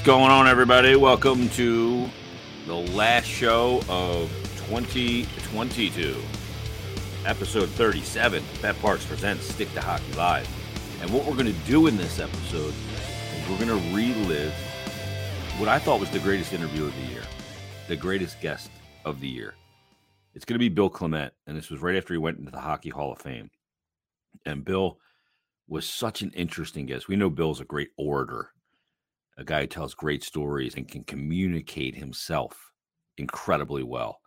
What's 0.00 0.06
going 0.06 0.30
on, 0.30 0.48
everybody? 0.48 0.96
Welcome 0.96 1.50
to 1.50 2.08
the 2.64 2.74
last 2.74 3.26
show 3.26 3.82
of 3.86 4.30
2022, 4.66 6.16
episode 7.26 7.68
37. 7.68 8.42
BetParx 8.62 9.06
presents 9.06 9.44
Stick 9.44 9.70
to 9.74 9.82
Hockey 9.82 10.10
Live. 10.14 10.48
And 11.02 11.12
what 11.12 11.26
we're 11.26 11.34
going 11.34 11.52
to 11.54 11.66
do 11.66 11.86
in 11.86 11.98
this 11.98 12.18
episode 12.18 12.72
is 12.72 13.50
we're 13.50 13.58
going 13.58 13.68
to 13.68 13.94
relive 13.94 14.54
what 15.58 15.68
I 15.68 15.78
thought 15.78 16.00
was 16.00 16.08
the 16.08 16.18
greatest 16.20 16.54
interview 16.54 16.86
of 16.86 16.94
the 16.96 17.12
year, 17.12 17.22
the 17.86 17.96
greatest 17.96 18.40
guest 18.40 18.70
of 19.04 19.20
the 19.20 19.28
year. 19.28 19.52
It's 20.34 20.46
going 20.46 20.54
to 20.54 20.58
be 20.58 20.70
Bill 20.70 20.88
Clement. 20.88 21.34
And 21.46 21.54
this 21.54 21.68
was 21.68 21.82
right 21.82 21.96
after 21.96 22.14
he 22.14 22.18
went 22.18 22.38
into 22.38 22.50
the 22.50 22.60
Hockey 22.60 22.88
Hall 22.88 23.12
of 23.12 23.18
Fame. 23.18 23.50
And 24.46 24.64
Bill 24.64 24.96
was 25.68 25.86
such 25.86 26.22
an 26.22 26.30
interesting 26.30 26.86
guest. 26.86 27.06
We 27.06 27.16
know 27.16 27.28
Bill's 27.28 27.60
a 27.60 27.66
great 27.66 27.90
orator 27.98 28.54
a 29.40 29.44
guy 29.44 29.62
who 29.62 29.66
tells 29.66 29.94
great 29.94 30.22
stories 30.22 30.74
and 30.74 30.86
can 30.86 31.02
communicate 31.04 31.96
himself 31.96 32.72
incredibly 33.16 33.82
well. 33.82 34.20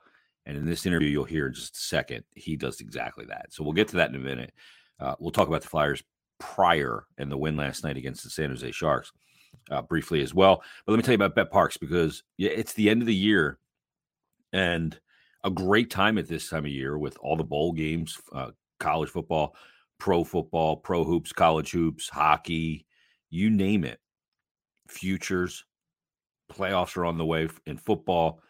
And 0.46 0.58
in 0.58 0.66
this 0.66 0.86
interview, 0.86 1.08
you'll 1.08 1.24
hear 1.24 1.48
in 1.48 1.54
just 1.54 1.76
a 1.76 1.80
second, 1.80 2.24
he 2.36 2.58
does 2.58 2.82
exactly 2.82 3.26
that. 3.26 3.54
So 3.54 3.64
we'll 3.64 3.74
get 3.74 3.88
to 3.90 3.98
that 3.98 4.10
in 4.10 4.16
a 4.16 4.20
minute. 4.20 4.52
Uh, 5.00 5.16
we'll 5.20 5.32
talk 5.32 5.48
about 5.48 5.62
the 5.62 5.70
Flyers 5.70 6.04
prior 6.40 7.06
and 7.18 7.32
the 7.32 7.38
win 7.38 7.56
last 7.56 7.84
night 7.84 7.96
against 7.96 8.24
the 8.24 8.30
San 8.30 8.50
Jose 8.50 8.72
Sharks 8.72 9.12
uh, 9.70 9.84
briefly 9.84 10.22
as 10.22 10.34
well. 10.34 10.64
But 10.86 10.94
let 10.94 10.98
me 10.98 11.04
tell 11.04 11.14
you 11.14 11.24
about 11.24 11.36
BetParx 11.36 11.80
because 11.80 12.24
yeah, 12.38 12.50
it's 12.50 12.74
the 12.74 12.90
end 12.90 13.02
of 13.02 13.08
the 13.08 13.16
year 13.16 13.60
and 14.52 15.00
a 15.44 15.52
great 15.52 15.92
time 15.92 16.18
at 16.18 16.28
this 16.28 16.50
time 16.50 16.66
of 16.66 16.72
year 16.72 16.98
with 16.98 17.18
all 17.22 17.38
the 17.38 17.44
bowl 17.44 17.72
games, 17.72 18.20
uh, 18.34 18.50
college 18.80 19.10
football, 19.10 19.56
pro 20.00 20.24
football, 20.24 20.76
pro 20.76 21.04
hoops, 21.04 21.32
college 21.32 21.72
hoops, 21.72 22.10
hockey, 22.10 22.88
you 23.30 23.52
name 23.52 23.84
it 23.84 24.00
futures. 24.88 25.66
Playoffs 26.52 26.98
are 26.98 27.06
on 27.06 27.18
the 27.18 27.26
way 27.26 27.48
in 27.66 27.78
football. 27.78 28.42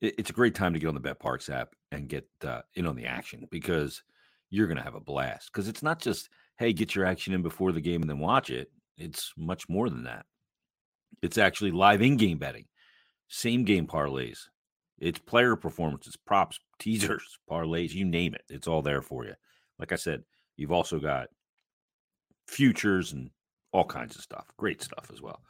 It's 0.00 0.30
a 0.30 0.34
great 0.34 0.54
time 0.54 0.74
to 0.74 0.78
get 0.78 0.88
on 0.88 0.94
the 0.94 1.00
BetParx 1.00 1.50
app 1.50 1.74
and 1.92 2.08
get 2.08 2.28
uh, 2.44 2.62
in 2.74 2.86
on 2.86 2.96
the 2.96 3.06
action 3.06 3.46
because 3.50 4.02
you're 4.50 4.66
going 4.66 4.76
to 4.76 4.82
have 4.82 4.94
a 4.94 5.00
blast. 5.00 5.50
Because 5.52 5.68
it's 5.68 5.82
not 5.82 6.00
just, 6.00 6.28
hey, 6.58 6.72
get 6.72 6.94
your 6.94 7.06
action 7.06 7.32
in 7.34 7.42
before 7.42 7.72
the 7.72 7.80
game 7.80 8.02
and 8.02 8.10
then 8.10 8.18
watch 8.18 8.50
it. 8.50 8.70
It's 8.98 9.32
much 9.36 9.68
more 9.68 9.88
than 9.88 10.04
that. 10.04 10.26
It's 11.22 11.38
actually 11.38 11.70
live 11.70 12.02
in 12.02 12.16
game 12.16 12.38
betting, 12.38 12.66
same 13.28 13.64
game 13.64 13.86
parlays. 13.86 14.38
It's 14.98 15.18
player 15.18 15.56
performances, 15.56 16.16
props, 16.16 16.58
teasers, 16.78 17.38
parlays, 17.50 17.92
you 17.92 18.04
name 18.04 18.34
it. 18.34 18.42
It's 18.48 18.68
all 18.68 18.82
there 18.82 19.02
for 19.02 19.24
you. 19.24 19.34
Like 19.78 19.92
I 19.92 19.96
said, 19.96 20.22
you've 20.56 20.72
also 20.72 20.98
got 20.98 21.28
futures 22.48 23.12
and 23.12 23.30
all 23.72 23.84
kinds 23.84 24.16
of 24.16 24.22
stuff. 24.22 24.46
Great 24.56 24.82
stuff 24.82 25.10
as 25.12 25.20
well. 25.20 25.40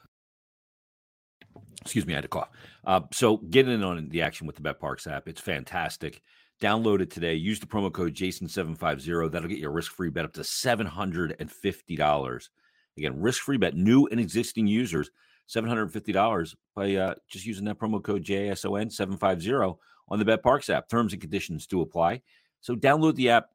Excuse 1.82 2.06
me, 2.06 2.14
I 2.14 2.16
had 2.16 2.22
to 2.22 2.28
cough. 2.28 2.50
Uh, 2.84 3.00
so 3.12 3.38
get 3.38 3.68
in 3.68 3.82
on 3.82 4.08
the 4.08 4.22
action 4.22 4.46
with 4.46 4.56
the 4.56 4.62
BetParx 4.62 5.10
app, 5.10 5.28
it's 5.28 5.40
fantastic. 5.40 6.22
Download 6.60 7.00
it 7.00 7.10
today. 7.10 7.34
Use 7.34 7.60
the 7.60 7.66
promo 7.66 7.92
code 7.92 8.14
Jason750. 8.14 9.30
That'll 9.30 9.48
get 9.48 9.58
you 9.58 9.68
a 9.68 9.70
risk-free 9.70 10.10
bet 10.10 10.24
up 10.24 10.32
to 10.34 10.40
$750. 10.40 12.48
Again, 12.96 13.20
risk-free 13.20 13.58
bet, 13.58 13.74
new 13.74 14.06
and 14.06 14.18
existing 14.18 14.66
users, 14.66 15.10
$750 15.54 16.54
by 16.74 16.94
uh, 16.94 17.14
just 17.28 17.44
using 17.44 17.66
that 17.66 17.78
promo 17.78 18.02
code 18.02 18.24
Jason750 18.24 19.76
on 20.08 20.18
the 20.18 20.24
BetParx 20.24 20.70
app. 20.70 20.88
Terms 20.88 21.12
and 21.12 21.20
conditions 21.20 21.66
do 21.66 21.82
apply. 21.82 22.22
So 22.60 22.74
download 22.74 23.16
the 23.16 23.30
app 23.30 23.50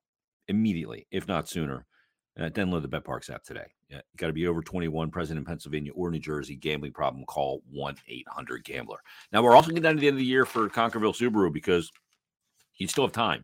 immediately, 0.47 1.07
if 1.11 1.27
not 1.27 1.49
sooner. 1.49 1.87
Uh, 2.39 2.49
download 2.49 2.81
the 2.81 2.87
BetParx 2.87 3.29
app 3.29 3.43
today. 3.43 3.65
Yeah, 3.89 4.01
got 4.15 4.27
to 4.27 4.33
be 4.33 4.47
over 4.47 4.61
21, 4.61 5.11
present 5.11 5.37
in 5.37 5.43
Pennsylvania 5.43 5.91
or 5.93 6.09
New 6.09 6.19
Jersey. 6.19 6.55
Gambling 6.55 6.93
problem, 6.93 7.25
call 7.25 7.61
1 7.69 7.95
800 8.07 8.63
Gambler. 8.63 8.99
Now, 9.33 9.43
we're 9.43 9.53
also 9.53 9.67
getting 9.67 9.83
down 9.83 9.95
to 9.95 10.01
the 10.01 10.07
end 10.07 10.15
of 10.15 10.19
the 10.19 10.25
year 10.25 10.45
for 10.45 10.69
Concordville 10.69 11.15
Subaru 11.15 11.51
because 11.51 11.91
you 12.77 12.87
still 12.87 13.03
have 13.03 13.11
time. 13.11 13.43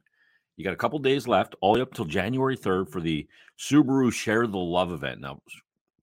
You 0.55 0.63
got 0.63 0.73
a 0.73 0.77
couple 0.77 0.99
days 0.99 1.27
left, 1.27 1.55
all 1.59 1.73
the 1.73 1.79
way 1.79 1.81
up 1.83 1.89
until 1.89 2.05
January 2.05 2.57
3rd 2.57 2.89
for 2.89 3.01
the 3.01 3.27
Subaru 3.59 4.11
Share 4.11 4.47
the 4.47 4.57
Love 4.57 4.93
event. 4.93 5.19
Now, 5.19 5.41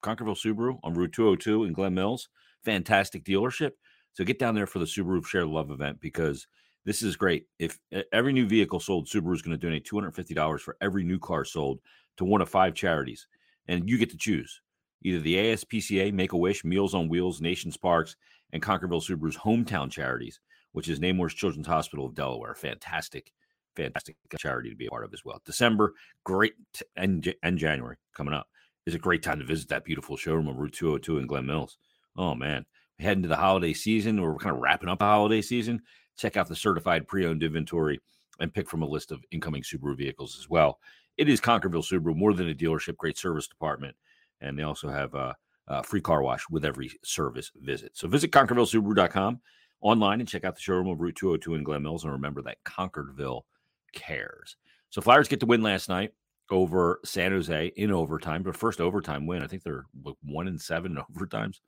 Concordville 0.03 0.37
Subaru 0.37 0.79
on 0.85 0.93
Route 0.93 1.13
202 1.13 1.65
in 1.65 1.73
Glen 1.73 1.95
Mills, 1.95 2.29
fantastic 2.65 3.25
dealership. 3.25 3.73
So 4.13 4.25
get 4.25 4.39
down 4.39 4.55
there 4.55 4.67
for 4.67 4.79
the 4.79 4.85
Subaru 4.85 5.27
Share 5.27 5.41
the 5.41 5.49
Love 5.49 5.71
event 5.71 6.01
because 6.01 6.47
this 6.85 7.03
is 7.03 7.17
great. 7.17 7.47
If 7.59 7.79
every 8.13 8.33
new 8.33 8.47
vehicle 8.47 8.79
sold, 8.79 9.09
Subaru 9.09 9.35
is 9.35 9.43
going 9.43 9.59
to 9.59 9.67
donate 9.67 9.89
$250 9.91 10.61
for 10.61 10.77
every 10.81 11.03
new 11.03 11.19
car 11.19 11.45
sold 11.45 11.81
to 12.17 12.25
one 12.25 12.41
of 12.41 12.49
five 12.49 12.75
charities 12.75 13.27
and 13.69 13.89
you 13.89 13.99
get 13.99 14.11
to 14.11 14.17
choose 14.17 14.61
either 15.03 15.21
the 15.21 15.37
ASPCA, 15.37 16.13
Make 16.13 16.33
a 16.33 16.37
Wish, 16.37 16.65
Meals 16.65 16.95
on 16.95 17.09
Wheels, 17.09 17.41
Nations 17.41 17.77
Parks, 17.77 18.17
and 18.53 18.63
Concordville 18.63 19.05
Subaru's 19.05 19.37
hometown 19.37 19.91
charities, 19.91 20.41
which 20.73 20.89
is 20.89 20.99
Nemours 20.99 21.35
Children's 21.35 21.67
Hospital 21.67 22.07
of 22.07 22.15
Delaware. 22.15 22.55
Fantastic, 22.55 23.33
fantastic 23.77 24.17
charity 24.39 24.71
to 24.71 24.77
be 24.77 24.87
a 24.87 24.91
part 24.91 25.05
of 25.05 25.13
as 25.13 25.25
well. 25.25 25.43
December, 25.45 25.93
great, 26.25 26.55
and, 26.97 27.35
and 27.43 27.59
January 27.59 27.97
coming 28.15 28.35
up 28.35 28.49
is 28.87 28.95
a 28.95 28.99
great 28.99 29.23
time 29.23 29.39
to 29.39 29.45
visit 29.45 29.69
that 29.69 29.85
beautiful 29.85 30.17
showroom 30.17 30.49
on 30.49 30.57
Route 30.57 30.73
202 30.73 31.19
in 31.19 31.27
Glen 31.27 31.47
Mills. 31.47 31.77
Oh, 32.17 32.35
man. 32.35 32.65
We 32.99 33.05
head 33.05 33.17
into 33.17 33.29
the 33.29 33.37
holiday 33.37 33.75
season. 33.75 34.21
We're 34.21 34.37
kind 34.37 34.55
of 34.55 34.63
wrapping 34.63 34.89
up 34.89 35.01
the 35.01 35.05
holiday 35.05 35.43
season. 35.43 35.83
Check 36.17 36.37
out 36.37 36.49
the 36.49 36.57
certified 36.57 37.09
pre 37.09 37.27
owned 37.27 37.43
inventory 37.43 38.01
and 38.39 38.55
pick 38.55 38.69
from 38.69 38.83
a 38.83 38.89
list 38.89 39.11
of 39.11 39.25
incoming 39.33 39.63
Subaru 39.63 39.97
vehicles 39.97 40.39
as 40.39 40.49
well 40.49 40.79
it 41.17 41.29
is 41.29 41.41
Concordville 41.41 41.85
Subaru, 41.85 42.17
more 42.17 42.33
than 42.33 42.49
a 42.49 42.55
dealership, 42.55 42.97
great 42.97 43.19
service 43.19 43.47
department. 43.47 43.97
And 44.41 44.59
they 44.59 44.63
also 44.63 44.89
have 44.89 45.15
a, 45.15 45.37
a 45.69 45.83
free 45.83 46.01
car 46.01 46.23
wash 46.23 46.45
with 46.51 46.65
every 46.65 46.91
service 47.05 47.51
visit. 47.57 47.93
So 47.95 48.09
visit 48.09 48.31
ConcordvilleSubaru.com 48.33 49.41
online 49.81 50.21
and 50.21 50.29
check 50.29 50.45
out 50.45 50.55
the 50.55 50.61
showroom 50.61 50.89
of 50.89 51.01
Route 51.01 51.17
202 51.17 51.55
in 51.55 51.65
Glen 51.65 51.83
Mills. 51.83 52.05
And 52.05 52.13
remember 52.13 52.43
that 52.43 52.63
Concordville 52.65 53.43
cares. 53.93 54.57
So 54.91 55.01
Flyers 55.01 55.29
get 55.29 55.41
the 55.41 55.47
win 55.47 55.63
last 55.63 55.89
night 55.89 56.13
over 56.51 57.01
San 57.05 57.33
Jose 57.33 57.67
in 57.77 57.91
overtime, 57.91 58.43
but 58.43 58.57
first 58.57 58.81
overtime 58.81 59.27
win. 59.27 59.43
I 59.43 59.47
think 59.47 59.63
they're 59.63 59.87
one 60.23 60.49
in 60.49 60.59
seven 60.59 60.97
overtimes. 61.17 61.61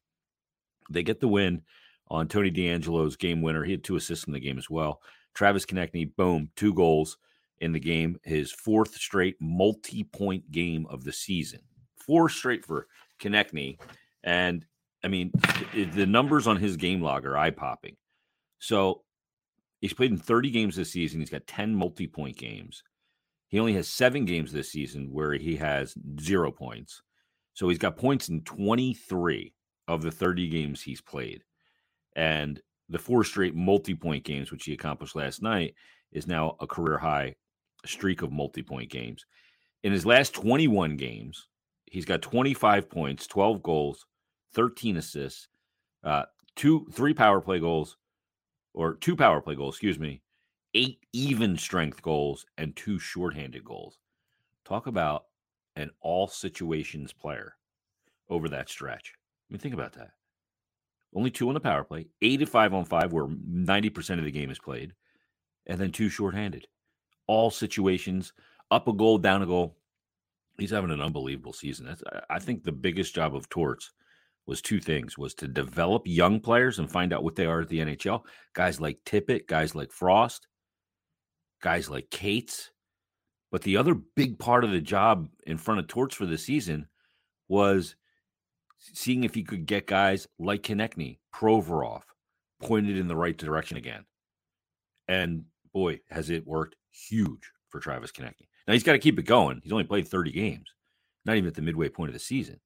They 0.91 1.03
get 1.03 1.21
the 1.21 1.29
win 1.29 1.63
on 2.09 2.29
Tony 2.29 2.51
DeAngelo's 2.51 3.17
game 3.17 3.43
winner. 3.43 3.65
He 3.65 3.73
had 3.73 3.85
two 3.85 3.97
assists 3.97 4.27
in 4.27 4.33
the 4.33 4.41
game 4.41 4.59
as 4.59 4.71
well. 4.71 5.01
Travis 5.35 5.67
Konecny, 5.67 6.15
boom, 6.17 6.51
two 6.57 6.73
goals 6.73 7.19
in 7.61 7.73
the 7.73 7.81
game, 7.81 8.19
his 8.23 8.53
fourth 8.53 8.95
straight 8.97 9.37
multi 9.41 10.05
point 10.05 10.51
game 10.51 10.87
of 10.89 11.05
the 11.05 11.13
season. 11.13 11.61
Four 11.97 12.29
straight 12.29 12.65
for 12.65 12.87
Konecny. 13.21 13.79
And 14.23 14.65
I 15.05 15.09
mean, 15.09 15.33
the 15.73 16.07
numbers 16.07 16.47
on 16.47 16.57
his 16.57 16.77
game 16.77 17.01
log 17.01 17.25
are 17.25 17.37
eye 17.37 17.51
popping. 17.51 17.97
So 18.59 19.03
he's 19.81 19.93
played 19.93 20.11
in 20.11 20.19
30 20.19 20.51
games 20.51 20.77
this 20.77 20.91
season. 20.91 21.21
He's 21.21 21.31
got 21.31 21.47
10 21.47 21.75
multi 21.75 22.07
point 22.07 22.37
games. 22.37 22.83
He 23.49 23.61
only 23.61 23.75
has 23.75 23.89
seven 23.89 24.25
games 24.25 24.53
this 24.53 24.73
season 24.73 25.13
where 25.13 25.33
he 25.35 25.57
has 25.57 25.95
zero 26.21 26.51
points. 26.51 27.03
So 27.55 27.69
he's 27.69 27.79
got 27.79 27.97
points 27.97 28.29
in 28.29 28.43
23 28.43 29.55
of 29.89 30.03
the 30.03 30.11
30 30.11 30.49
games 30.49 30.83
he's 30.83 31.01
played. 31.01 31.43
And 32.17 32.61
the 32.89 32.99
four 32.99 33.25
straight 33.25 33.55
multi 33.55 33.95
point 33.95 34.25
games, 34.25 34.51
which 34.51 34.65
he 34.65 34.73
accomplished 34.73 35.17
last 35.17 35.43
night, 35.43 35.75
is 36.13 36.27
now 36.27 36.57
a 36.61 36.67
career 36.67 36.99
high 36.99 37.35
streak 37.85 38.23
of 38.23 38.33
multi 38.33 38.63
point 38.63 38.91
games. 38.91 39.27
In 39.83 39.93
his 39.93 40.07
last 40.07 40.35
21 40.35 40.97
games, 40.97 41.49
he's 41.87 42.05
got 42.05 42.23
25 42.23 42.91
points, 42.91 43.27
12 43.27 43.63
goals, 43.63 44.07
13 44.55 44.97
assists, 44.97 45.49
uh, 46.03 46.25
two, 46.57 46.87
three 46.93 47.15
power 47.15 47.41
play 47.41 47.59
goals, 47.59 47.97
or 48.75 48.95
two 48.95 49.17
power 49.17 49.41
play 49.41 49.55
goals, 49.55 49.77
excuse 49.77 49.99
me, 49.99 50.23
eight 50.75 50.99
even 51.13 51.57
strength 51.57 52.03
goals, 52.03 52.47
and 52.59 52.75
two 52.75 52.99
shorthanded 52.99 53.65
goals. 53.65 53.99
Talk 54.65 54.87
about 54.87 55.27
an 55.77 55.91
all 56.01 56.27
situations 56.27 57.13
player 57.13 57.55
over 58.29 58.49
that 58.49 58.69
stretch. 58.69 59.13
I 59.15 59.53
mean, 59.53 59.61
think 59.61 59.75
about 59.75 59.93
that. 59.93 60.11
Only 61.15 61.31
two 61.31 61.49
on 61.49 61.55
the 61.55 61.61
power 61.61 61.85
play, 61.85 62.07
eight 62.21 62.41
to 62.41 62.47
five 62.47 62.75
on 62.75 62.85
five, 62.85 63.13
where 63.13 63.27
90% 63.27 64.19
of 64.19 64.25
the 64.25 64.31
game 64.31 64.51
is 64.51 64.59
played, 64.59 64.93
and 65.67 65.79
then 65.79 65.93
two 65.93 66.09
shorthanded 66.09 66.67
all 67.27 67.51
situations, 67.51 68.33
up 68.71 68.89
a 68.89 68.93
goal, 68.93 69.19
down 69.19 69.43
a 69.43 69.47
goal. 69.47 69.77
He's 70.59 70.71
having 70.71 70.91
an 70.91 71.01
unbelievable 71.01 71.53
season. 71.53 71.95
I 72.31 72.39
think 72.39 72.63
the 72.63 72.73
biggest 72.73 73.15
job 73.15 73.35
of 73.35 73.49
Torts 73.49 73.93
was 74.47 74.63
two 74.63 74.81
things: 74.81 75.19
was 75.19 75.35
to 75.35 75.49
develop 75.49 76.03
young 76.07 76.41
players 76.41 76.79
and 76.79 76.91
find 76.91 77.13
out 77.13 77.25
what 77.25 77.37
they 77.37 77.47
are 77.47 77.61
at 77.61 77.69
the 77.69 77.81
NHL. 77.81 78.23
Guys 78.55 78.81
like 78.81 78.99
Tippett, 79.05 79.47
guys 79.47 79.75
like 79.75 79.93
Frost, 79.93 80.47
guys 81.61 81.91
like 81.91 82.11
Cates. 82.11 82.71
But 83.53 83.63
the 83.63 83.77
other 83.77 83.95
big 83.95 84.39
part 84.39 84.65
of 84.65 84.71
the 84.71 84.81
job 84.81 85.29
in 85.47 85.57
front 85.57 85.81
of 85.81 85.87
Torts 85.87 86.15
for 86.15 86.27
the 86.27 86.39
season 86.39 86.89
was 87.49 87.95
seeing 88.79 89.25
if 89.25 89.35
he 89.35 89.45
could 89.45 89.67
get 89.67 89.87
guys 89.87 90.27
like 90.39 90.63
Konecny, 90.63 91.19
Provorov, 91.35 92.03
pointed 92.61 92.97
in 92.97 93.09
the 93.09 93.17
right 93.17 93.37
direction 93.37 93.77
again. 93.77 94.05
And 95.07 95.45
boy, 95.73 96.01
has 96.11 96.31
it 96.31 96.47
worked 96.47 96.77
huge 96.97 97.51
for 97.69 97.81
Travis 97.81 98.13
Konecny. 98.13 98.49
Now 98.67 98.73
he's 98.73 98.83
got 98.83 98.93
to 98.93 98.99
keep 98.99 99.19
it 99.19 99.25
going. 99.25 99.61
He's 99.63 99.73
only 99.73 99.85
played 99.85 100.09
30 100.09 100.33
games, 100.33 100.67
not 101.25 101.37
even 101.37 101.49
at 101.49 101.55
the 101.55 101.63
midway 101.63 101.89
point 101.89 102.09
of 102.09 102.15
the 102.15 102.21
season. 102.21 102.61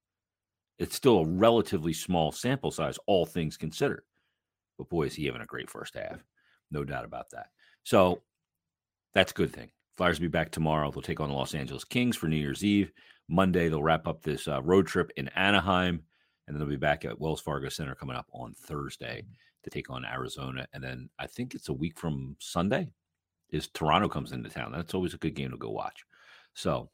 it's 0.78 0.96
still 0.96 1.18
a 1.18 1.26
relatively 1.26 1.92
small 1.92 2.32
sample 2.32 2.70
size, 2.70 2.98
all 3.06 3.26
things 3.26 3.58
considered. 3.58 4.02
But 4.78 4.88
boy, 4.88 5.04
is 5.04 5.14
he 5.14 5.26
having 5.26 5.42
a 5.42 5.46
great 5.46 5.68
first 5.68 5.94
half. 5.94 6.24
No 6.70 6.84
doubt 6.84 7.04
about 7.04 7.28
that. 7.30 7.48
So 7.84 8.22
that's 9.12 9.32
a 9.32 9.34
good 9.34 9.52
thing. 9.52 9.70
Flyers 9.96 10.18
will 10.18 10.24
be 10.24 10.28
back 10.28 10.50
tomorrow. 10.50 10.90
They'll 10.90 11.02
take 11.02 11.20
on 11.20 11.28
the 11.28 11.34
Los 11.34 11.54
Angeles 11.54 11.84
Kings 11.84 12.16
for 12.16 12.28
New 12.28 12.36
Year's 12.36 12.64
Eve. 12.64 12.90
Monday, 13.28 13.68
they'll 13.68 13.82
wrap 13.82 14.08
up 14.08 14.22
this 14.22 14.48
uh, 14.48 14.62
road 14.62 14.86
trip 14.86 15.10
in 15.16 15.28
Anaheim, 15.36 16.02
and 16.46 16.54
then 16.54 16.58
they'll 16.58 16.68
be 16.68 16.76
back 16.76 17.04
at 17.04 17.20
Wells 17.20 17.42
Fargo 17.42 17.68
Center 17.68 17.94
coming 17.94 18.16
up 18.16 18.26
on 18.32 18.54
Thursday 18.54 19.22
to 19.62 19.70
take 19.70 19.90
on 19.90 20.06
Arizona. 20.06 20.66
And 20.72 20.82
then 20.82 21.10
I 21.18 21.26
think 21.26 21.54
it's 21.54 21.68
a 21.68 21.74
week 21.74 21.98
from 21.98 22.36
Sunday 22.38 22.88
is 23.52 23.68
Toronto 23.68 24.08
comes 24.08 24.32
into 24.32 24.50
town. 24.50 24.72
That's 24.72 24.94
always 24.94 25.14
a 25.14 25.18
good 25.18 25.34
game 25.34 25.50
to 25.50 25.56
go 25.56 25.70
watch. 25.70 26.04
So 26.54 26.90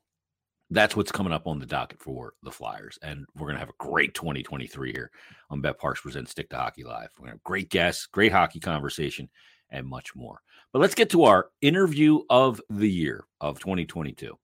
that's 0.70 0.96
what's 0.96 1.12
coming 1.12 1.32
up 1.32 1.46
on 1.46 1.58
the 1.58 1.66
docket 1.66 2.00
for 2.00 2.34
the 2.42 2.50
Flyers. 2.50 2.98
And 3.02 3.24
we're 3.36 3.46
going 3.46 3.54
to 3.54 3.60
have 3.60 3.70
a 3.70 3.74
great 3.78 4.14
2023 4.14 4.92
here 4.92 5.10
on 5.50 5.62
BetParx 5.62 5.96
Presents 5.96 6.32
Stick 6.32 6.50
to 6.50 6.56
Hockey 6.56 6.84
Live. 6.84 7.10
We're 7.16 7.26
going 7.26 7.32
to 7.32 7.36
have 7.36 7.44
great 7.44 7.70
guests, 7.70 8.06
great 8.06 8.32
hockey 8.32 8.60
conversation, 8.60 9.28
and 9.70 9.86
much 9.86 10.14
more. 10.14 10.40
But 10.72 10.80
let's 10.80 10.94
get 10.94 11.10
to 11.10 11.24
our 11.24 11.50
interview 11.60 12.20
of 12.30 12.60
the 12.68 12.90
year 12.90 13.24
of 13.40 13.60
2022. 13.60 14.36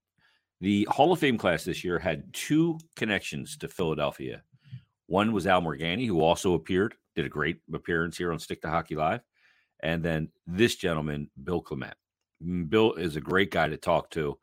The 0.60 0.86
Hall 0.90 1.12
of 1.12 1.18
Fame 1.18 1.38
class 1.38 1.64
this 1.64 1.82
year 1.82 1.98
had 1.98 2.32
two 2.32 2.78
connections 2.94 3.56
to 3.58 3.68
Philadelphia. 3.68 4.42
One 5.06 5.32
was 5.32 5.46
Al 5.46 5.60
Morganti, 5.60 6.06
who 6.06 6.20
also 6.20 6.54
appeared, 6.54 6.94
did 7.16 7.26
a 7.26 7.28
great 7.28 7.58
appearance 7.74 8.16
here 8.16 8.32
on 8.32 8.38
Stick 8.38 8.62
to 8.62 8.70
Hockey 8.70 8.94
Live. 8.94 9.22
And 9.80 10.04
then 10.04 10.28
this 10.46 10.76
gentleman, 10.76 11.30
Bill 11.42 11.60
Clement. 11.60 11.94
Bill 12.68 12.94
is 12.94 13.16
a 13.16 13.20
great 13.20 13.50
guy 13.50 13.68
to 13.68 13.76
talk 13.76 14.10
to 14.10 14.38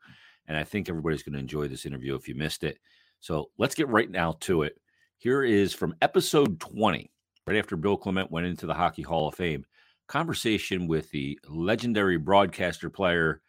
and 0.50 0.58
I 0.58 0.64
think 0.64 0.88
everybody's 0.88 1.22
going 1.22 1.34
to 1.34 1.38
enjoy 1.38 1.68
this 1.68 1.86
interview 1.86 2.16
if 2.16 2.26
you 2.26 2.34
missed 2.34 2.64
it. 2.64 2.78
So 3.20 3.50
let's 3.56 3.76
get 3.76 3.86
right 3.86 4.10
now 4.10 4.36
to 4.40 4.64
it. 4.64 4.80
Here 5.18 5.44
is 5.44 5.72
from 5.72 5.94
episode 6.02 6.58
20, 6.58 7.08
right 7.46 7.56
after 7.56 7.76
Bill 7.76 7.96
Clement 7.96 8.32
went 8.32 8.48
into 8.48 8.66
the 8.66 8.74
Hockey 8.74 9.02
Hall 9.02 9.28
of 9.28 9.36
Fame, 9.36 9.64
conversation 10.08 10.88
with 10.88 11.08
the 11.12 11.38
legendary 11.48 12.18
broadcaster, 12.18 12.90
player, 12.90 13.42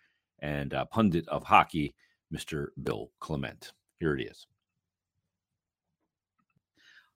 and 0.43 0.75
uh, 0.75 0.85
pundit 0.85 1.27
of 1.27 1.43
hockey, 1.43 1.95
Mr. 2.31 2.67
Bill 2.83 3.09
Clement. 3.19 3.73
Here 3.99 4.15
it 4.15 4.21
is. 4.21 4.45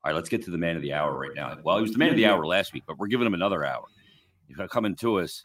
All 0.04 0.10
right, 0.10 0.16
let's 0.16 0.30
get 0.30 0.44
to 0.46 0.52
the 0.52 0.58
man 0.58 0.76
of 0.76 0.82
the 0.82 0.94
hour 0.94 1.16
right 1.16 1.36
now. 1.36 1.56
Well, 1.64 1.76
he 1.76 1.84
was 1.84 1.92
the 1.92 2.00
man 2.00 2.10
of 2.10 2.16
the 2.16 2.26
hour 2.26 2.44
last 2.48 2.74
week, 2.74 2.86
but 2.88 2.98
we're 2.98 3.06
giving 3.06 3.28
him 3.28 3.36
another 3.36 3.64
hour. 3.64 3.86
He's 4.48 4.58
coming 4.72 4.96
to 4.96 5.20
us 5.20 5.44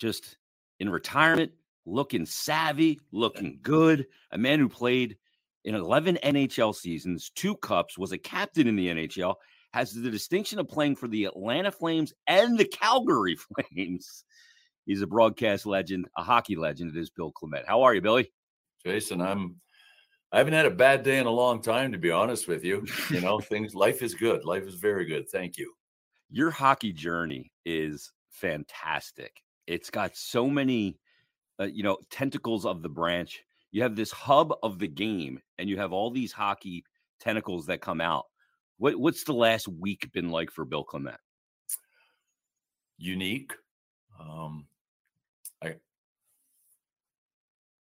just 0.00 0.38
in 0.80 0.88
retirement, 0.88 1.52
looking 1.84 2.26
savvy, 2.26 3.00
looking 3.12 3.58
good. 3.62 4.06
A 4.32 4.38
man 4.38 4.58
who 4.58 4.68
played 4.68 5.16
in 5.64 5.74
11 5.74 6.18
NHL 6.22 6.74
seasons, 6.74 7.30
two 7.34 7.56
cups, 7.56 7.98
was 7.98 8.12
a 8.12 8.18
captain 8.18 8.66
in 8.66 8.76
the 8.76 8.88
NHL, 8.88 9.34
has 9.72 9.92
the 9.92 10.10
distinction 10.10 10.58
of 10.58 10.68
playing 10.68 10.96
for 10.96 11.08
the 11.08 11.24
Atlanta 11.24 11.70
Flames 11.70 12.12
and 12.26 12.58
the 12.58 12.64
Calgary 12.64 13.36
Flames. 13.74 14.24
He's 14.86 15.02
a 15.02 15.06
broadcast 15.06 15.66
legend, 15.66 16.06
a 16.16 16.22
hockey 16.22 16.56
legend. 16.56 16.96
It 16.96 17.00
is 17.00 17.10
Bill 17.10 17.32
Clement. 17.32 17.66
How 17.66 17.82
are 17.82 17.94
you, 17.94 18.00
Billy? 18.00 18.32
Jason, 18.84 19.20
I'm 19.20 19.56
I 20.32 20.38
haven't 20.38 20.54
had 20.54 20.66
a 20.66 20.70
bad 20.70 21.02
day 21.02 21.18
in 21.18 21.26
a 21.26 21.30
long 21.30 21.62
time, 21.62 21.92
to 21.92 21.98
be 21.98 22.10
honest 22.10 22.48
with 22.48 22.64
you. 22.64 22.84
You 23.10 23.20
know, 23.20 23.40
things 23.40 23.74
life 23.74 24.02
is 24.02 24.14
good. 24.14 24.44
Life 24.44 24.64
is 24.64 24.74
very 24.74 25.04
good. 25.04 25.28
Thank 25.28 25.56
you. 25.56 25.72
Your 26.30 26.50
hockey 26.50 26.92
journey 26.92 27.52
is 27.64 28.12
fantastic. 28.30 29.32
It's 29.66 29.90
got 29.90 30.16
so 30.16 30.48
many 30.48 30.98
uh, 31.60 31.64
you 31.64 31.82
know, 31.82 31.98
tentacles 32.10 32.66
of 32.66 32.82
the 32.82 32.88
branch. 32.88 33.44
You 33.72 33.82
have 33.82 33.96
this 33.96 34.12
hub 34.12 34.54
of 34.62 34.78
the 34.78 34.88
game, 34.88 35.40
and 35.58 35.68
you 35.68 35.76
have 35.78 35.92
all 35.92 36.10
these 36.10 36.32
hockey 36.32 36.84
tentacles 37.20 37.66
that 37.66 37.80
come 37.80 38.00
out. 38.00 38.26
What 38.78 38.96
what's 38.96 39.24
the 39.24 39.32
last 39.32 39.68
week 39.68 40.10
been 40.12 40.30
like 40.30 40.50
for 40.50 40.64
Bill 40.64 40.84
Clement? 40.84 41.18
Unique. 42.98 43.52
Um, 44.20 44.66
I 45.62 45.76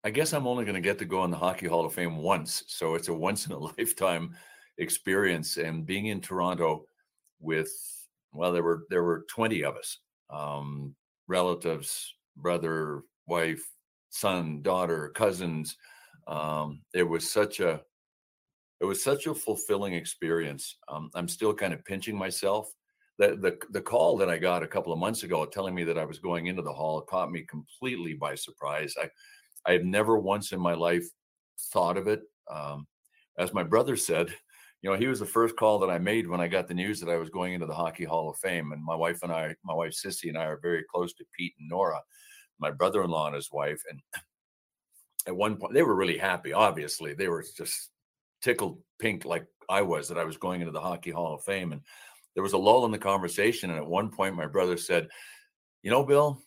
I 0.04 0.10
guess 0.10 0.32
I'm 0.32 0.46
only 0.46 0.64
going 0.64 0.74
to 0.74 0.80
get 0.80 0.98
to 0.98 1.04
go 1.04 1.24
in 1.24 1.30
the 1.30 1.36
Hockey 1.36 1.66
Hall 1.66 1.84
of 1.84 1.94
Fame 1.94 2.18
once, 2.18 2.64
so 2.68 2.94
it's 2.94 3.08
a 3.08 3.14
once 3.14 3.46
in 3.46 3.52
a 3.52 3.58
lifetime 3.78 4.34
experience. 4.78 5.56
And 5.56 5.86
being 5.86 6.06
in 6.06 6.20
Toronto 6.20 6.86
with 7.40 7.70
well, 8.32 8.52
there 8.52 8.62
were 8.62 8.84
there 8.90 9.02
were 9.02 9.26
20 9.30 9.62
of 9.64 9.76
us, 9.76 9.98
um, 10.30 10.94
relatives, 11.28 12.14
brother, 12.36 13.02
wife, 13.26 13.64
son, 14.10 14.62
daughter, 14.62 15.10
cousins. 15.14 15.76
Um, 16.26 16.82
it 16.94 17.02
was 17.02 17.30
such 17.30 17.60
a 17.60 17.82
it 18.80 18.84
was 18.84 19.02
such 19.02 19.26
a 19.26 19.34
fulfilling 19.34 19.94
experience. 19.94 20.76
Um, 20.88 21.10
I'm 21.14 21.28
still 21.28 21.54
kind 21.54 21.72
of 21.72 21.84
pinching 21.84 22.16
myself. 22.16 22.70
The, 23.18 23.36
the 23.36 23.58
the 23.70 23.80
call 23.80 24.16
that 24.18 24.28
I 24.28 24.38
got 24.38 24.62
a 24.62 24.68
couple 24.68 24.92
of 24.92 24.98
months 24.98 25.22
ago 25.22 25.46
telling 25.46 25.74
me 25.74 25.84
that 25.84 25.98
I 25.98 26.04
was 26.04 26.18
going 26.18 26.46
into 26.46 26.62
the 26.62 26.72
hall 26.72 27.00
caught 27.02 27.30
me 27.30 27.42
completely 27.42 28.14
by 28.14 28.34
surprise. 28.34 28.94
I 29.00 29.08
I 29.66 29.72
have 29.72 29.84
never 29.84 30.18
once 30.18 30.52
in 30.52 30.60
my 30.60 30.74
life 30.74 31.06
thought 31.72 31.96
of 31.96 32.08
it. 32.08 32.22
Um, 32.50 32.86
as 33.38 33.54
my 33.54 33.62
brother 33.62 33.96
said, 33.96 34.34
you 34.84 34.90
know, 34.90 34.96
he 34.96 35.08
was 35.08 35.18
the 35.18 35.26
first 35.26 35.56
call 35.56 35.80
that 35.80 35.90
I 35.90 35.98
made 35.98 36.28
when 36.28 36.40
I 36.40 36.46
got 36.46 36.68
the 36.68 36.74
news 36.74 37.00
that 37.00 37.10
I 37.10 37.16
was 37.16 37.30
going 37.30 37.54
into 37.54 37.66
the 37.66 37.74
Hockey 37.74 38.04
Hall 38.04 38.28
of 38.28 38.36
Fame. 38.36 38.70
And 38.70 38.84
my 38.84 38.94
wife 38.94 39.22
and 39.22 39.32
I, 39.32 39.56
my 39.64 39.74
wife 39.74 39.92
Sissy 39.92 40.28
and 40.28 40.38
I, 40.38 40.44
are 40.44 40.60
very 40.60 40.84
close 40.94 41.12
to 41.14 41.24
Pete 41.36 41.54
and 41.58 41.68
Nora 41.68 42.00
my 42.58 42.70
brother-in-law 42.70 43.26
and 43.26 43.36
his 43.36 43.52
wife 43.52 43.82
and 43.90 44.00
at 45.26 45.36
one 45.36 45.56
point 45.56 45.74
they 45.74 45.82
were 45.82 45.94
really 45.94 46.18
happy 46.18 46.52
obviously 46.52 47.14
they 47.14 47.28
were 47.28 47.44
just 47.56 47.90
tickled 48.42 48.78
pink 48.98 49.24
like 49.24 49.46
i 49.68 49.80
was 49.80 50.08
that 50.08 50.18
i 50.18 50.24
was 50.24 50.36
going 50.36 50.60
into 50.60 50.72
the 50.72 50.80
hockey 50.80 51.10
hall 51.10 51.34
of 51.34 51.44
fame 51.44 51.72
and 51.72 51.80
there 52.34 52.42
was 52.42 52.52
a 52.52 52.58
lull 52.58 52.84
in 52.84 52.90
the 52.90 52.98
conversation 52.98 53.70
and 53.70 53.78
at 53.78 53.86
one 53.86 54.10
point 54.10 54.36
my 54.36 54.46
brother 54.46 54.76
said 54.76 55.08
you 55.82 55.90
know 55.90 56.04
bill 56.04 56.42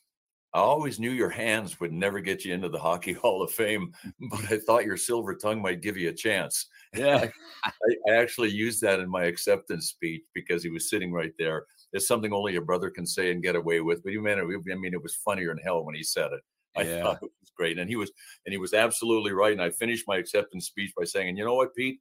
i 0.54 0.60
always 0.60 1.00
knew 1.00 1.12
your 1.12 1.30
hands 1.30 1.80
would 1.80 1.92
never 1.92 2.20
get 2.20 2.46
you 2.46 2.54
into 2.54 2.70
the 2.70 2.80
hockey 2.80 3.14
hall 3.22 3.42
of 3.42 3.52
fame 3.52 3.92
but 4.30 4.52
i 4.52 4.58
thought 4.58 4.86
your 4.86 4.98
silver 4.98 5.36
tongue 5.36 5.62
might 5.62 5.82
give 5.82 5.98
you 5.98 6.10
a 6.10 6.14
chance 6.14 6.68
yeah 6.96 7.28
I, 7.64 7.72
I 8.10 8.16
actually 8.16 8.50
used 8.50 8.82
that 8.82 9.00
in 9.00 9.10
my 9.10 9.24
acceptance 9.24 9.90
speech 9.90 10.24
because 10.34 10.64
he 10.64 10.70
was 10.70 10.90
sitting 10.90 11.12
right 11.12 11.34
there 11.38 11.66
it's 11.94 12.08
something 12.08 12.34
only 12.34 12.56
a 12.56 12.62
brother 12.62 12.90
can 12.90 13.06
say 13.06 13.32
and 13.32 13.44
get 13.44 13.56
away 13.56 13.82
with. 13.82 14.04
But 14.04 14.14
you 14.14 14.22
man, 14.22 14.40
I 14.40 14.76
mean, 14.76 14.94
it 14.94 15.04
was 15.04 15.16
funnier 15.16 15.50
than 15.50 15.64
hell 15.64 15.86
when 15.86 15.96
he 15.96 16.04
said 16.04 16.32
it. 16.34 16.42
I 16.76 16.84
yeah. 16.84 17.02
thought 17.02 17.24
it 17.24 17.32
was 17.42 17.52
great, 17.56 17.80
and 17.80 17.90
he 17.90 17.96
was, 17.96 18.12
and 18.46 18.54
he 18.54 18.60
was 18.60 18.74
absolutely 18.74 19.32
right. 19.32 19.54
And 19.54 19.62
I 19.62 19.70
finished 19.72 20.08
my 20.08 20.18
acceptance 20.18 20.68
speech 20.68 20.94
by 20.96 21.06
saying, 21.06 21.30
"And 21.30 21.38
you 21.38 21.46
know 21.46 21.56
what, 21.56 21.76
Pete, 21.76 22.00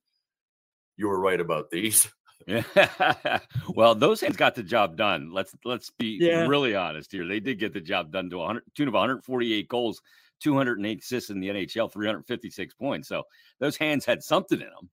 you 0.96 1.08
were 1.08 1.20
right 1.20 1.40
about 1.40 1.70
these." 1.70 2.08
Yeah. 2.46 3.38
well, 3.74 3.94
those 3.94 4.20
hands 4.20 4.36
got 4.36 4.54
the 4.54 4.62
job 4.62 4.96
done. 4.96 5.32
Let's 5.32 5.54
let's 5.64 5.90
be 5.90 6.18
yeah. 6.20 6.46
really 6.46 6.74
honest 6.74 7.12
here. 7.12 7.26
They 7.26 7.40
did 7.40 7.58
get 7.58 7.72
the 7.72 7.80
job 7.80 8.12
done 8.12 8.30
to 8.30 8.38
100 8.38 8.62
tune 8.74 8.88
of 8.88 8.94
148 8.94 9.68
goals, 9.68 10.00
208 10.40 11.02
assists 11.02 11.30
in 11.30 11.40
the 11.40 11.48
NHL, 11.48 11.92
356 11.92 12.74
points. 12.74 13.08
So 13.08 13.24
those 13.58 13.76
hands 13.76 14.04
had 14.04 14.22
something 14.22 14.60
in 14.60 14.66
them. 14.66 14.90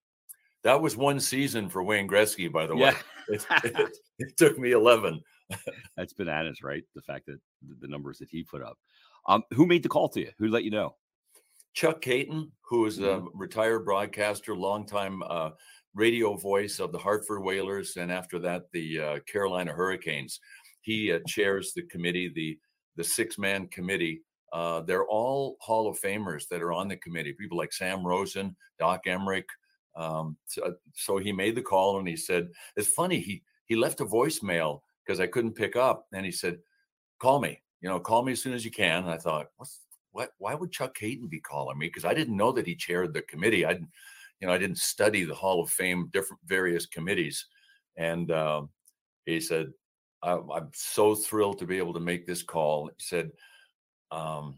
That 0.64 0.82
was 0.82 0.96
one 0.96 1.20
season 1.20 1.70
for 1.70 1.84
Wayne 1.84 2.08
Gretzky, 2.08 2.52
by 2.52 2.66
the 2.66 2.76
way. 2.76 2.82
Yeah. 2.82 2.98
it, 3.28 3.46
it, 3.64 3.98
it, 4.20 4.38
took 4.38 4.58
me 4.58 4.72
11. 4.72 5.22
That's 5.98 6.14
bananas, 6.14 6.64
right? 6.64 6.84
The 6.96 7.02
fact 7.02 7.26
that 7.26 7.40
the 7.82 7.88
numbers 7.88 8.18
that 8.20 8.30
he 8.30 8.44
put 8.44 8.62
up. 8.62 8.78
Um, 9.28 9.44
who 9.52 9.66
made 9.66 9.84
the 9.84 9.90
call 9.90 10.10
to 10.10 10.22
you? 10.22 10.32
Who 10.40 10.48
let 10.48 10.64
you 10.64 10.72
know? 10.72 10.96
Chuck 11.74 12.02
Kaiton, 12.02 12.52
who 12.62 12.86
is 12.86 13.00
a 13.00 13.02
mm-hmm. 13.02 13.28
retired 13.38 13.84
broadcaster, 13.84 14.56
longtime 14.56 15.24
uh, 15.24 15.52
radio 15.94 16.36
voice 16.36 16.80
of 16.80 16.92
the 16.92 16.98
Hartford 16.98 17.44
Whalers, 17.44 17.98
and 17.98 18.12
after 18.12 18.40
that, 18.40 18.64
the 18.72 19.00
uh, 19.00 19.20
Carolina 19.32 19.72
Hurricanes. 19.72 20.40
He 20.82 21.12
uh, 21.12 21.20
chairs 21.28 21.74
the 21.74 21.84
committee, 21.84 22.32
the 22.34 22.58
the 22.96 23.04
six 23.04 23.38
man 23.38 23.68
committee. 23.68 24.22
Uh, 24.52 24.82
they're 24.82 25.08
all 25.08 25.58
Hall 25.62 25.88
of 25.88 26.00
Famers 26.00 26.48
that 26.50 26.62
are 26.62 26.74
on 26.74 26.88
the 26.88 26.98
committee. 26.98 27.34
People 27.34 27.58
like 27.58 27.74
Sam 27.74 28.06
Rosen, 28.06 28.56
Doc 28.78 29.06
Emrick, 29.08 29.46
um, 29.96 30.38
so, 30.48 30.64
uh, 30.64 30.72
so, 30.96 31.18
he 31.18 31.32
made 31.32 31.56
the 31.56 31.62
call 31.62 32.00
and 32.00 32.08
he 32.08 32.16
said, 32.16 32.50
"It's 32.76 32.88
funny." 32.88 33.20
He 33.20 33.44
he 33.66 33.76
left 33.76 34.02
a 34.02 34.06
voicemail 34.06 34.82
because 35.06 35.20
I 35.20 35.28
couldn't 35.28 35.54
pick 35.56 35.76
up, 35.76 36.08
and 36.14 36.26
he 36.26 36.32
said, 36.32 36.60
"Call 37.20 37.40
me. 37.40 37.62
You 37.82 37.90
know, 37.90 38.00
call 38.00 38.24
me 38.24 38.32
as 38.32 38.42
soon 38.42 38.54
as 38.54 38.66
you 38.66 38.72
can." 38.72 39.04
And 39.04 39.12
I 39.12 39.18
thought, 39.18 39.48
"What's 39.58 39.82
what? 40.12 40.32
Why 40.40 40.56
would 40.56 40.72
Chuck 40.72 40.98
Kaiton 40.98 41.30
be 41.30 41.40
calling 41.40 41.78
me?" 41.78 41.88
Because 41.88 42.06
I 42.06 42.14
didn't 42.14 42.38
know 42.38 42.52
that 42.54 42.68
he 42.68 42.76
chaired 42.76 43.14
the 43.14 43.22
committee. 43.24 43.66
I, 43.66 43.80
you 44.44 44.48
know, 44.48 44.54
I 44.54 44.58
didn't 44.58 44.78
study 44.78 45.24
the 45.24 45.34
Hall 45.34 45.64
of 45.64 45.70
Fame, 45.70 46.10
different 46.12 46.42
various 46.46 46.86
committees, 46.86 47.46
and 47.96 48.30
uh, 48.30 48.64
he 49.26 49.40
said, 49.40 49.68
"I'm 50.22 50.70
so 50.74 51.16
thrilled 51.16 51.60
to 51.60 51.66
be 51.66 51.78
able 51.78 51.94
to 51.94 52.02
make 52.02 52.28
this 52.28 52.44
call." 52.44 52.88
He 52.88 52.94
said. 53.00 53.32
Um, 54.12 54.58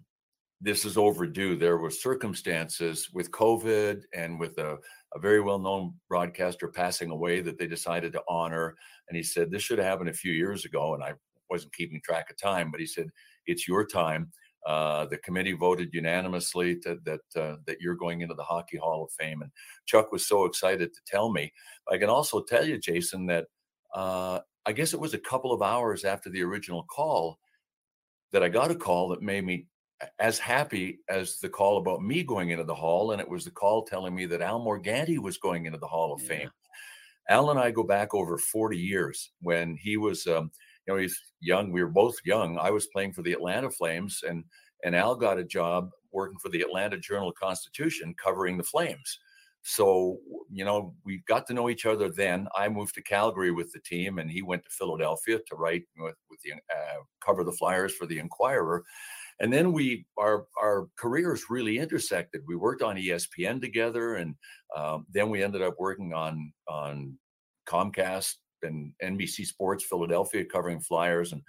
this 0.61 0.85
is 0.85 0.97
overdue. 0.97 1.55
There 1.55 1.77
were 1.77 1.91
circumstances 1.91 3.09
with 3.13 3.29
COVID 3.29 4.01
and 4.13 4.39
with 4.39 4.57
a, 4.57 4.77
a 5.13 5.19
very 5.19 5.39
well 5.41 5.59
known 5.59 5.93
broadcaster 6.09 6.69
passing 6.69 7.11
away 7.11 7.41
that 7.41 7.59
they 7.59 7.67
decided 7.67 8.13
to 8.13 8.23
honor. 8.27 8.75
And 9.07 9.15
he 9.15 9.21
said, 9.21 9.51
This 9.51 9.61
should 9.61 9.77
have 9.77 9.87
happened 9.87 10.09
a 10.09 10.13
few 10.13 10.31
years 10.31 10.65
ago. 10.65 10.95
And 10.95 11.03
I 11.03 11.13
wasn't 11.51 11.73
keeping 11.73 12.01
track 12.01 12.31
of 12.31 12.37
time, 12.37 12.71
but 12.71 12.79
he 12.79 12.87
said, 12.87 13.09
It's 13.45 13.67
your 13.67 13.85
time. 13.85 14.31
Uh, 14.65 15.05
the 15.05 15.17
committee 15.17 15.53
voted 15.53 15.93
unanimously 15.93 16.75
to, 16.75 16.97
that 17.05 17.21
uh, 17.39 17.57
that 17.67 17.79
you're 17.79 17.95
going 17.95 18.21
into 18.21 18.33
the 18.33 18.43
Hockey 18.43 18.77
Hall 18.77 19.03
of 19.03 19.11
Fame, 19.11 19.41
and 19.43 19.51
Chuck 19.85 20.11
was 20.11 20.27
so 20.27 20.45
excited 20.45 20.91
to 20.93 20.99
tell 21.05 21.31
me. 21.31 21.53
I 21.91 21.97
can 21.97 22.09
also 22.09 22.41
tell 22.41 22.65
you, 22.65 22.79
Jason, 22.79 23.27
that 23.27 23.45
uh, 23.93 24.39
I 24.65 24.71
guess 24.71 24.93
it 24.93 24.99
was 24.99 25.13
a 25.13 25.19
couple 25.19 25.51
of 25.51 25.61
hours 25.61 26.03
after 26.03 26.29
the 26.29 26.41
original 26.41 26.83
call 26.83 27.37
that 28.31 28.43
I 28.43 28.49
got 28.49 28.71
a 28.71 28.75
call 28.75 29.09
that 29.09 29.21
made 29.21 29.45
me 29.45 29.67
as 30.19 30.39
happy 30.39 30.99
as 31.09 31.39
the 31.39 31.49
call 31.49 31.77
about 31.77 32.01
me 32.01 32.23
going 32.23 32.49
into 32.49 32.63
the 32.63 32.75
hall, 32.75 33.11
and 33.11 33.21
it 33.21 33.29
was 33.29 33.45
the 33.45 33.51
call 33.51 33.83
telling 33.83 34.13
me 34.13 34.25
that 34.25 34.41
Al 34.41 34.59
Morganti 34.59 35.19
was 35.19 35.37
going 35.37 35.65
into 35.65 35.77
the 35.77 35.87
Hall 35.87 36.13
of 36.13 36.21
yeah. 36.23 36.27
Fame. 36.27 36.49
Al 37.29 37.49
and 37.49 37.59
I 37.59 37.71
go 37.71 37.83
back 37.83 38.13
over 38.13 38.37
40 38.37 38.77
years 38.77 39.31
when 39.41 39.75
he 39.75 39.97
was, 39.97 40.27
um, 40.27 40.51
you 40.87 40.93
know, 40.93 40.99
he's 40.99 41.19
young. 41.39 41.71
We 41.71 41.83
were 41.83 41.89
both 41.89 42.15
young. 42.25 42.57
I 42.59 42.71
was 42.71 42.87
playing 42.87 43.13
for 43.13 43.21
the 43.21 43.33
Atlanta 43.33 43.69
Flames, 43.69 44.23
and 44.27 44.43
and 44.83 44.95
Al 44.95 45.15
got 45.15 45.39
a 45.39 45.43
job 45.43 45.89
working 46.11 46.37
for 46.41 46.49
the 46.49 46.61
Atlanta 46.61 46.97
Journal 46.97 47.31
Constitution 47.31 48.15
covering 48.21 48.57
the 48.57 48.63
Flames. 48.63 49.19
So, 49.67 50.19
you 50.51 50.63
know, 50.63 50.93
we 51.03 51.23
got 51.27 51.47
to 51.47 51.53
know 51.55 51.71
each 51.71 51.87
other 51.87 52.09
then. 52.09 52.47
I 52.55 52.69
moved 52.69 52.93
to 52.95 53.01
Calgary 53.01 53.49
with 53.49 53.71
the 53.71 53.79
team, 53.79 54.19
and 54.19 54.29
he 54.29 54.43
went 54.43 54.63
to 54.63 54.69
Philadelphia 54.69 55.39
to 55.39 55.55
write 55.55 55.85
with, 55.97 56.13
with 56.29 56.39
the 56.43 56.53
uh, 56.53 57.01
cover 57.19 57.43
the 57.43 57.51
Flyers 57.51 57.95
for 57.95 58.05
the 58.05 58.19
Inquirer. 58.19 58.83
And 59.39 59.51
then 59.51 59.73
we 59.73 60.05
our 60.19 60.45
our 60.61 60.87
careers 60.97 61.49
really 61.49 61.79
intersected. 61.79 62.41
We 62.47 62.55
worked 62.55 62.83
on 62.83 62.95
ESPN 62.95 63.59
together, 63.59 64.15
and 64.15 64.35
um, 64.77 65.07
then 65.11 65.31
we 65.31 65.43
ended 65.43 65.63
up 65.63 65.75
working 65.79 66.13
on 66.13 66.53
on 66.69 67.17
Comcast 67.67 68.35
and 68.65 68.91
NBC 69.03 69.45
Sports 69.45 69.83
Philadelphia 69.83 70.43
covering 70.45 70.79
Flyers. 70.79 71.31
And 71.31 71.41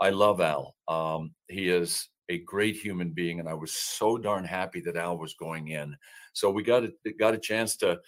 I 0.00 0.10
love 0.10 0.40
Al. 0.40 0.74
Um, 0.88 1.34
he 1.48 1.68
is 1.68 2.08
a 2.28 2.38
great 2.38 2.76
human 2.76 3.10
being, 3.10 3.40
and 3.40 3.48
I 3.48 3.54
was 3.54 3.72
so 3.72 4.16
darn 4.18 4.44
happy 4.44 4.80
that 4.80 4.96
Al 4.96 5.18
was 5.18 5.34
going 5.34 5.68
in. 5.68 5.96
So 6.32 6.50
we 6.50 6.62
got 6.62 6.84
a, 6.84 6.92
got 7.18 7.34
a 7.34 7.38
chance 7.38 7.76
to, 7.78 8.00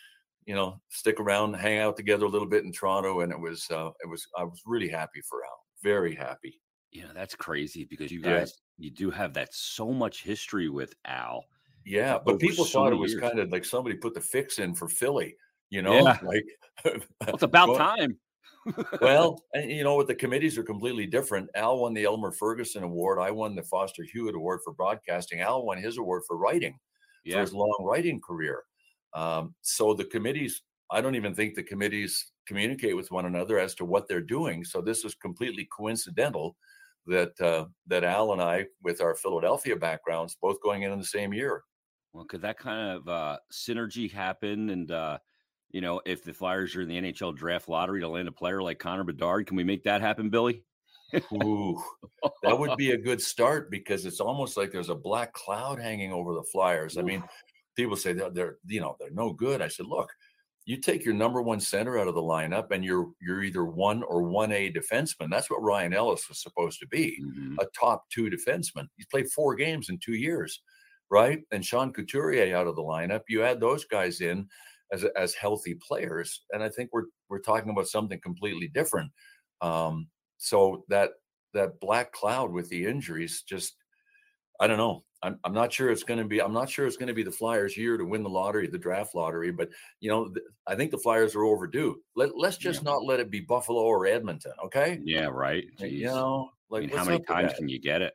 you 0.46 0.54
know, 0.54 0.80
stick 0.88 1.20
around, 1.20 1.54
hang 1.54 1.78
out 1.78 1.96
together 1.96 2.24
a 2.24 2.28
little 2.28 2.48
bit 2.48 2.64
in 2.64 2.72
Toronto, 2.72 3.20
and 3.20 3.32
it 3.32 3.38
was 3.38 3.66
uh, 3.70 3.90
it 4.02 4.08
was 4.08 4.26
I 4.36 4.44
was 4.44 4.60
really 4.66 4.88
happy 4.88 5.20
for 5.28 5.44
Al, 5.44 5.64
very 5.82 6.14
happy. 6.14 6.60
You 6.90 7.02
know, 7.02 7.10
that's 7.14 7.34
crazy 7.34 7.84
because 7.84 8.10
you 8.10 8.22
guys 8.22 8.54
yeah. 8.78 8.84
you 8.86 8.90
do 8.90 9.10
have 9.10 9.34
that 9.34 9.52
so 9.52 9.92
much 9.92 10.22
history 10.22 10.68
with 10.68 10.94
Al. 11.06 11.44
Yeah, 11.84 12.18
but 12.24 12.38
people 12.38 12.64
so 12.64 12.72
thought 12.72 12.92
it 12.92 12.96
was 12.96 13.12
years. 13.12 13.20
kind 13.20 13.38
of 13.38 13.52
like 13.52 13.64
somebody 13.64 13.96
put 13.96 14.14
the 14.14 14.20
fix 14.20 14.58
in 14.58 14.74
for 14.74 14.88
Philly. 14.88 15.36
You 15.70 15.82
know, 15.82 16.04
yeah. 16.04 16.18
like 16.22 16.44
well, 16.84 16.94
it's 17.28 17.42
about 17.42 17.70
well, 17.70 17.78
time 17.78 18.16
well, 19.00 19.42
and, 19.52 19.70
you 19.70 19.84
know 19.84 19.96
what? 19.96 20.06
The 20.06 20.14
committees 20.14 20.56
are 20.58 20.62
completely 20.62 21.06
different. 21.06 21.50
Al 21.54 21.78
won 21.78 21.94
the 21.94 22.04
Elmer 22.04 22.32
Ferguson 22.32 22.82
Award. 22.82 23.18
I 23.18 23.30
won 23.30 23.54
the 23.54 23.62
Foster 23.62 24.04
Hewitt 24.04 24.34
Award 24.34 24.60
for 24.64 24.72
broadcasting. 24.72 25.40
Al 25.40 25.64
won 25.64 25.78
his 25.78 25.98
award 25.98 26.22
for 26.26 26.36
writing 26.36 26.78
yeah. 27.24 27.36
for 27.36 27.40
his 27.42 27.54
long 27.54 27.76
writing 27.80 28.20
career. 28.20 28.62
Um, 29.14 29.54
so 29.62 29.94
the 29.94 30.04
committees, 30.04 30.62
I 30.90 31.00
don't 31.00 31.14
even 31.14 31.34
think 31.34 31.54
the 31.54 31.62
committees 31.62 32.32
communicate 32.46 32.96
with 32.96 33.10
one 33.10 33.26
another 33.26 33.58
as 33.58 33.74
to 33.76 33.84
what 33.84 34.08
they're 34.08 34.20
doing. 34.20 34.64
So 34.64 34.80
this 34.80 35.04
is 35.04 35.14
completely 35.14 35.68
coincidental 35.76 36.56
that 37.06 37.38
uh, 37.40 37.66
that 37.86 38.04
Al 38.04 38.32
and 38.32 38.40
I, 38.40 38.66
with 38.82 39.00
our 39.00 39.14
Philadelphia 39.14 39.76
backgrounds, 39.76 40.36
both 40.40 40.62
going 40.62 40.82
in 40.82 40.92
in 40.92 40.98
the 40.98 41.04
same 41.04 41.34
year. 41.34 41.62
Well, 42.12 42.24
could 42.24 42.42
that 42.42 42.58
kind 42.58 42.96
of 42.96 43.08
uh, 43.08 43.38
synergy 43.52 44.10
happen 44.10 44.70
and? 44.70 44.90
Uh 44.90 45.18
you 45.74 45.80
know, 45.80 46.00
if 46.06 46.22
the 46.22 46.32
Flyers 46.32 46.76
are 46.76 46.82
in 46.82 46.88
the 46.88 47.00
NHL 47.00 47.34
draft 47.34 47.68
lottery 47.68 48.00
to 48.00 48.08
land 48.08 48.28
a 48.28 48.32
player 48.32 48.62
like 48.62 48.78
Connor 48.78 49.02
Bedard, 49.02 49.48
can 49.48 49.56
we 49.56 49.64
make 49.64 49.82
that 49.82 50.00
happen, 50.00 50.30
Billy? 50.30 50.62
Ooh, 51.42 51.82
that 52.44 52.56
would 52.56 52.76
be 52.76 52.92
a 52.92 52.96
good 52.96 53.20
start 53.20 53.72
because 53.72 54.06
it's 54.06 54.20
almost 54.20 54.56
like 54.56 54.70
there's 54.70 54.88
a 54.88 54.94
black 54.94 55.32
cloud 55.32 55.80
hanging 55.80 56.12
over 56.12 56.32
the 56.32 56.44
Flyers. 56.44 56.96
I 56.96 57.02
mean, 57.02 57.24
people 57.74 57.96
say 57.96 58.12
they're, 58.12 58.30
they're 58.30 58.56
you 58.68 58.80
know 58.80 58.94
they're 59.00 59.10
no 59.10 59.32
good. 59.32 59.60
I 59.60 59.66
said, 59.66 59.86
look, 59.86 60.12
you 60.64 60.76
take 60.76 61.04
your 61.04 61.14
number 61.14 61.42
one 61.42 61.58
center 61.58 61.98
out 61.98 62.06
of 62.06 62.14
the 62.14 62.22
lineup, 62.22 62.70
and 62.70 62.84
you're 62.84 63.10
you're 63.20 63.42
either 63.42 63.64
one 63.64 64.04
or 64.04 64.22
one 64.22 64.52
A 64.52 64.72
defenseman. 64.72 65.28
That's 65.28 65.50
what 65.50 65.62
Ryan 65.62 65.92
Ellis 65.92 66.28
was 66.28 66.40
supposed 66.40 66.78
to 66.80 66.86
be, 66.86 67.20
mm-hmm. 67.20 67.56
a 67.58 67.66
top 67.78 68.04
two 68.10 68.30
defenseman. 68.30 68.86
He's 68.96 69.06
played 69.06 69.28
four 69.28 69.56
games 69.56 69.88
in 69.88 69.98
two 69.98 70.14
years, 70.14 70.62
right? 71.10 71.40
And 71.50 71.64
Sean 71.64 71.92
Couturier 71.92 72.56
out 72.56 72.68
of 72.68 72.76
the 72.76 72.82
lineup. 72.82 73.22
You 73.28 73.42
add 73.42 73.58
those 73.58 73.84
guys 73.84 74.20
in 74.20 74.48
as 74.94 75.04
as 75.16 75.34
healthy 75.34 75.74
players. 75.74 76.42
And 76.52 76.62
I 76.62 76.68
think 76.68 76.90
we're 76.92 77.06
we're 77.28 77.40
talking 77.40 77.70
about 77.70 77.88
something 77.88 78.20
completely 78.20 78.68
different. 78.68 79.10
Um, 79.60 80.08
so 80.38 80.84
that 80.88 81.10
that 81.52 81.80
black 81.80 82.12
cloud 82.12 82.52
with 82.52 82.68
the 82.68 82.86
injuries, 82.86 83.42
just 83.46 83.74
I 84.60 84.66
don't 84.66 84.78
know. 84.78 85.04
I'm, 85.22 85.38
I'm 85.42 85.54
not 85.54 85.72
sure 85.72 85.90
it's 85.90 86.02
going 86.02 86.18
to 86.18 86.26
be. 86.26 86.40
I'm 86.40 86.52
not 86.52 86.68
sure 86.68 86.86
it's 86.86 86.98
going 86.98 87.08
to 87.08 87.14
be 87.14 87.22
the 87.22 87.30
Flyers' 87.30 87.78
year 87.78 87.96
to 87.96 88.04
win 88.04 88.22
the 88.22 88.28
lottery, 88.28 88.66
the 88.66 88.78
draft 88.78 89.14
lottery. 89.14 89.50
But 89.50 89.70
you 90.00 90.10
know, 90.10 90.28
th- 90.28 90.44
I 90.66 90.74
think 90.74 90.90
the 90.90 90.98
Flyers 90.98 91.34
are 91.34 91.44
overdue. 91.44 91.96
Let 92.14 92.36
Let's 92.36 92.58
just 92.58 92.82
yeah. 92.82 92.90
not 92.90 93.04
let 93.04 93.20
it 93.20 93.30
be 93.30 93.40
Buffalo 93.40 93.80
or 93.80 94.06
Edmonton. 94.06 94.52
Okay. 94.66 95.00
Yeah. 95.02 95.26
Right. 95.26 95.64
Jeez. 95.80 95.92
You 95.92 96.06
know, 96.06 96.50
like 96.68 96.84
I 96.84 96.86
mean, 96.86 96.96
how 96.96 97.04
many 97.04 97.24
times 97.24 97.54
can 97.54 97.68
you 97.68 97.80
get 97.80 98.02
it? 98.02 98.12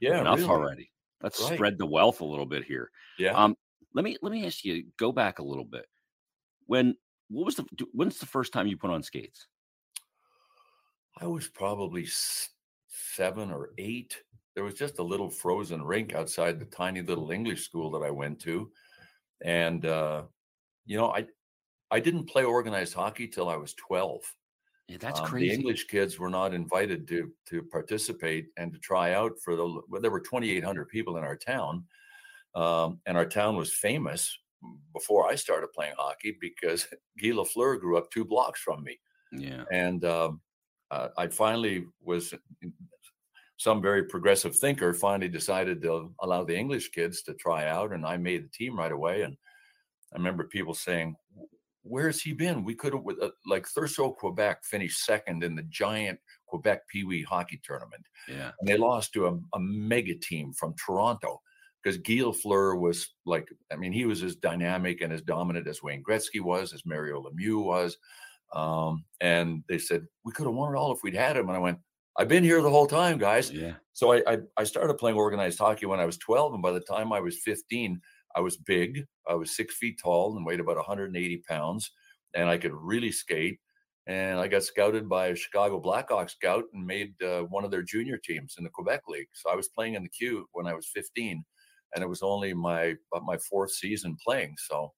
Yeah. 0.00 0.20
Enough 0.20 0.38
really. 0.38 0.50
already. 0.50 0.92
Let's 1.22 1.40
right. 1.42 1.54
spread 1.54 1.78
the 1.78 1.86
wealth 1.86 2.20
a 2.20 2.24
little 2.26 2.46
bit 2.46 2.64
here. 2.64 2.90
Yeah. 3.18 3.32
Um. 3.32 3.56
Let 3.94 4.04
me 4.04 4.18
let 4.20 4.30
me 4.30 4.46
ask 4.46 4.64
you. 4.64 4.84
Go 4.98 5.12
back 5.12 5.38
a 5.38 5.44
little 5.44 5.64
bit. 5.64 5.86
When 6.70 6.94
what 7.30 7.46
was 7.46 7.56
the 7.56 7.66
when's 7.90 8.18
the 8.18 8.26
first 8.26 8.52
time 8.52 8.68
you 8.68 8.76
put 8.76 8.92
on 8.92 9.02
skates? 9.02 9.48
I 11.20 11.26
was 11.26 11.48
probably 11.48 12.06
seven 12.86 13.50
or 13.50 13.70
eight. 13.76 14.16
There 14.54 14.62
was 14.62 14.74
just 14.74 15.00
a 15.00 15.02
little 15.02 15.28
frozen 15.28 15.82
rink 15.82 16.14
outside 16.14 16.60
the 16.60 16.66
tiny 16.66 17.02
little 17.02 17.32
English 17.32 17.64
school 17.64 17.90
that 17.90 18.06
I 18.06 18.12
went 18.12 18.38
to, 18.42 18.70
and 19.44 19.84
uh, 19.84 20.22
you 20.86 20.96
know, 20.96 21.10
I 21.10 21.26
I 21.90 21.98
didn't 21.98 22.30
play 22.30 22.44
organized 22.44 22.94
hockey 22.94 23.26
till 23.26 23.48
I 23.48 23.56
was 23.56 23.74
twelve. 23.74 24.22
Yeah, 24.86 24.98
that's 25.00 25.18
um, 25.18 25.26
crazy. 25.26 25.48
The 25.48 25.54
English 25.54 25.88
kids 25.88 26.20
were 26.20 26.30
not 26.30 26.54
invited 26.54 27.08
to 27.08 27.32
to 27.46 27.64
participate 27.64 28.46
and 28.58 28.72
to 28.72 28.78
try 28.78 29.14
out 29.14 29.32
for 29.42 29.56
the. 29.56 29.82
Well, 29.88 30.00
there 30.00 30.12
were 30.12 30.20
twenty 30.20 30.52
eight 30.52 30.62
hundred 30.62 30.88
people 30.88 31.16
in 31.16 31.24
our 31.24 31.36
town, 31.36 31.84
um, 32.54 33.00
and 33.06 33.16
our 33.16 33.26
town 33.26 33.56
was 33.56 33.72
famous 33.72 34.38
before 34.92 35.30
I 35.30 35.34
started 35.34 35.72
playing 35.72 35.94
hockey 35.96 36.36
because 36.40 36.86
Guy 37.22 37.28
Lafleur 37.28 37.80
grew 37.80 37.96
up 37.96 38.10
two 38.10 38.24
blocks 38.24 38.60
from 38.60 38.82
me. 38.82 38.98
Yeah. 39.32 39.64
And 39.72 40.04
um, 40.04 40.40
uh, 40.90 41.08
I 41.16 41.28
finally 41.28 41.86
was 42.02 42.34
some 43.56 43.82
very 43.82 44.04
progressive 44.04 44.56
thinker 44.56 44.94
finally 44.94 45.28
decided 45.28 45.82
to 45.82 46.12
allow 46.20 46.42
the 46.44 46.56
English 46.56 46.90
kids 46.90 47.22
to 47.22 47.34
try 47.34 47.66
out, 47.68 47.92
and 47.92 48.06
I 48.06 48.16
made 48.16 48.44
the 48.44 48.48
team 48.48 48.76
right 48.76 48.90
away. 48.90 49.22
And 49.22 49.36
I 50.14 50.16
remember 50.16 50.44
people 50.44 50.74
saying, 50.74 51.14
"Where 51.82 52.06
has 52.06 52.22
he 52.22 52.32
been? 52.32 52.64
We 52.64 52.74
could 52.74 52.94
have 52.94 53.02
uh, 53.20 53.28
like 53.46 53.66
Thurso, 53.68 54.16
Quebec 54.16 54.64
finished 54.64 55.04
second 55.04 55.44
in 55.44 55.54
the 55.54 55.62
giant 55.64 56.18
Quebec 56.46 56.88
Pee 56.88 57.04
Wee 57.04 57.22
hockey 57.22 57.60
tournament. 57.62 58.04
Yeah, 58.28 58.50
and 58.58 58.66
they 58.68 58.78
lost 58.78 59.12
to 59.12 59.26
a, 59.26 59.32
a 59.54 59.60
mega 59.60 60.14
team 60.14 60.52
from 60.54 60.74
Toronto." 60.74 61.42
Because 61.82 61.98
Guy 61.98 62.30
Fleur 62.32 62.74
was 62.74 63.08
like, 63.24 63.48
I 63.72 63.76
mean, 63.76 63.92
he 63.92 64.04
was 64.04 64.22
as 64.22 64.36
dynamic 64.36 65.00
and 65.00 65.12
as 65.12 65.22
dominant 65.22 65.66
as 65.66 65.82
Wayne 65.82 66.02
Gretzky 66.02 66.40
was, 66.40 66.72
as 66.72 66.84
Mario 66.84 67.22
Lemieux 67.22 67.64
was. 67.64 67.96
Um, 68.52 69.04
and 69.20 69.62
they 69.68 69.78
said, 69.78 70.06
we 70.24 70.32
could 70.32 70.46
have 70.46 70.54
won 70.54 70.74
it 70.74 70.78
all 70.78 70.92
if 70.92 71.02
we'd 71.02 71.14
had 71.14 71.36
him. 71.36 71.48
And 71.48 71.56
I 71.56 71.60
went, 71.60 71.78
I've 72.16 72.28
been 72.28 72.44
here 72.44 72.60
the 72.60 72.70
whole 72.70 72.86
time, 72.86 73.18
guys. 73.18 73.50
Yeah. 73.50 73.74
So 73.92 74.12
I, 74.12 74.22
I, 74.26 74.38
I 74.56 74.64
started 74.64 74.94
playing 74.94 75.16
organized 75.16 75.58
hockey 75.58 75.86
when 75.86 76.00
I 76.00 76.06
was 76.06 76.18
12. 76.18 76.54
And 76.54 76.62
by 76.62 76.72
the 76.72 76.80
time 76.80 77.12
I 77.12 77.20
was 77.20 77.38
15, 77.38 78.00
I 78.36 78.40
was 78.40 78.56
big. 78.56 79.04
I 79.28 79.34
was 79.34 79.56
six 79.56 79.76
feet 79.76 79.98
tall 80.02 80.36
and 80.36 80.44
weighed 80.44 80.60
about 80.60 80.76
180 80.76 81.42
pounds. 81.48 81.92
And 82.34 82.48
I 82.48 82.58
could 82.58 82.74
really 82.74 83.12
skate. 83.12 83.58
And 84.06 84.40
I 84.40 84.48
got 84.48 84.64
scouted 84.64 85.08
by 85.08 85.28
a 85.28 85.36
Chicago 85.36 85.80
Blackhawks 85.80 86.30
scout 86.30 86.64
and 86.74 86.84
made 86.84 87.14
uh, 87.22 87.42
one 87.42 87.64
of 87.64 87.70
their 87.70 87.82
junior 87.82 88.18
teams 88.18 88.56
in 88.58 88.64
the 88.64 88.70
Quebec 88.70 89.02
League. 89.08 89.28
So 89.32 89.50
I 89.50 89.54
was 89.54 89.68
playing 89.68 89.94
in 89.94 90.02
the 90.02 90.08
queue 90.08 90.46
when 90.52 90.66
I 90.66 90.74
was 90.74 90.90
15 90.92 91.44
and 91.94 92.02
it 92.02 92.08
was 92.08 92.22
only 92.22 92.54
my 92.54 92.94
my 93.22 93.38
fourth 93.38 93.72
season 93.72 94.16
playing. 94.24 94.56
So 94.58 94.92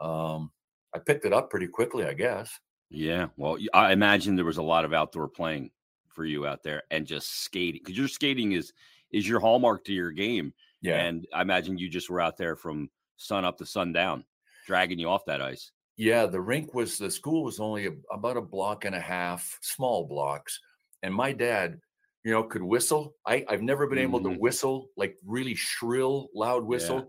um, 0.00 0.50
I 0.94 0.98
picked 0.98 1.24
it 1.24 1.32
up 1.32 1.50
pretty 1.50 1.68
quickly, 1.68 2.04
I 2.04 2.14
guess. 2.14 2.50
Yeah, 2.90 3.28
well, 3.36 3.56
I 3.72 3.92
imagine 3.92 4.36
there 4.36 4.44
was 4.44 4.58
a 4.58 4.62
lot 4.62 4.84
of 4.84 4.92
outdoor 4.92 5.28
playing 5.28 5.70
for 6.08 6.24
you 6.26 6.46
out 6.46 6.62
there, 6.62 6.82
and 6.90 7.06
just 7.06 7.42
skating 7.42 7.80
because 7.82 7.96
your 7.96 8.08
skating 8.08 8.52
is 8.52 8.72
is 9.10 9.26
your 9.26 9.40
hallmark 9.40 9.84
to 9.86 9.92
your 9.92 10.12
game. 10.12 10.52
Yeah, 10.82 10.96
and 10.96 11.26
I 11.32 11.42
imagine 11.42 11.78
you 11.78 11.88
just 11.88 12.10
were 12.10 12.20
out 12.20 12.36
there 12.36 12.56
from 12.56 12.90
sun 13.16 13.44
up 13.44 13.56
to 13.58 13.66
sun 13.66 13.92
down, 13.92 14.24
dragging 14.66 14.98
you 14.98 15.08
off 15.08 15.24
that 15.26 15.40
ice. 15.40 15.70
Yeah, 15.96 16.26
the 16.26 16.40
rink 16.40 16.74
was 16.74 16.98
the 16.98 17.10
school 17.10 17.44
was 17.44 17.60
only 17.60 17.88
about 18.12 18.36
a 18.36 18.42
block 18.42 18.84
and 18.84 18.94
a 18.94 19.00
half, 19.00 19.58
small 19.62 20.06
blocks, 20.06 20.60
and 21.02 21.14
my 21.14 21.32
dad 21.32 21.78
you 22.24 22.32
know, 22.32 22.42
could 22.42 22.62
whistle. 22.62 23.14
I, 23.26 23.44
I've 23.48 23.62
never 23.62 23.86
been 23.86 23.98
able 23.98 24.20
mm-hmm. 24.20 24.34
to 24.34 24.38
whistle 24.38 24.88
like 24.96 25.16
really 25.24 25.54
shrill, 25.54 26.28
loud 26.34 26.64
whistle. 26.64 26.98
Yeah. 26.98 27.04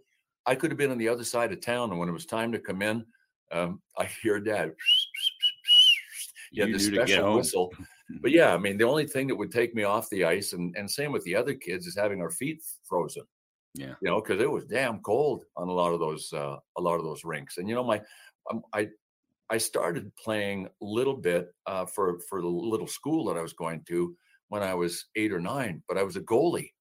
I 0.46 0.56
could 0.56 0.72
have 0.72 0.78
been 0.78 0.92
on 0.92 0.98
the 0.98 1.08
other 1.08 1.24
side 1.24 1.54
of 1.54 1.62
town, 1.62 1.92
and 1.92 2.00
when 2.00 2.10
it 2.10 2.14
was 2.14 2.26
time 2.26 2.52
to 2.52 2.60
come 2.60 2.82
in, 2.82 3.06
um, 3.52 3.82
I 3.98 4.06
hear 4.06 4.40
dad. 4.40 4.74
Yeah, 6.56 6.68
the 6.68 6.78
special 6.78 7.38
whistle. 7.38 7.74
but 8.22 8.30
yeah, 8.32 8.54
I 8.54 8.60
mean, 8.60 8.78
the 8.78 8.84
only 8.84 9.08
thing 9.08 9.26
that 9.26 9.36
would 9.36 9.52
take 9.52 9.74
me 9.74 9.86
off 9.86 10.08
the 10.12 10.24
ice, 10.24 10.54
and 10.54 10.76
and 10.78 10.88
same 10.88 11.12
with 11.12 11.24
the 11.24 11.36
other 11.36 11.56
kids, 11.56 11.88
is 11.88 11.96
having 11.98 12.22
our 12.22 12.30
feet 12.30 12.62
frozen. 12.84 13.24
Yeah, 13.74 13.96
you 14.04 14.08
know, 14.08 14.22
because 14.22 14.40
it 14.40 14.52
was 14.52 14.66
damn 14.66 15.00
cold 15.00 15.46
on 15.58 15.68
a 15.68 15.72
lot 15.72 15.94
of 15.94 16.00
those 16.00 16.32
uh, 16.32 16.58
a 16.78 16.82
lot 16.82 16.98
of 17.00 17.06
those 17.06 17.26
rinks. 17.26 17.58
And 17.58 17.68
you 17.68 17.74
know, 17.74 17.84
my 17.84 18.04
um, 18.52 18.62
I 18.72 18.90
I 19.50 19.58
started 19.58 20.16
playing 20.16 20.68
a 20.68 20.86
little 20.86 21.16
bit 21.16 21.52
uh, 21.66 21.88
for 21.88 22.20
for 22.30 22.40
the 22.40 22.48
little 22.48 22.86
school 22.86 23.26
that 23.26 23.38
I 23.38 23.42
was 23.42 23.54
going 23.54 23.84
to 23.88 24.16
when 24.54 24.62
I 24.62 24.76
was 24.76 25.06
eight 25.16 25.34
or 25.34 25.40
nine, 25.40 25.82
but 25.88 25.98
I 25.98 26.04
was 26.04 26.16
a 26.16 26.22
goalie. 26.22 26.74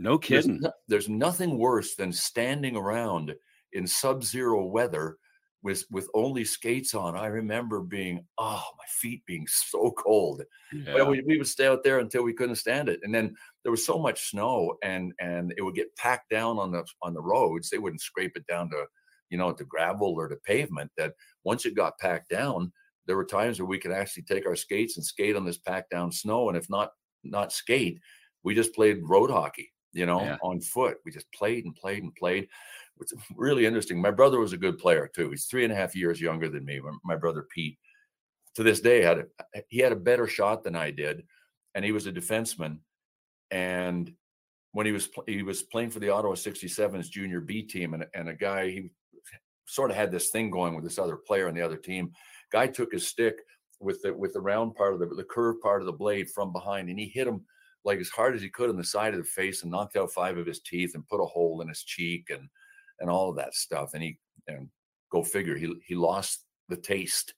No 0.00 0.18
kidding. 0.18 0.50
There's, 0.50 0.60
no, 0.62 0.72
there's 0.88 1.08
nothing 1.08 1.56
worse 1.56 1.94
than 1.94 2.10
standing 2.12 2.74
around 2.74 3.36
in 3.72 3.86
sub-zero 3.86 4.64
weather 4.64 5.16
with 5.62 5.84
with 5.92 6.08
only 6.12 6.44
skates 6.44 6.94
on. 6.94 7.16
I 7.16 7.26
remember 7.26 7.82
being 7.82 8.26
oh 8.36 8.64
my 8.76 8.84
feet 8.88 9.22
being 9.26 9.46
so 9.46 9.92
cold. 9.92 10.42
Yeah. 10.72 10.94
But 10.94 11.08
we, 11.08 11.22
we 11.22 11.38
would 11.38 11.46
stay 11.46 11.68
out 11.68 11.84
there 11.84 12.00
until 12.00 12.24
we 12.24 12.32
couldn't 12.32 12.56
stand 12.56 12.88
it. 12.88 12.98
And 13.04 13.14
then 13.14 13.32
there 13.62 13.70
was 13.70 13.86
so 13.86 13.96
much 13.96 14.30
snow 14.30 14.74
and 14.82 15.12
and 15.20 15.54
it 15.56 15.62
would 15.62 15.76
get 15.76 15.94
packed 15.94 16.30
down 16.30 16.58
on 16.58 16.72
the 16.72 16.84
on 17.02 17.14
the 17.14 17.22
roads. 17.22 17.70
They 17.70 17.78
wouldn't 17.78 18.02
scrape 18.02 18.36
it 18.36 18.46
down 18.48 18.70
to 18.70 18.86
you 19.30 19.38
know 19.38 19.52
to 19.52 19.64
gravel 19.64 20.14
or 20.16 20.26
to 20.26 20.36
pavement. 20.44 20.90
That 20.96 21.14
once 21.44 21.64
it 21.64 21.76
got 21.76 21.98
packed 21.98 22.28
down, 22.28 22.72
there 23.08 23.16
were 23.16 23.24
times 23.24 23.58
where 23.58 23.66
we 23.66 23.78
could 23.78 23.90
actually 23.90 24.22
take 24.22 24.46
our 24.46 24.54
skates 24.54 24.96
and 24.96 25.04
skate 25.04 25.34
on 25.34 25.44
this 25.44 25.58
packed 25.58 25.90
down 25.90 26.12
snow. 26.12 26.48
And 26.48 26.56
if 26.56 26.70
not 26.70 26.92
not 27.24 27.52
skate, 27.52 27.98
we 28.44 28.54
just 28.54 28.74
played 28.74 29.00
road 29.02 29.30
hockey. 29.30 29.72
You 29.92 30.06
know, 30.06 30.20
yeah. 30.20 30.36
on 30.42 30.60
foot. 30.60 30.98
We 31.04 31.10
just 31.10 31.32
played 31.32 31.64
and 31.64 31.74
played 31.74 32.04
and 32.04 32.14
played 32.14 32.48
it's 33.00 33.12
really 33.36 33.66
interesting. 33.66 34.00
My 34.00 34.10
brother 34.10 34.38
was 34.38 34.52
a 34.52 34.58
good 34.58 34.78
player 34.78 35.10
too. 35.12 35.30
He's 35.30 35.46
three 35.46 35.64
and 35.64 35.72
a 35.72 35.76
half 35.76 35.96
years 35.96 36.20
younger 36.20 36.48
than 36.48 36.64
me. 36.64 36.80
My 37.04 37.16
brother 37.16 37.46
Pete, 37.54 37.78
to 38.54 38.62
this 38.62 38.80
day, 38.80 39.02
had 39.02 39.18
a, 39.18 39.24
he 39.68 39.78
had 39.78 39.92
a 39.92 39.96
better 39.96 40.26
shot 40.26 40.64
than 40.64 40.76
I 40.76 40.90
did, 40.90 41.24
and 41.74 41.84
he 41.84 41.92
was 41.92 42.06
a 42.06 42.12
defenseman. 42.12 42.78
And 43.50 44.12
when 44.72 44.86
he 44.86 44.92
was 44.92 45.08
he 45.26 45.42
was 45.42 45.62
playing 45.62 45.90
for 45.90 46.00
the 46.00 46.10
Ottawa 46.10 46.34
67's 46.34 47.08
junior 47.08 47.40
B 47.40 47.62
team, 47.62 47.94
and, 47.94 48.06
and 48.14 48.28
a 48.28 48.34
guy 48.34 48.70
he 48.70 48.90
sort 49.66 49.90
of 49.90 49.96
had 49.96 50.10
this 50.10 50.30
thing 50.30 50.50
going 50.50 50.74
with 50.74 50.84
this 50.84 50.98
other 50.98 51.16
player 51.16 51.48
on 51.48 51.54
the 51.54 51.62
other 51.62 51.76
team. 51.76 52.12
Guy 52.50 52.66
took 52.66 52.92
his 52.92 53.06
stick 53.06 53.36
with 53.80 54.02
the 54.02 54.12
with 54.12 54.32
the 54.32 54.40
round 54.40 54.74
part 54.74 54.94
of 54.94 55.00
the 55.00 55.06
the 55.06 55.24
curved 55.24 55.60
part 55.60 55.82
of 55.82 55.86
the 55.86 55.92
blade 55.92 56.30
from 56.30 56.52
behind, 56.52 56.88
and 56.88 56.98
he 56.98 57.06
hit 57.06 57.26
him 57.26 57.44
like 57.84 57.98
as 57.98 58.08
hard 58.08 58.34
as 58.34 58.42
he 58.42 58.48
could 58.48 58.70
on 58.70 58.76
the 58.76 58.84
side 58.84 59.14
of 59.14 59.20
the 59.20 59.24
face 59.24 59.62
and 59.62 59.70
knocked 59.70 59.96
out 59.96 60.12
five 60.12 60.36
of 60.36 60.46
his 60.46 60.60
teeth 60.60 60.94
and 60.94 61.06
put 61.08 61.22
a 61.22 61.26
hole 61.26 61.60
in 61.60 61.68
his 61.68 61.82
cheek 61.82 62.28
and 62.30 62.48
and 63.00 63.10
all 63.10 63.30
of 63.30 63.36
that 63.36 63.54
stuff. 63.54 63.94
And 63.94 64.02
he 64.02 64.18
and 64.46 64.68
go 65.10 65.22
figure, 65.22 65.56
he 65.56 65.74
he 65.86 65.94
lost 65.94 66.44
the 66.68 66.76
taste, 66.76 67.34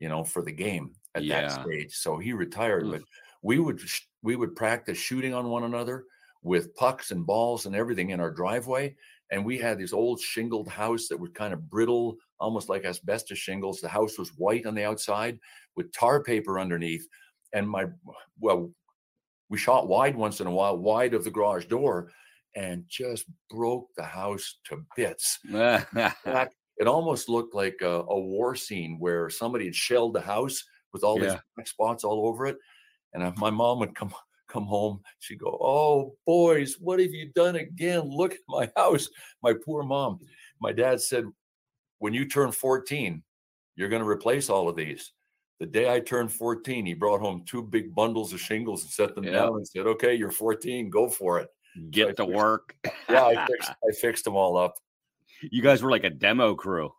you 0.00 0.08
know, 0.08 0.24
for 0.24 0.42
the 0.42 0.52
game 0.52 0.94
at 1.14 1.24
yeah. 1.24 1.42
that 1.42 1.62
stage. 1.62 1.94
So 1.94 2.18
he 2.18 2.32
retired. 2.32 2.84
Oof. 2.84 2.92
But 2.92 3.02
we 3.42 3.58
would 3.58 3.80
we 4.22 4.36
would 4.36 4.56
practice 4.56 4.98
shooting 4.98 5.34
on 5.34 5.48
one 5.50 5.64
another 5.64 6.04
with 6.42 6.74
pucks 6.74 7.10
and 7.10 7.26
balls 7.26 7.66
and 7.66 7.74
everything 7.74 8.10
in 8.10 8.20
our 8.20 8.30
driveway. 8.30 8.94
And 9.34 9.44
we 9.44 9.58
had 9.58 9.80
this 9.80 9.92
old 9.92 10.20
shingled 10.20 10.68
house 10.68 11.08
that 11.08 11.18
was 11.18 11.30
kind 11.34 11.52
of 11.52 11.68
brittle, 11.68 12.16
almost 12.38 12.68
like 12.68 12.84
asbestos 12.84 13.36
shingles. 13.36 13.80
The 13.80 13.88
house 13.88 14.16
was 14.16 14.28
white 14.36 14.64
on 14.64 14.76
the 14.76 14.84
outside 14.84 15.40
with 15.74 15.92
tar 15.92 16.22
paper 16.22 16.60
underneath. 16.60 17.04
And 17.52 17.68
my 17.68 17.86
well, 18.38 18.70
we 19.48 19.58
shot 19.58 19.88
wide 19.88 20.14
once 20.14 20.40
in 20.40 20.46
a 20.46 20.52
while, 20.52 20.78
wide 20.78 21.14
of 21.14 21.24
the 21.24 21.32
garage 21.32 21.64
door 21.64 22.12
and 22.54 22.84
just 22.88 23.24
broke 23.50 23.88
the 23.96 24.04
house 24.04 24.60
to 24.66 24.84
bits. 24.94 25.40
it 26.76 26.86
almost 26.86 27.28
looked 27.28 27.56
like 27.56 27.78
a, 27.82 28.04
a, 28.08 28.20
war 28.20 28.54
scene 28.54 28.98
where 29.00 29.28
somebody 29.28 29.64
had 29.64 29.74
shelled 29.74 30.14
the 30.14 30.20
house 30.20 30.62
with 30.92 31.02
all 31.02 31.20
yeah. 31.20 31.40
these 31.58 31.70
spots 31.70 32.04
all 32.04 32.28
over 32.28 32.46
it. 32.46 32.56
And 33.12 33.36
my 33.38 33.50
mom 33.50 33.80
would 33.80 33.96
come 33.96 34.14
come 34.54 34.66
home. 34.66 35.00
She'd 35.18 35.40
go, 35.40 35.58
"Oh, 35.60 36.14
boys, 36.26 36.76
what 36.80 37.00
have 37.00 37.10
you 37.10 37.30
done 37.34 37.56
again? 37.56 38.00
Look 38.02 38.32
at 38.32 38.40
my 38.48 38.70
house." 38.76 39.08
My 39.42 39.54
poor 39.54 39.82
mom. 39.82 40.20
My 40.60 40.72
dad 40.72 41.00
said, 41.00 41.24
"When 41.98 42.14
you 42.14 42.26
turn 42.26 42.52
14, 42.52 43.22
you're 43.76 43.88
going 43.88 44.02
to 44.02 44.08
replace 44.08 44.48
all 44.48 44.68
of 44.68 44.76
these." 44.76 45.12
The 45.60 45.66
day 45.66 45.92
I 45.92 46.00
turned 46.00 46.32
14, 46.32 46.84
he 46.84 46.94
brought 46.94 47.20
home 47.20 47.44
two 47.46 47.62
big 47.62 47.94
bundles 47.94 48.32
of 48.32 48.40
shingles 48.40 48.82
and 48.82 48.90
set 48.90 49.14
them 49.14 49.24
down 49.24 49.56
and 49.56 49.66
said, 49.66 49.86
"Okay, 49.86 50.14
you're 50.14 50.30
14, 50.30 50.88
go 50.90 51.08
for 51.08 51.40
it." 51.40 51.48
get 51.90 52.16
to 52.16 52.24
work. 52.24 52.76
yeah, 53.08 53.24
I 53.24 53.46
fixed, 53.46 53.70
I 53.88 53.92
fixed 54.00 54.24
them 54.24 54.36
all 54.36 54.56
up. 54.56 54.74
You 55.42 55.62
guys 55.62 55.82
were 55.82 55.90
like 55.90 56.04
a 56.04 56.10
demo 56.10 56.54
crew. 56.54 56.92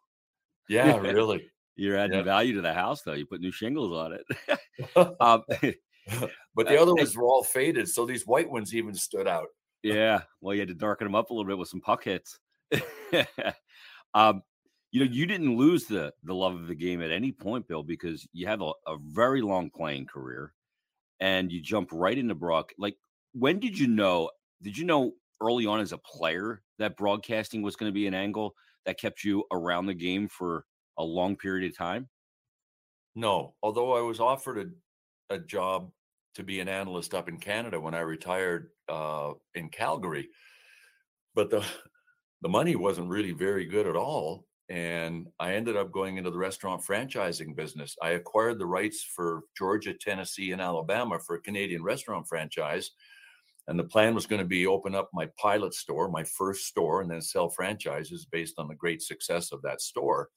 Yeah, 0.69 0.97
really. 0.97 1.49
You're 1.77 1.97
adding 1.97 2.17
yeah. 2.19 2.23
value 2.23 2.55
to 2.55 2.61
the 2.61 2.73
house, 2.73 3.01
though. 3.01 3.13
You 3.13 3.25
put 3.25 3.41
new 3.41 3.51
shingles 3.51 3.91
on 3.91 4.13
it. 4.13 5.15
um, 5.19 5.43
but 6.55 6.67
the 6.67 6.81
other 6.81 6.95
ones 6.95 7.15
were 7.15 7.25
all 7.25 7.43
faded, 7.43 7.89
so 7.89 8.05
these 8.05 8.25
white 8.25 8.49
ones 8.49 8.73
even 8.73 8.95
stood 8.95 9.27
out. 9.27 9.47
yeah, 9.83 10.21
well, 10.41 10.53
you 10.53 10.61
had 10.61 10.69
to 10.69 10.73
darken 10.73 11.05
them 11.05 11.15
up 11.15 11.29
a 11.29 11.33
little 11.33 11.47
bit 11.47 11.57
with 11.57 11.69
some 11.69 11.81
puck 11.81 12.03
hits. 12.05 12.39
um, 14.13 14.41
you 14.91 15.03
know, 15.03 15.11
you 15.11 15.25
didn't 15.25 15.57
lose 15.57 15.85
the 15.85 16.13
the 16.23 16.33
love 16.33 16.55
of 16.55 16.67
the 16.67 16.75
game 16.75 17.01
at 17.01 17.11
any 17.11 17.31
point, 17.31 17.67
Bill, 17.67 17.83
because 17.83 18.25
you 18.31 18.47
have 18.47 18.61
a, 18.61 18.71
a 18.87 18.97
very 19.01 19.41
long 19.41 19.69
playing 19.69 20.05
career, 20.05 20.53
and 21.19 21.51
you 21.51 21.61
jump 21.61 21.89
right 21.91 22.17
into 22.17 22.35
Brock. 22.35 22.71
Like, 22.77 22.95
when 23.33 23.59
did 23.59 23.77
you 23.77 23.87
know? 23.87 24.31
Did 24.61 24.77
you 24.77 24.85
know 24.85 25.11
early 25.41 25.65
on 25.65 25.81
as 25.81 25.91
a 25.91 25.97
player 25.97 26.61
that 26.79 26.95
broadcasting 26.95 27.61
was 27.61 27.75
going 27.75 27.89
to 27.89 27.93
be 27.93 28.07
an 28.07 28.13
angle 28.13 28.55
that 28.85 28.99
kept 28.99 29.23
you 29.23 29.43
around 29.51 29.85
the 29.85 29.93
game 29.93 30.29
for 30.29 30.65
a 30.97 31.03
long 31.03 31.35
period 31.35 31.69
of 31.69 31.77
time? 31.77 32.07
No, 33.15 33.55
although 33.61 33.97
I 33.97 34.01
was 34.01 34.19
offered 34.19 34.73
a, 35.29 35.35
a 35.35 35.39
job 35.39 35.91
to 36.35 36.43
be 36.43 36.59
an 36.59 36.67
analyst 36.67 37.13
up 37.13 37.29
in 37.29 37.37
Canada 37.37 37.79
when 37.79 37.93
I 37.93 38.01
retired 38.01 38.69
uh, 38.89 39.33
in 39.55 39.69
Calgary, 39.69 40.29
but 41.33 41.49
the 41.49 41.63
the 42.41 42.49
money 42.49 42.75
wasn't 42.75 43.09
really 43.09 43.31
very 43.31 43.65
good 43.65 43.87
at 43.87 43.95
all, 43.95 44.45
and 44.69 45.27
I 45.39 45.53
ended 45.53 45.77
up 45.77 45.91
going 45.91 46.17
into 46.17 46.29
the 46.31 46.37
restaurant 46.37 46.83
franchising 46.83 47.55
business. 47.55 47.95
I 48.01 48.11
acquired 48.11 48.59
the 48.59 48.65
rights 48.67 49.03
for 49.03 49.43
Georgia, 49.57 49.93
Tennessee, 49.93 50.51
and 50.51 50.61
Alabama 50.61 51.19
for 51.19 51.35
a 51.35 51.41
Canadian 51.41 51.83
restaurant 51.83 52.27
franchise 52.27 52.91
and 53.67 53.79
the 53.79 53.83
plan 53.83 54.13
was 54.13 54.27
going 54.27 54.39
to 54.39 54.47
be 54.47 54.67
open 54.67 54.93
up 54.93 55.09
my 55.13 55.27
pilot 55.37 55.73
store, 55.73 56.09
my 56.09 56.23
first 56.23 56.65
store, 56.65 57.01
and 57.01 57.09
then 57.09 57.21
sell 57.21 57.49
franchises 57.49 58.25
based 58.25 58.55
on 58.57 58.67
the 58.67 58.75
great 58.75 59.01
success 59.01 59.51
of 59.51 59.61
that 59.63 59.81
store. 59.81 60.29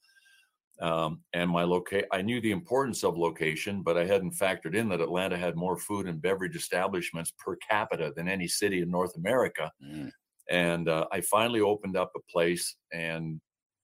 Um, 0.81 1.21
and 1.33 1.49
my 1.49 1.63
locate, 1.63 2.05
I 2.11 2.21
knew 2.21 2.39
the 2.39 2.51
importance 2.51 3.03
of 3.03 3.17
location, 3.17 3.81
but 3.81 3.97
I 3.97 4.05
hadn't 4.05 4.35
factored 4.35 4.75
in 4.75 4.87
that 4.89 5.01
Atlanta 5.01 5.37
had 5.37 5.57
more 5.57 5.77
food 5.77 6.07
and 6.07 6.21
beverage 6.21 6.55
establishments 6.55 7.33
per 7.37 7.57
capita 7.57 8.13
than 8.15 8.29
any 8.29 8.47
city 8.47 8.81
in 8.81 8.89
North 8.89 9.15
America. 9.17 9.71
Mm. 9.83 10.11
And 10.49 10.87
uh, 10.87 11.05
I 11.11 11.21
finally 11.21 11.59
opened 11.59 11.97
up 11.97 12.11
a 12.15 12.31
place, 12.31 12.75
and 12.93 13.41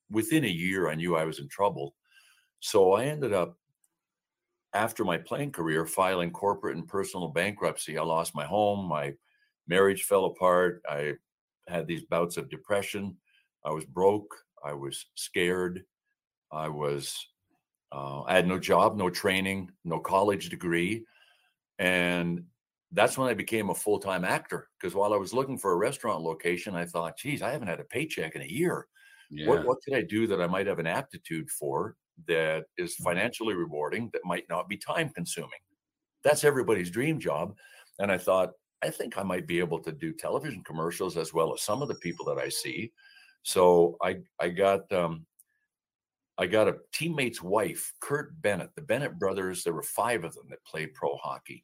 within 0.09 0.45
a 0.45 0.47
year, 0.47 0.89
I 0.89 0.95
knew 0.95 1.15
I 1.15 1.25
was 1.25 1.39
in 1.39 1.49
trouble. 1.49 1.95
So 2.61 2.93
I 2.93 3.05
ended 3.05 3.33
up 3.33 3.57
after 4.73 5.03
my 5.03 5.17
playing 5.17 5.51
career 5.51 5.85
filing 5.85 6.31
corporate 6.31 6.75
and 6.75 6.87
personal 6.87 7.27
bankruptcy. 7.27 7.97
I 7.97 8.03
lost 8.03 8.35
my 8.35 8.45
home, 8.45 8.87
my 8.87 9.13
marriage 9.67 10.03
fell 10.03 10.25
apart. 10.25 10.81
I 10.89 11.13
had 11.67 11.87
these 11.87 12.03
bouts 12.03 12.37
of 12.37 12.49
depression. 12.49 13.17
I 13.65 13.71
was 13.71 13.85
broke. 13.85 14.33
I 14.63 14.73
was 14.73 15.05
scared. 15.15 15.83
I 16.55 16.69
was, 16.69 17.27
uh, 17.91 18.23
I 18.23 18.35
had 18.35 18.47
no 18.47 18.57
job, 18.57 18.97
no 18.97 19.09
training, 19.09 19.71
no 19.83 19.99
college 19.99 20.49
degree. 20.49 21.05
And 21.77 22.45
that's 22.91 23.17
when 23.17 23.29
I 23.29 23.33
became 23.33 23.69
a 23.69 23.75
full 23.75 23.99
time 23.99 24.23
actor. 24.23 24.69
Because 24.79 24.95
while 24.95 25.13
I 25.13 25.17
was 25.17 25.33
looking 25.33 25.57
for 25.57 25.73
a 25.73 25.77
restaurant 25.77 26.21
location, 26.21 26.75
I 26.75 26.85
thought, 26.85 27.17
geez, 27.17 27.41
I 27.41 27.51
haven't 27.51 27.67
had 27.67 27.79
a 27.79 27.85
paycheck 27.85 28.35
in 28.35 28.41
a 28.41 28.45
year. 28.45 28.87
Yeah. 29.29 29.49
What, 29.49 29.65
what 29.65 29.77
could 29.83 29.95
I 29.95 30.01
do 30.01 30.27
that 30.27 30.41
I 30.41 30.47
might 30.47 30.67
have 30.67 30.79
an 30.79 30.87
aptitude 30.87 31.49
for 31.49 31.95
that 32.27 32.65
is 32.77 32.95
mm. 32.95 33.03
financially 33.03 33.55
rewarding, 33.55 34.09
that 34.13 34.21
might 34.23 34.45
not 34.49 34.69
be 34.69 34.77
time 34.77 35.09
consuming? 35.09 35.59
That's 36.23 36.43
everybody's 36.43 36.89
dream 36.89 37.19
job. 37.19 37.55
And 37.99 38.11
I 38.11 38.17
thought, 38.17 38.51
I 38.83 38.89
think 38.89 39.17
I 39.17 39.23
might 39.23 39.47
be 39.47 39.59
able 39.59 39.79
to 39.79 39.91
do 39.91 40.13
television 40.13 40.63
commercials 40.63 41.17
as 41.17 41.33
well 41.33 41.53
as 41.53 41.61
some 41.61 41.81
of 41.81 41.87
the 41.87 41.95
people 41.95 42.25
that 42.27 42.37
I 42.37 42.49
see. 42.49 42.91
So 43.43 43.97
I 44.01 44.17
I 44.39 44.49
got 44.49 44.91
um, 44.91 45.25
I 46.37 46.47
got 46.47 46.67
a 46.67 46.77
teammate's 46.93 47.41
wife, 47.41 47.93
Curt 48.01 48.41
Bennett, 48.41 48.75
the 48.75 48.81
Bennett 48.81 49.17
brothers. 49.17 49.63
There 49.63 49.73
were 49.73 49.83
five 49.83 50.23
of 50.23 50.35
them 50.35 50.47
that 50.49 50.63
played 50.65 50.93
pro 50.93 51.15
hockey. 51.17 51.63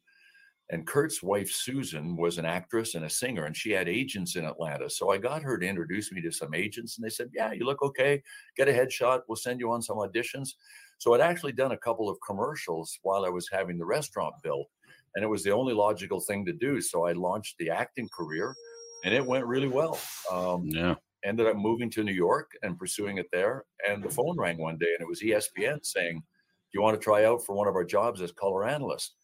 And 0.70 0.86
Curt's 0.86 1.22
wife, 1.22 1.50
Susan, 1.50 2.16
was 2.16 2.38
an 2.38 2.46
actress 2.46 2.94
and 2.94 3.04
a 3.04 3.10
singer, 3.10 3.44
and 3.44 3.54
she 3.54 3.72
had 3.72 3.88
agents 3.88 4.36
in 4.36 4.46
Atlanta. 4.46 4.88
So 4.88 5.10
I 5.10 5.18
got 5.18 5.42
her 5.42 5.58
to 5.58 5.66
introduce 5.66 6.10
me 6.12 6.22
to 6.22 6.32
some 6.32 6.54
agents, 6.54 6.96
and 6.96 7.04
they 7.04 7.10
said, 7.10 7.28
Yeah, 7.34 7.52
you 7.52 7.66
look 7.66 7.82
okay. 7.82 8.22
Get 8.56 8.68
a 8.68 8.72
headshot. 8.72 9.22
We'll 9.28 9.36
send 9.36 9.60
you 9.60 9.70
on 9.70 9.82
some 9.82 9.98
auditions. 9.98 10.50
So 10.96 11.12
I'd 11.12 11.20
actually 11.20 11.52
done 11.52 11.72
a 11.72 11.76
couple 11.76 12.08
of 12.08 12.16
commercials 12.26 12.98
while 13.02 13.26
I 13.26 13.28
was 13.28 13.48
having 13.52 13.76
the 13.76 13.84
restaurant 13.84 14.34
built 14.42 14.68
and 15.14 15.24
it 15.24 15.28
was 15.28 15.42
the 15.42 15.50
only 15.50 15.74
logical 15.74 16.20
thing 16.20 16.44
to 16.46 16.52
do. 16.52 16.80
So 16.80 17.06
I 17.06 17.12
launched 17.12 17.56
the 17.58 17.70
acting 17.70 18.08
career, 18.08 18.54
and 19.04 19.14
it 19.14 19.24
went 19.24 19.46
really 19.46 19.68
well. 19.68 19.98
Um, 20.30 20.66
yeah. 20.66 20.94
Ended 21.24 21.46
up 21.46 21.56
moving 21.56 21.88
to 21.90 22.02
New 22.04 22.12
York 22.12 22.50
and 22.62 22.78
pursuing 22.78 23.18
it 23.18 23.26
there. 23.32 23.64
And 23.88 24.02
the 24.02 24.10
phone 24.10 24.36
rang 24.38 24.58
one 24.58 24.76
day, 24.78 24.92
and 24.92 25.00
it 25.00 25.08
was 25.08 25.20
ESPN 25.22 25.84
saying, 25.84 26.16
"Do 26.18 26.70
you 26.78 26.82
want 26.82 26.98
to 26.98 27.02
try 27.04 27.24
out 27.24 27.44
for 27.44 27.54
one 27.54 27.68
of 27.68 27.74
our 27.76 27.84
jobs 27.84 28.20
as 28.20 28.32
color 28.32 28.66
analyst?" 28.66 29.14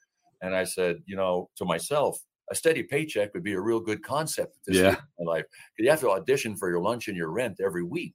And 0.43 0.55
I 0.55 0.63
said, 0.65 1.03
you 1.07 1.17
know, 1.17 1.51
to 1.57 1.65
myself, 1.65 2.19
a 2.51 2.55
steady 2.55 2.85
paycheck 2.85 3.35
would 3.35 3.43
be 3.43 3.55
a 3.55 3.61
real 3.61 3.81
good 3.81 4.03
concept 4.05 4.57
at 4.57 4.65
this 4.67 4.77
Yeah. 4.77 4.97
in 5.19 5.27
my 5.27 5.33
life. 5.33 5.45
You 5.79 5.91
have 5.91 6.01
to 6.01 6.11
audition 6.11 6.57
for 6.57 6.71
your 6.71 6.81
lunch 6.81 7.09
and 7.09 7.17
your 7.17 7.31
rent 7.31 7.61
every 7.61 7.83
week, 7.83 8.15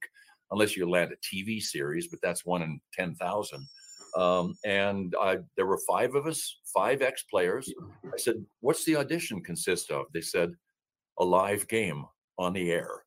unless 0.50 0.74
you 0.76 0.88
land 0.88 1.12
a 1.12 1.16
TV 1.16 1.60
series, 1.60 2.08
but 2.08 2.20
that's 2.22 2.46
one 2.46 2.62
in 2.62 2.80
10,000. 2.94 3.66
Um, 4.16 4.56
and 4.64 5.14
I, 5.20 5.38
there 5.56 5.66
were 5.66 5.80
five 5.86 6.14
of 6.14 6.26
us, 6.26 6.60
five 6.72 7.02
ex 7.02 7.24
players. 7.24 7.70
I 8.12 8.16
said, 8.16 8.36
What's 8.60 8.84
the 8.84 8.96
audition 8.96 9.42
consist 9.42 9.90
of? 9.90 10.06
They 10.14 10.20
said, 10.22 10.52
A 11.18 11.24
live 11.24 11.68
game 11.68 12.06
on 12.38 12.52
the 12.54 12.70
air. 12.72 13.04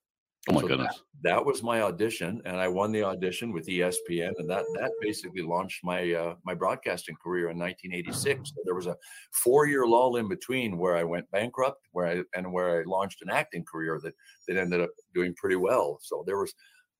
Oh 0.49 0.53
my 0.53 0.61
So 0.61 0.67
goodness. 0.67 1.01
That 1.23 1.43
was 1.43 1.63
my 1.63 1.81
audition, 1.81 2.41
and 2.45 2.57
I 2.57 2.67
won 2.67 2.91
the 2.91 3.03
audition 3.03 3.51
with 3.51 3.67
ESPN, 3.67 4.33
and 4.37 4.49
that 4.49 4.65
that 4.75 4.91
basically 5.01 5.41
launched 5.41 5.83
my 5.83 6.13
uh, 6.13 6.35
my 6.45 6.53
broadcasting 6.53 7.15
career 7.21 7.49
in 7.49 7.57
1986. 7.57 8.49
So 8.49 8.61
there 8.63 8.75
was 8.75 8.87
a 8.87 8.95
four 9.31 9.65
year 9.65 9.85
lull 9.87 10.17
in 10.17 10.29
between 10.29 10.77
where 10.77 10.95
I 10.95 11.03
went 11.03 11.29
bankrupt, 11.31 11.87
where 11.91 12.07
I 12.07 12.23
and 12.37 12.53
where 12.53 12.79
I 12.79 12.83
launched 12.85 13.21
an 13.23 13.29
acting 13.29 13.65
career 13.65 13.99
that 14.03 14.13
that 14.47 14.57
ended 14.57 14.81
up 14.81 14.91
doing 15.13 15.33
pretty 15.35 15.55
well. 15.55 15.97
So 16.01 16.23
there 16.25 16.37
was 16.37 16.53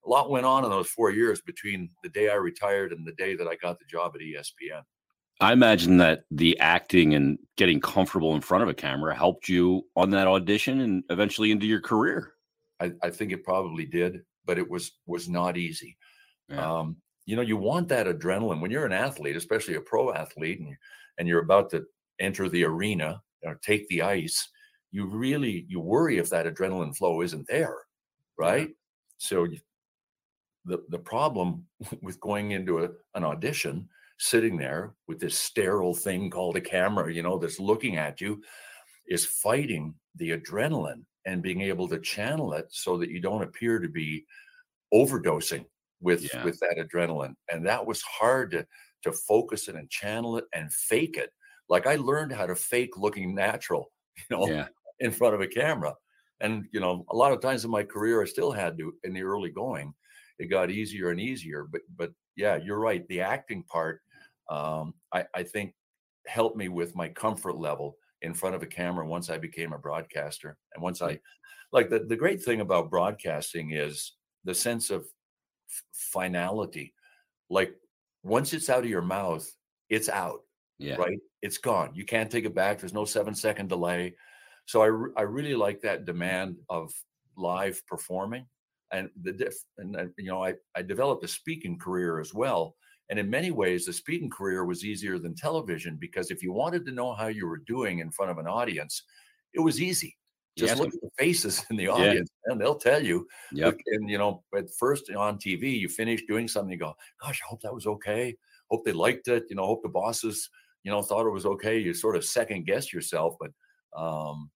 a 0.05 0.09
lot 0.09 0.29
went 0.29 0.45
on 0.45 0.63
in 0.63 0.69
those 0.69 0.87
four 0.87 1.11
years 1.11 1.41
between 1.41 1.89
the 2.03 2.09
day 2.09 2.29
I 2.29 2.35
retired 2.35 2.91
and 2.91 3.05
the 3.05 3.13
day 3.13 3.35
that 3.35 3.47
I 3.47 3.55
got 3.55 3.77
the 3.77 3.85
job 3.85 4.13
at 4.15 4.21
ESPN. 4.21 4.81
I 5.39 5.53
imagine 5.53 5.97
that 5.97 6.23
the 6.31 6.57
acting 6.59 7.13
and 7.13 7.37
getting 7.57 7.79
comfortable 7.79 8.33
in 8.33 8.41
front 8.41 8.63
of 8.63 8.69
a 8.69 8.73
camera 8.73 9.15
helped 9.15 9.47
you 9.47 9.83
on 9.95 10.09
that 10.11 10.27
audition 10.27 10.81
and 10.81 11.03
eventually 11.09 11.51
into 11.51 11.67
your 11.67 11.81
career. 11.81 12.33
I, 12.79 12.91
I 13.03 13.09
think 13.09 13.31
it 13.31 13.43
probably 13.43 13.85
did, 13.85 14.21
but 14.45 14.57
it 14.57 14.69
was 14.69 14.93
was 15.05 15.27
not 15.27 15.57
easy. 15.57 15.97
Yeah. 16.49 16.79
Um, 16.79 16.97
you 17.25 17.35
know, 17.35 17.41
you 17.41 17.57
want 17.57 17.89
that 17.89 18.07
adrenaline 18.07 18.61
when 18.61 18.71
you're 18.71 18.85
an 18.85 18.93
athlete, 18.93 19.35
especially 19.35 19.75
a 19.75 19.81
pro 19.81 20.13
athlete, 20.13 20.59
and 20.59 20.75
and 21.17 21.27
you're 21.27 21.43
about 21.43 21.69
to 21.71 21.83
enter 22.19 22.49
the 22.49 22.63
arena 22.63 23.21
or 23.43 23.59
take 23.63 23.87
the 23.87 24.01
ice. 24.01 24.47
You 24.91 25.05
really 25.05 25.65
you 25.67 25.79
worry 25.79 26.17
if 26.17 26.29
that 26.29 26.45
adrenaline 26.45 26.95
flow 26.95 27.21
isn't 27.21 27.47
there, 27.47 27.75
right? 28.37 28.69
So 29.17 29.43
you, 29.43 29.59
the 30.65 30.83
the 30.89 30.99
problem 30.99 31.65
with 32.01 32.19
going 32.19 32.51
into 32.51 32.83
a, 32.83 32.89
an 33.15 33.23
audition, 33.23 33.89
sitting 34.19 34.57
there 34.57 34.93
with 35.07 35.19
this 35.19 35.37
sterile 35.37 35.95
thing 35.95 36.29
called 36.29 36.57
a 36.57 36.61
camera, 36.61 37.13
you 37.13 37.23
know, 37.23 37.37
that's 37.37 37.59
looking 37.59 37.97
at 37.97 38.21
you, 38.21 38.41
is 39.07 39.25
fighting 39.25 39.93
the 40.15 40.31
adrenaline 40.31 41.03
and 41.27 41.43
being 41.43 41.61
able 41.61 41.89
to 41.89 41.99
channel 42.01 42.53
it 42.55 42.67
so 42.71 42.97
that 42.99 43.11
you 43.11 43.21
don't 43.21 43.43
appear 43.43 43.79
to 43.79 43.89
be 43.89 44.25
overdosing 44.93 45.65
with 45.99 46.29
Yeah. 46.33 46.43
with 46.43 46.59
that 46.59 46.77
adrenaline 46.77 47.35
and 47.51 47.65
that 47.65 47.85
was 47.85 48.01
hard 48.01 48.51
to 48.51 48.65
to 49.03 49.11
focus 49.11 49.67
it 49.67 49.75
and 49.75 49.89
channel 49.89 50.37
it 50.37 50.45
and 50.53 50.71
fake 50.73 51.17
it 51.17 51.31
like 51.69 51.87
i 51.87 51.95
learned 51.95 52.31
how 52.31 52.45
to 52.45 52.55
fake 52.55 52.97
looking 52.97 53.33
natural 53.35 53.91
you 54.17 54.23
know 54.29 54.51
Yeah. 54.51 54.67
in 54.99 55.11
front 55.11 55.35
of 55.35 55.41
a 55.41 55.47
camera 55.47 55.93
and 56.39 56.67
you 56.71 56.79
know 56.79 57.03
a 57.09 57.15
lot 57.15 57.31
of 57.33 57.41
times 57.41 57.65
in 57.65 57.71
my 57.71 57.83
career 57.83 58.21
i 58.21 58.25
still 58.25 58.51
had 58.51 58.77
to 58.77 58.93
in 59.03 59.13
the 59.13 59.23
early 59.23 59.49
going 59.49 59.93
it 60.39 60.47
got 60.47 60.69
easier 60.71 61.09
and 61.09 61.19
easier 61.19 61.63
but 61.65 61.81
but 61.95 62.11
yeah 62.35 62.55
you're 62.55 62.79
right 62.79 63.07
the 63.07 63.19
acting 63.21 63.63
part 63.63 64.01
um 64.49 64.93
i 65.11 65.25
i 65.33 65.43
think 65.43 65.73
helped 66.27 66.57
me 66.57 66.69
with 66.69 66.95
my 66.95 67.09
comfort 67.09 67.55
level 67.57 67.97
in 68.21 68.33
front 68.33 68.55
of 68.55 68.63
a 68.63 68.67
camera 68.67 69.05
once 69.07 69.29
i 69.29 69.37
became 69.37 69.73
a 69.73 69.77
broadcaster 69.77 70.57
and 70.73 70.83
once 70.83 71.01
i 71.01 71.19
like 71.71 71.89
the, 71.89 71.99
the 71.99 72.15
great 72.15 72.41
thing 72.41 72.61
about 72.61 72.89
broadcasting 72.89 73.71
is 73.71 74.13
the 74.45 74.55
sense 74.55 74.89
of 74.89 75.01
f- 75.01 75.83
finality. 75.91 76.93
Like 77.49 77.75
once 78.23 78.53
it's 78.53 78.69
out 78.69 78.83
of 78.83 78.89
your 78.89 79.01
mouth 79.01 79.49
it's 79.89 80.09
out 80.09 80.41
Yeah. 80.79 80.95
right? 80.95 81.19
It's 81.41 81.57
gone. 81.57 81.91
You 81.93 82.03
can't 82.05 82.29
take 82.31 82.45
it 82.45 82.55
back. 82.55 82.79
There's 82.79 82.93
no 82.93 83.05
seven 83.05 83.33
second 83.35 83.69
delay. 83.69 84.15
So 84.65 84.81
i, 84.81 84.85
re- 84.87 85.11
I 85.15 85.21
really 85.21 85.55
like 85.55 85.81
that 85.81 86.05
demand 86.05 86.57
of 86.69 86.91
live 87.37 87.85
performing 87.85 88.45
and 88.91 89.09
the 89.21 89.33
diff 89.33 89.55
and 89.77 89.95
uh, 89.95 90.05
you 90.17 90.29
know 90.31 90.43
i 90.43 90.53
i 90.75 90.81
developed 90.81 91.23
a 91.23 91.27
speaking 91.27 91.77
career 91.77 92.19
as 92.19 92.33
well 92.33 92.75
and 93.09 93.19
in 93.19 93.29
many 93.29 93.51
ways 93.51 93.85
the 93.85 93.93
speaking 93.93 94.29
career 94.29 94.65
was 94.65 94.83
easier 94.85 95.17
than 95.19 95.35
television 95.35 95.97
because 95.97 96.31
if 96.31 96.43
you 96.43 96.51
wanted 96.51 96.85
to 96.85 96.91
know 96.91 97.13
how 97.13 97.27
you 97.27 97.47
were 97.47 97.57
doing 97.59 97.99
in 97.99 98.11
front 98.11 98.31
of 98.31 98.37
an 98.37 98.47
audience 98.47 99.03
it 99.53 99.59
was 99.59 99.81
easy 99.81 100.17
just 100.57 100.71
Yes. 100.71 100.79
look 100.79 100.93
at 100.93 101.01
the 101.01 101.09
faces 101.17 101.63
in 101.69 101.75
the 101.77 101.87
audience 101.87 102.29
and 102.45 102.59
they'll 102.59 102.79
tell 102.79 103.03
you 103.03 103.27
Yep. 103.51 103.77
And 103.87 104.09
you 104.09 104.17
know, 104.17 104.43
at 104.55 104.65
first 104.79 105.09
on 105.11 105.37
TV, 105.37 105.79
you 105.79 105.87
finish 105.89 106.25
doing 106.25 106.47
something, 106.47 106.71
you 106.71 106.77
go, 106.79 106.95
"Gosh, 107.21 107.41
I 107.43 107.47
hope 107.47 107.61
that 107.61 107.73
was 107.73 107.85
okay. 107.87 108.35
Hope 108.71 108.83
they 108.85 108.91
liked 108.93 109.27
it. 109.27 109.45
You 109.49 109.55
know, 109.55 109.65
hope 109.67 109.83
the 109.83 109.89
bosses, 109.89 110.49
you 110.83 110.91
know, 110.91 111.01
thought 111.03 111.27
it 111.27 111.31
was 111.31 111.45
okay." 111.45 111.77
You 111.79 111.93
sort 111.93 112.15
of 112.15 112.25
second 112.25 112.65
guess 112.65 112.91
yourself, 112.91 113.35
but 113.39 113.51
um, 113.95 114.51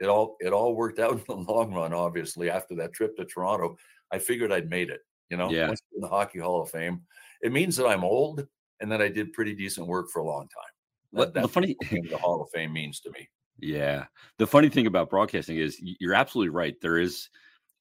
it 0.00 0.06
all 0.08 0.36
it 0.40 0.52
all 0.52 0.74
worked 0.74 0.98
out 0.98 1.12
in 1.12 1.24
the 1.28 1.34
long 1.52 1.72
run. 1.74 1.92
Obviously, 1.92 2.50
after 2.50 2.74
that 2.76 2.92
trip 2.92 3.16
to 3.16 3.24
Toronto, 3.24 3.76
I 4.10 4.18
figured 4.18 4.52
I'd 4.52 4.70
made 4.70 4.90
it. 4.90 5.00
You 5.30 5.36
know, 5.36 5.50
Yeah. 5.50 5.68
once 5.68 5.80
in 5.94 6.00
the 6.00 6.08
Hockey 6.08 6.38
Hall 6.40 6.62
of 6.62 6.70
Fame, 6.70 7.06
it 7.42 7.52
means 7.52 7.76
that 7.76 7.86
I'm 7.86 8.04
old 8.04 8.46
and 8.80 8.90
that 8.92 9.02
I 9.02 9.08
did 9.08 9.32
pretty 9.32 9.54
decent 9.54 9.86
work 9.86 10.08
for 10.10 10.20
a 10.20 10.24
long 10.26 10.42
time. 10.48 10.72
What- 11.10 11.34
That, 11.34 11.42
the 11.42 11.48
funny 11.48 11.76
thing 11.84 12.06
the 12.10 12.18
Hall 12.18 12.42
of 12.42 12.48
Fame 12.50 12.72
means 12.72 13.00
to 13.00 13.10
me. 13.10 13.28
Yeah. 13.58 14.06
The 14.38 14.46
funny 14.46 14.68
thing 14.68 14.86
about 14.86 15.10
broadcasting 15.10 15.56
is 15.58 15.78
you're 15.82 16.14
absolutely 16.14 16.50
right. 16.50 16.74
There 16.80 16.98
is 16.98 17.28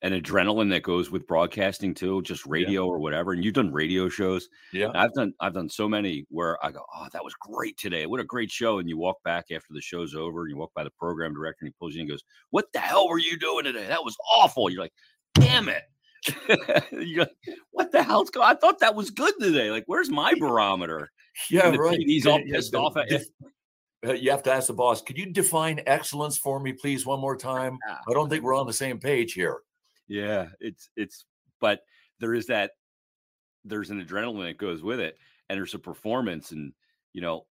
an 0.01 0.13
adrenaline 0.13 0.69
that 0.69 0.81
goes 0.83 1.11
with 1.11 1.27
broadcasting 1.27 1.93
too, 1.93 2.21
just 2.21 2.45
radio 2.45 2.85
or 2.87 2.99
whatever. 2.99 3.33
And 3.33 3.43
you've 3.43 3.53
done 3.53 3.71
radio 3.71 4.07
shows. 4.09 4.47
Yeah, 4.73 4.91
I've 4.95 5.13
done 5.13 5.33
I've 5.41 5.53
done 5.53 5.69
so 5.69 5.89
many 5.89 6.25
where 6.29 6.57
I 6.65 6.71
go, 6.71 6.85
Oh, 6.95 7.07
that 7.11 7.23
was 7.23 7.33
great 7.35 7.77
today. 7.77 8.05
What 8.05 8.19
a 8.21 8.25
great 8.25 8.49
show. 8.49 8.79
And 8.79 8.87
you 8.89 8.97
walk 8.97 9.17
back 9.23 9.45
after 9.51 9.73
the 9.73 9.81
show's 9.81 10.15
over, 10.15 10.41
and 10.43 10.49
you 10.51 10.57
walk 10.57 10.71
by 10.73 10.83
the 10.85 10.91
program 10.91 11.33
director 11.33 11.65
and 11.65 11.73
he 11.73 11.75
pulls 11.79 11.95
you 11.95 11.99
in 11.99 12.03
and 12.03 12.11
goes, 12.11 12.23
What 12.51 12.65
the 12.73 12.79
hell 12.79 13.07
were 13.09 13.19
you 13.19 13.37
doing 13.37 13.65
today? 13.65 13.87
That 13.87 14.03
was 14.03 14.15
awful. 14.37 14.69
You're 14.69 14.81
like, 14.83 14.93
damn 15.35 15.67
it. 15.69 15.83
Like, 16.91 17.29
what 17.71 17.91
the 17.91 18.03
hell's 18.03 18.29
going? 18.29 18.47
I 18.47 18.55
thought 18.55 18.79
that 18.79 18.95
was 18.95 19.10
good 19.12 19.34
today. 19.39 19.71
Like, 19.71 19.86
where's 19.88 20.10
my 20.10 20.34
barometer? 20.34 21.12
yeah, 21.49 21.69
right. 21.75 21.99
PD's 21.99 22.27
all 22.27 22.39
yeah, 22.41 22.55
pissed 22.55 22.71
the- 22.73 22.79
off 22.79 22.97
at 22.97 23.10
you. 23.10 23.19
uh, 24.08 24.13
you 24.13 24.32
have 24.32 24.43
to 24.43 24.51
ask 24.51 24.67
the 24.67 24.73
boss, 24.73 25.01
could 25.01 25.17
you 25.17 25.32
define 25.32 25.82
excellence 25.86 26.38
for 26.38 26.60
me, 26.60 26.73
please, 26.73 27.05
one 27.05 27.19
more 27.19 27.38
time? 27.38 27.77
I 27.89 28.13
don't 28.13 28.29
think 28.29 28.43
we're 28.43 28.55
on 28.58 28.67
the 28.67 28.73
same 28.73 28.99
page 28.99 29.34
here. 29.34 29.60
Yeah, 30.08 30.47
it's 30.60 30.89
it's 30.95 31.25
but 31.62 31.82
there 32.19 32.34
is 32.34 32.47
that 32.47 32.71
there's 33.65 33.91
an 33.91 34.03
adrenaline 34.03 34.47
that 34.47 34.58
goes 34.58 34.82
with 34.82 34.99
it 34.99 35.17
and 35.49 35.58
there's 35.58 35.73
a 35.73 35.79
performance 35.79 36.51
and 36.51 36.73
you 37.13 37.21
know 37.21 37.45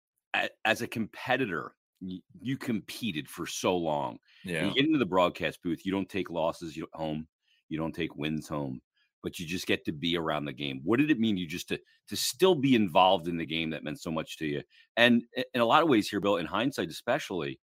as 0.65 0.81
a 0.81 0.87
competitor 0.87 1.73
you, 1.99 2.21
you 2.39 2.57
competed 2.57 3.27
for 3.29 3.45
so 3.45 3.75
long 3.75 4.17
Yeah. 4.45 4.65
you 4.65 4.73
get 4.73 4.85
into 4.85 4.99
the 4.99 5.05
broadcast 5.05 5.61
booth 5.63 5.85
you 5.85 5.91
don't 5.91 6.07
take 6.09 6.29
losses 6.29 6.77
you 6.77 6.87
home 6.93 7.27
you 7.69 7.77
don't 7.77 7.93
take 7.93 8.15
wins 8.15 8.47
home 8.47 8.81
but 9.23 9.39
you 9.39 9.45
just 9.45 9.67
get 9.67 9.83
to 9.83 9.91
be 9.91 10.15
around 10.15 10.45
the 10.45 10.53
game. 10.53 10.79
What 10.83 10.99
did 10.99 11.11
it 11.11 11.19
mean 11.19 11.37
you 11.37 11.47
just 11.47 11.67
to 11.69 11.79
to 12.07 12.15
still 12.15 12.55
be 12.55 12.75
involved 12.75 13.27
in 13.27 13.35
the 13.35 13.45
game 13.45 13.71
that 13.71 13.83
meant 13.83 13.99
so 13.99 14.11
much 14.11 14.37
to 14.37 14.45
you? 14.45 14.61
And 14.95 15.23
in 15.53 15.59
a 15.59 15.65
lot 15.65 15.83
of 15.83 15.89
ways 15.89 16.07
here 16.07 16.21
bill 16.21 16.37
in 16.37 16.45
hindsight 16.45 16.89
especially 16.89 17.59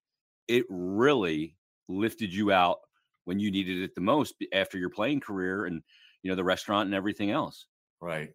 it 0.48 0.66
really 0.70 1.56
lifted 1.88 2.34
you 2.34 2.52
out 2.52 2.80
when 3.26 3.40
you 3.40 3.52
needed 3.52 3.82
it 3.82 3.96
the 3.96 4.02
most 4.02 4.36
after 4.54 4.78
your 4.78 4.90
playing 4.90 5.20
career 5.20 5.66
and 5.66 5.82
you 6.22 6.30
know 6.30 6.36
the 6.36 6.44
restaurant 6.44 6.88
and 6.88 6.96
everything 6.96 7.32
else. 7.32 7.68
Right. 8.02 8.32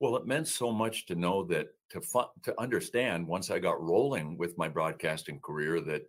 Well, 0.00 0.16
it 0.16 0.26
meant 0.26 0.48
so 0.48 0.72
much 0.72 1.06
to 1.06 1.14
know 1.14 1.44
that 1.44 1.68
to 1.90 2.00
fu- 2.00 2.32
to 2.42 2.60
understand 2.60 3.26
once 3.26 3.50
I 3.50 3.58
got 3.58 3.80
rolling 3.80 4.36
with 4.36 4.58
my 4.58 4.68
broadcasting 4.68 5.40
career 5.40 5.80
that 5.82 6.02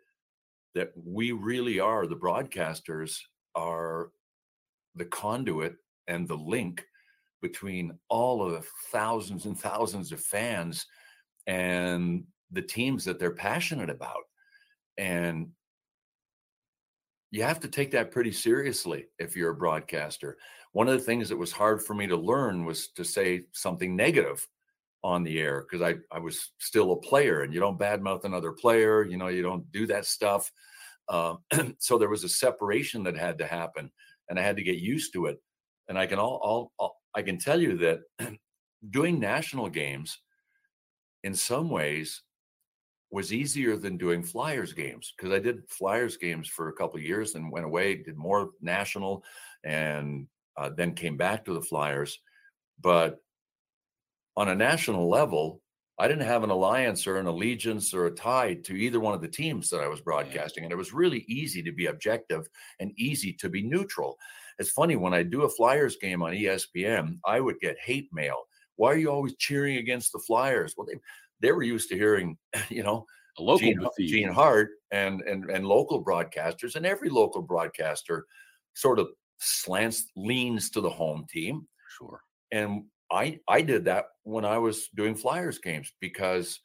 that 0.73 0.91
we 0.95 1.31
really 1.31 1.79
are 1.79 2.07
the 2.07 2.15
broadcasters 2.15 3.19
are 3.53 4.11
the 4.95 5.05
conduit 5.05 5.75
and 6.07 6.27
the 6.27 6.35
link 6.35 6.85
between 7.41 7.97
all 8.09 8.43
of 8.43 8.53
the 8.53 8.67
thousands 8.91 9.45
and 9.45 9.59
thousands 9.59 10.11
of 10.11 10.19
fans 10.19 10.85
and 11.47 12.23
the 12.51 12.61
teams 12.61 13.05
that 13.05 13.19
they're 13.19 13.31
passionate 13.31 13.89
about. 13.89 14.23
And 14.97 15.49
you 17.31 17.43
have 17.43 17.59
to 17.59 17.67
take 17.67 17.91
that 17.91 18.11
pretty 18.11 18.31
seriously 18.31 19.07
if 19.19 19.35
you're 19.35 19.51
a 19.51 19.55
broadcaster. 19.55 20.37
One 20.71 20.87
of 20.87 20.97
the 20.97 21.03
things 21.03 21.29
that 21.29 21.37
was 21.37 21.51
hard 21.51 21.83
for 21.83 21.93
me 21.93 22.07
to 22.07 22.15
learn 22.15 22.65
was 22.65 22.89
to 22.89 23.03
say 23.03 23.43
something 23.51 23.95
negative 23.95 24.47
on 25.03 25.23
the 25.23 25.39
air 25.39 25.61
because 25.69 25.81
I, 25.81 25.95
I 26.11 26.19
was 26.19 26.51
still 26.59 26.93
a 26.93 26.97
player 26.97 27.43
and 27.43 27.53
you 27.53 27.59
don't 27.59 27.77
badmouth 27.77 28.23
another 28.23 28.51
player, 28.51 29.03
you 29.03 29.17
know, 29.17 29.27
you 29.27 29.43
don't 29.43 29.71
do 29.71 29.85
that 29.87 30.05
stuff. 30.05 30.51
Uh, 31.07 31.35
so 31.77 31.97
there 31.97 32.09
was 32.09 32.23
a 32.23 32.29
separation 32.29 33.03
that 33.03 33.17
had 33.17 33.37
to 33.37 33.45
happen 33.45 33.91
and 34.29 34.39
I 34.39 34.43
had 34.43 34.57
to 34.57 34.63
get 34.63 34.77
used 34.77 35.13
to 35.13 35.27
it. 35.27 35.41
And 35.87 35.97
I 35.97 36.05
can 36.05 36.19
all, 36.19 36.39
all, 36.43 36.71
all 36.79 36.97
I 37.15 37.21
can 37.21 37.37
tell 37.37 37.61
you 37.61 37.77
that 37.77 37.99
doing 38.89 39.19
national 39.19 39.69
games 39.69 40.19
in 41.23 41.33
some 41.33 41.69
ways 41.69 42.21
was 43.11 43.31
easier 43.31 43.77
than 43.77 43.97
doing 43.97 44.23
flyers 44.23 44.73
games 44.73 45.13
because 45.15 45.31
I 45.31 45.39
did 45.39 45.69
flyers 45.69 46.17
games 46.17 46.47
for 46.47 46.69
a 46.69 46.73
couple 46.73 46.99
years 46.99 47.35
and 47.35 47.51
went 47.51 47.65
away, 47.65 47.95
did 47.95 48.17
more 48.17 48.49
national, 48.61 49.23
and 49.63 50.27
uh, 50.57 50.69
then 50.75 50.93
came 50.93 51.17
back 51.17 51.45
to 51.45 51.53
the 51.53 51.61
flyers. 51.61 52.19
But 52.81 53.19
on 54.35 54.49
a 54.49 54.55
national 54.55 55.09
level, 55.09 55.61
I 55.97 56.07
didn't 56.07 56.27
have 56.27 56.43
an 56.43 56.49
alliance 56.49 57.07
or 57.07 57.17
an 57.17 57.27
allegiance 57.27 57.93
or 57.93 58.05
a 58.05 58.11
tie 58.11 58.55
to 58.65 58.75
either 58.75 58.99
one 58.99 59.13
of 59.13 59.21
the 59.21 59.29
teams 59.29 59.69
that 59.69 59.79
I 59.79 59.87
was 59.87 60.01
broadcasting. 60.01 60.63
And 60.63 60.73
it 60.73 60.77
was 60.77 60.93
really 60.93 61.23
easy 61.29 61.63
to 61.63 61.71
be 61.71 61.85
objective 61.85 62.47
and 62.79 62.91
easy 62.97 63.31
to 63.33 63.49
be 63.49 63.63
neutral. 63.63 64.17
It's 64.59 64.71
funny 64.71 64.97
when 64.97 65.13
I 65.13 65.23
do 65.23 65.43
a 65.43 65.49
Flyers 65.49 65.95
game 65.95 66.21
on 66.21 66.33
ESPN, 66.33 67.19
I 67.25 67.39
would 67.39 67.59
get 67.59 67.77
hate 67.79 68.09
mail. 68.11 68.43
Why 68.75 68.91
are 68.91 68.97
you 68.97 69.09
always 69.09 69.35
cheering 69.37 69.77
against 69.77 70.11
the 70.11 70.19
Flyers? 70.19 70.73
Well, 70.75 70.85
they 70.85 70.99
they 71.41 71.51
were 71.51 71.63
used 71.63 71.89
to 71.89 71.95
hearing, 71.95 72.37
you 72.69 72.83
know, 72.83 73.05
a 73.37 73.43
local 73.43 73.67
Gene, 73.67 74.07
Gene 74.07 74.29
Hart 74.29 74.71
and, 74.91 75.21
and 75.21 75.49
and 75.49 75.65
local 75.65 76.03
broadcasters, 76.03 76.75
and 76.75 76.85
every 76.85 77.09
local 77.09 77.41
broadcaster 77.41 78.25
sort 78.73 78.99
of 78.99 79.07
slants 79.39 80.07
leans 80.15 80.69
to 80.71 80.81
the 80.81 80.89
home 80.89 81.25
team. 81.29 81.67
Sure. 81.97 82.21
And 82.51 82.85
I 83.11 83.39
I 83.47 83.61
did 83.61 83.85
that 83.85 84.05
when 84.23 84.45
I 84.45 84.57
was 84.57 84.89
doing 84.95 85.15
Flyers 85.15 85.59
games 85.59 85.91
because 85.99 86.59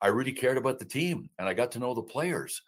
I 0.00 0.08
really 0.08 0.32
cared 0.32 0.58
about 0.58 0.78
the 0.78 0.84
team 0.84 1.30
and 1.38 1.48
I 1.48 1.54
got 1.54 1.72
to 1.72 1.78
know 1.78 1.94
the 1.94 2.02
players. 2.02 2.60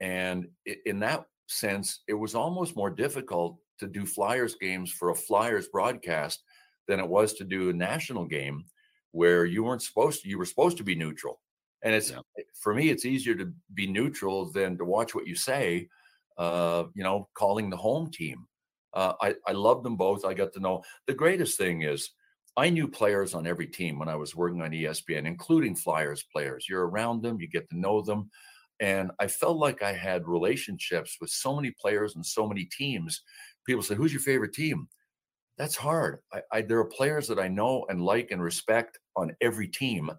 And 0.00 0.48
in 0.86 1.00
that 1.00 1.24
sense, 1.48 2.00
it 2.08 2.14
was 2.14 2.34
almost 2.34 2.76
more 2.76 2.90
difficult 2.90 3.58
to 3.80 3.86
do 3.86 4.06
Flyers 4.06 4.56
games 4.60 4.90
for 4.90 5.10
a 5.10 5.14
Flyers 5.14 5.68
broadcast 5.68 6.42
than 6.86 7.00
it 7.00 7.08
was 7.08 7.34
to 7.34 7.44
do 7.44 7.70
a 7.70 7.74
national 7.74 8.24
game 8.24 8.64
where 9.12 9.44
you 9.44 9.64
weren't 9.64 9.82
supposed 9.82 10.22
to, 10.22 10.28
you 10.28 10.38
were 10.38 10.44
supposed 10.44 10.76
to 10.78 10.84
be 10.84 10.94
neutral. 10.94 11.40
And 11.82 11.94
it's 11.94 12.10
yeah. 12.10 12.20
for 12.54 12.74
me, 12.74 12.90
it's 12.90 13.04
easier 13.04 13.34
to 13.34 13.52
be 13.74 13.86
neutral 13.86 14.50
than 14.50 14.76
to 14.78 14.84
watch 14.84 15.14
what 15.14 15.26
you 15.26 15.34
say, 15.34 15.88
uh, 16.38 16.84
you 16.94 17.02
know, 17.02 17.28
calling 17.34 17.70
the 17.70 17.76
home 17.76 18.10
team. 18.10 18.46
Uh, 18.94 19.12
I, 19.20 19.34
I 19.46 19.52
love 19.52 19.82
them 19.82 19.96
both. 19.96 20.24
I 20.24 20.34
got 20.34 20.52
to 20.54 20.60
know 20.60 20.82
the 21.06 21.14
greatest 21.14 21.58
thing 21.58 21.82
is 21.82 22.10
I 22.58 22.70
knew 22.70 22.88
players 22.88 23.34
on 23.34 23.46
every 23.46 23.68
team 23.68 24.00
when 24.00 24.08
I 24.08 24.16
was 24.16 24.34
working 24.34 24.62
on 24.62 24.72
ESPN, 24.72 25.26
including 25.26 25.76
Flyers 25.76 26.24
players. 26.32 26.66
You're 26.68 26.88
around 26.88 27.22
them, 27.22 27.40
you 27.40 27.46
get 27.46 27.70
to 27.70 27.78
know 27.78 28.02
them. 28.02 28.30
And 28.80 29.12
I 29.20 29.28
felt 29.28 29.58
like 29.58 29.80
I 29.80 29.92
had 29.92 30.26
relationships 30.26 31.18
with 31.20 31.30
so 31.30 31.54
many 31.54 31.70
players 31.70 32.16
and 32.16 32.26
so 32.26 32.48
many 32.48 32.64
teams. 32.64 33.22
People 33.64 33.82
say, 33.82 33.94
Who's 33.94 34.12
your 34.12 34.22
favorite 34.22 34.54
team? 34.54 34.88
That's 35.56 35.76
hard. 35.76 36.18
I, 36.32 36.42
I, 36.52 36.62
there 36.62 36.78
are 36.80 36.84
players 36.84 37.28
that 37.28 37.38
I 37.38 37.46
know 37.46 37.86
and 37.88 38.04
like 38.04 38.32
and 38.32 38.42
respect 38.42 38.98
on 39.14 39.36
every 39.40 39.68
team. 39.68 40.10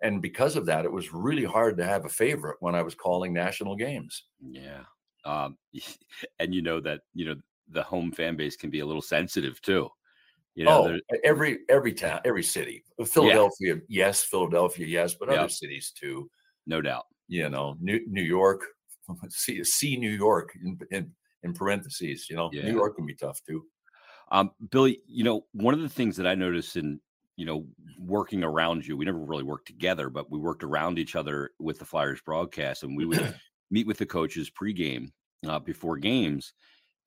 And 0.00 0.22
because 0.22 0.54
of 0.54 0.66
that, 0.66 0.84
it 0.84 0.92
was 0.92 1.12
really 1.12 1.44
hard 1.44 1.76
to 1.76 1.84
have 1.84 2.04
a 2.04 2.08
favorite 2.08 2.56
when 2.60 2.76
I 2.76 2.82
was 2.82 2.94
calling 2.94 3.32
national 3.32 3.74
games. 3.74 4.24
Yeah. 4.40 4.82
Um, 5.24 5.58
and 6.38 6.54
you 6.54 6.62
know 6.62 6.80
that, 6.80 7.00
you 7.14 7.24
know, 7.24 7.36
the 7.68 7.82
home 7.82 8.12
fan 8.12 8.36
base 8.36 8.56
can 8.56 8.70
be 8.70 8.80
a 8.80 8.86
little 8.86 9.02
sensitive 9.02 9.60
too. 9.60 9.88
You 10.54 10.64
know, 10.64 10.98
oh, 11.12 11.18
every 11.24 11.60
every 11.68 11.92
town, 11.92 12.20
every 12.24 12.42
city. 12.42 12.84
Philadelphia, 13.06 13.74
yeah. 13.88 14.06
yes. 14.06 14.24
Philadelphia, 14.24 14.86
yes, 14.86 15.14
but 15.14 15.28
other 15.28 15.48
cities 15.48 15.92
too. 15.98 16.28
No 16.66 16.80
doubt. 16.80 17.04
You 17.28 17.48
know, 17.48 17.76
New 17.80 18.00
New 18.08 18.22
York, 18.22 18.66
see 19.28 19.62
see 19.64 19.96
New 19.96 20.10
York 20.10 20.52
in, 20.62 20.78
in 20.90 21.12
in 21.42 21.54
parentheses. 21.54 22.28
You 22.28 22.36
know, 22.36 22.50
yeah. 22.52 22.64
New 22.64 22.74
York 22.74 22.96
can 22.96 23.06
be 23.06 23.14
tough 23.14 23.40
too. 23.46 23.64
Um, 24.32 24.50
Billy, 24.70 25.00
you 25.06 25.24
know, 25.24 25.46
one 25.52 25.74
of 25.74 25.80
the 25.80 25.88
things 25.88 26.16
that 26.16 26.26
I 26.26 26.34
noticed 26.34 26.76
in 26.76 27.00
you 27.36 27.46
know 27.46 27.64
working 27.98 28.42
around 28.44 28.86
you, 28.86 28.96
we 28.96 29.04
never 29.04 29.18
really 29.18 29.44
worked 29.44 29.66
together, 29.66 30.10
but 30.10 30.30
we 30.30 30.38
worked 30.38 30.64
around 30.64 30.98
each 30.98 31.16
other 31.16 31.50
with 31.60 31.78
the 31.78 31.84
Flyers 31.84 32.20
broadcast, 32.20 32.82
and 32.82 32.96
we 32.96 33.06
would 33.06 33.34
meet 33.70 33.86
with 33.86 33.98
the 33.98 34.06
coaches 34.06 34.50
pregame 34.50 35.12
uh, 35.46 35.60
before 35.60 35.96
games, 35.96 36.52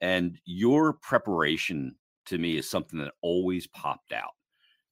and 0.01 0.39
your 0.45 0.93
preparation 0.93 1.95
to 2.25 2.37
me 2.37 2.57
is 2.57 2.69
something 2.69 2.99
that 2.99 3.13
always 3.21 3.67
popped 3.67 4.13
out. 4.13 4.31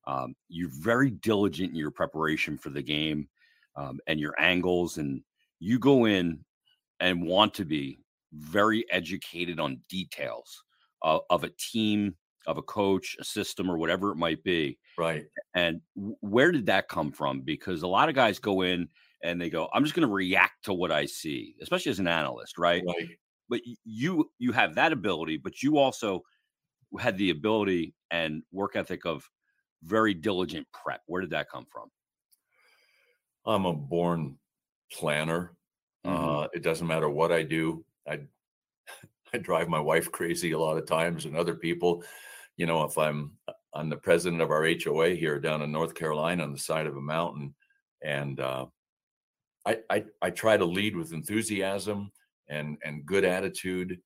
Um, 0.07 0.35
you're 0.49 0.69
very 0.71 1.11
diligent 1.11 1.71
in 1.71 1.75
your 1.75 1.91
preparation 1.91 2.57
for 2.57 2.69
the 2.69 2.81
game 2.81 3.27
um, 3.75 3.99
and 4.07 4.19
your 4.19 4.39
angles, 4.39 4.97
and 4.97 5.21
you 5.59 5.79
go 5.79 6.05
in 6.05 6.43
and 6.99 7.25
want 7.25 7.53
to 7.55 7.65
be 7.65 7.99
very 8.33 8.85
educated 8.91 9.59
on 9.59 9.81
details 9.89 10.63
of, 11.01 11.21
of 11.29 11.43
a 11.43 11.51
team, 11.57 12.15
of 12.47 12.57
a 12.57 12.61
coach, 12.61 13.15
a 13.19 13.23
system, 13.23 13.69
or 13.69 13.77
whatever 13.77 14.11
it 14.11 14.17
might 14.17 14.43
be. 14.43 14.77
Right. 14.97 15.25
And 15.53 15.81
where 15.95 16.51
did 16.51 16.65
that 16.67 16.87
come 16.87 17.11
from? 17.11 17.41
Because 17.41 17.83
a 17.83 17.87
lot 17.87 18.09
of 18.09 18.15
guys 18.15 18.39
go 18.39 18.61
in 18.61 18.87
and 19.23 19.39
they 19.39 19.49
go, 19.49 19.69
"I'm 19.73 19.83
just 19.83 19.95
going 19.95 20.07
to 20.07 20.13
react 20.13 20.65
to 20.65 20.73
what 20.73 20.91
I 20.91 21.05
see," 21.05 21.55
especially 21.61 21.91
as 21.91 21.99
an 21.99 22.07
analyst, 22.07 22.57
right? 22.57 22.83
Right. 22.85 23.09
But 23.49 23.61
you 23.83 24.31
you 24.39 24.51
have 24.53 24.75
that 24.75 24.93
ability, 24.93 25.37
but 25.37 25.61
you 25.61 25.77
also 25.77 26.23
had 26.99 27.17
the 27.17 27.29
ability 27.29 27.93
and 28.09 28.43
work 28.51 28.75
ethic 28.75 29.05
of 29.05 29.29
very 29.83 30.13
diligent 30.13 30.67
prep. 30.71 31.01
Where 31.07 31.21
did 31.21 31.31
that 31.31 31.49
come 31.49 31.65
from? 31.71 31.89
I'm 33.45 33.65
a 33.65 33.73
born 33.73 34.37
planner. 34.91 35.53
Mm-hmm. 36.05 36.29
Uh, 36.29 36.47
it 36.53 36.63
doesn't 36.63 36.87
matter 36.87 37.09
what 37.09 37.31
I 37.31 37.43
do. 37.43 37.83
I 38.07 38.21
I 39.33 39.37
drive 39.37 39.69
my 39.69 39.79
wife 39.79 40.11
crazy 40.11 40.51
a 40.51 40.59
lot 40.59 40.77
of 40.77 40.85
times 40.85 41.25
and 41.25 41.35
other 41.35 41.55
people. 41.55 42.03
You 42.57 42.65
know, 42.65 42.83
if 42.83 42.97
I'm 42.97 43.31
I'm 43.73 43.89
the 43.89 43.97
president 43.97 44.41
of 44.41 44.51
our 44.51 44.67
HOA 44.67 45.11
here 45.11 45.39
down 45.39 45.61
in 45.61 45.71
North 45.71 45.95
Carolina 45.95 46.43
on 46.43 46.51
the 46.51 46.59
side 46.59 46.85
of 46.85 46.97
a 46.97 47.01
mountain, 47.01 47.55
and 48.03 48.39
uh, 48.39 48.65
I, 49.65 49.79
I 49.89 50.05
I 50.21 50.29
try 50.29 50.57
to 50.57 50.65
lead 50.65 50.95
with 50.95 51.13
enthusiasm 51.13 52.11
and 52.49 52.77
and 52.83 53.05
good 53.05 53.23
attitude, 53.23 53.99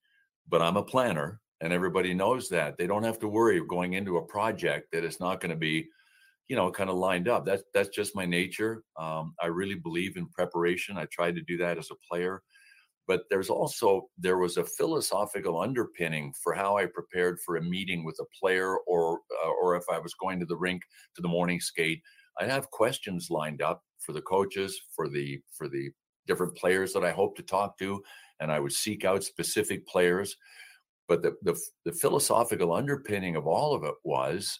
but 0.48 0.62
I'm 0.62 0.76
a 0.76 0.82
planner 0.82 1.40
and 1.60 1.72
everybody 1.72 2.14
knows 2.14 2.48
that. 2.50 2.76
They 2.76 2.86
don't 2.86 3.04
have 3.04 3.18
to 3.20 3.28
worry 3.28 3.60
going 3.66 3.94
into 3.94 4.18
a 4.18 4.26
project 4.26 4.92
that 4.92 5.04
is 5.04 5.20
not 5.20 5.40
going 5.40 5.50
to 5.50 5.56
be 5.56 5.88
you 6.48 6.56
know 6.56 6.70
kind 6.70 6.90
of 6.90 6.96
lined 6.96 7.28
up. 7.28 7.44
That's 7.44 7.62
that's 7.74 7.88
just 7.88 8.16
my 8.16 8.26
nature. 8.26 8.82
Um, 8.98 9.34
i 9.40 9.46
really 9.46 9.74
believe 9.74 10.16
in 10.16 10.28
preparation. 10.28 10.96
I 10.96 11.06
tried 11.06 11.34
to 11.36 11.42
do 11.42 11.56
that 11.58 11.78
as 11.78 11.90
a 11.90 12.08
player. 12.08 12.42
But 13.08 13.22
there's 13.30 13.50
also 13.50 14.08
there 14.18 14.38
was 14.38 14.56
a 14.56 14.64
philosophical 14.64 15.60
underpinning 15.60 16.32
for 16.42 16.52
how 16.54 16.76
i 16.76 16.86
prepared 16.86 17.38
for 17.40 17.56
a 17.56 17.62
meeting 17.62 18.04
with 18.04 18.18
a 18.20 18.26
player 18.38 18.78
or 18.86 19.20
uh, 19.44 19.50
or 19.62 19.76
if 19.76 19.84
i 19.90 19.98
was 19.98 20.14
going 20.14 20.40
to 20.40 20.46
the 20.46 20.56
rink 20.56 20.82
to 21.14 21.22
the 21.22 21.28
morning 21.28 21.60
skate. 21.60 22.02
I'd 22.38 22.50
have 22.50 22.70
questions 22.70 23.28
lined 23.30 23.62
up 23.62 23.82
for 23.98 24.12
the 24.12 24.22
coaches 24.22 24.78
for 24.94 25.08
the 25.08 25.40
for 25.56 25.68
the 25.68 25.90
different 26.26 26.56
players 26.56 26.92
that 26.92 27.04
i 27.04 27.12
hope 27.12 27.36
to 27.36 27.42
talk 27.42 27.78
to 27.78 28.02
and 28.40 28.50
i 28.50 28.58
would 28.58 28.72
seek 28.72 29.04
out 29.04 29.22
specific 29.22 29.86
players 29.86 30.36
but 31.08 31.22
the, 31.22 31.36
the, 31.42 31.58
the 31.84 31.92
philosophical 31.92 32.72
underpinning 32.72 33.36
of 33.36 33.46
all 33.46 33.74
of 33.74 33.84
it 33.84 33.94
was 34.04 34.58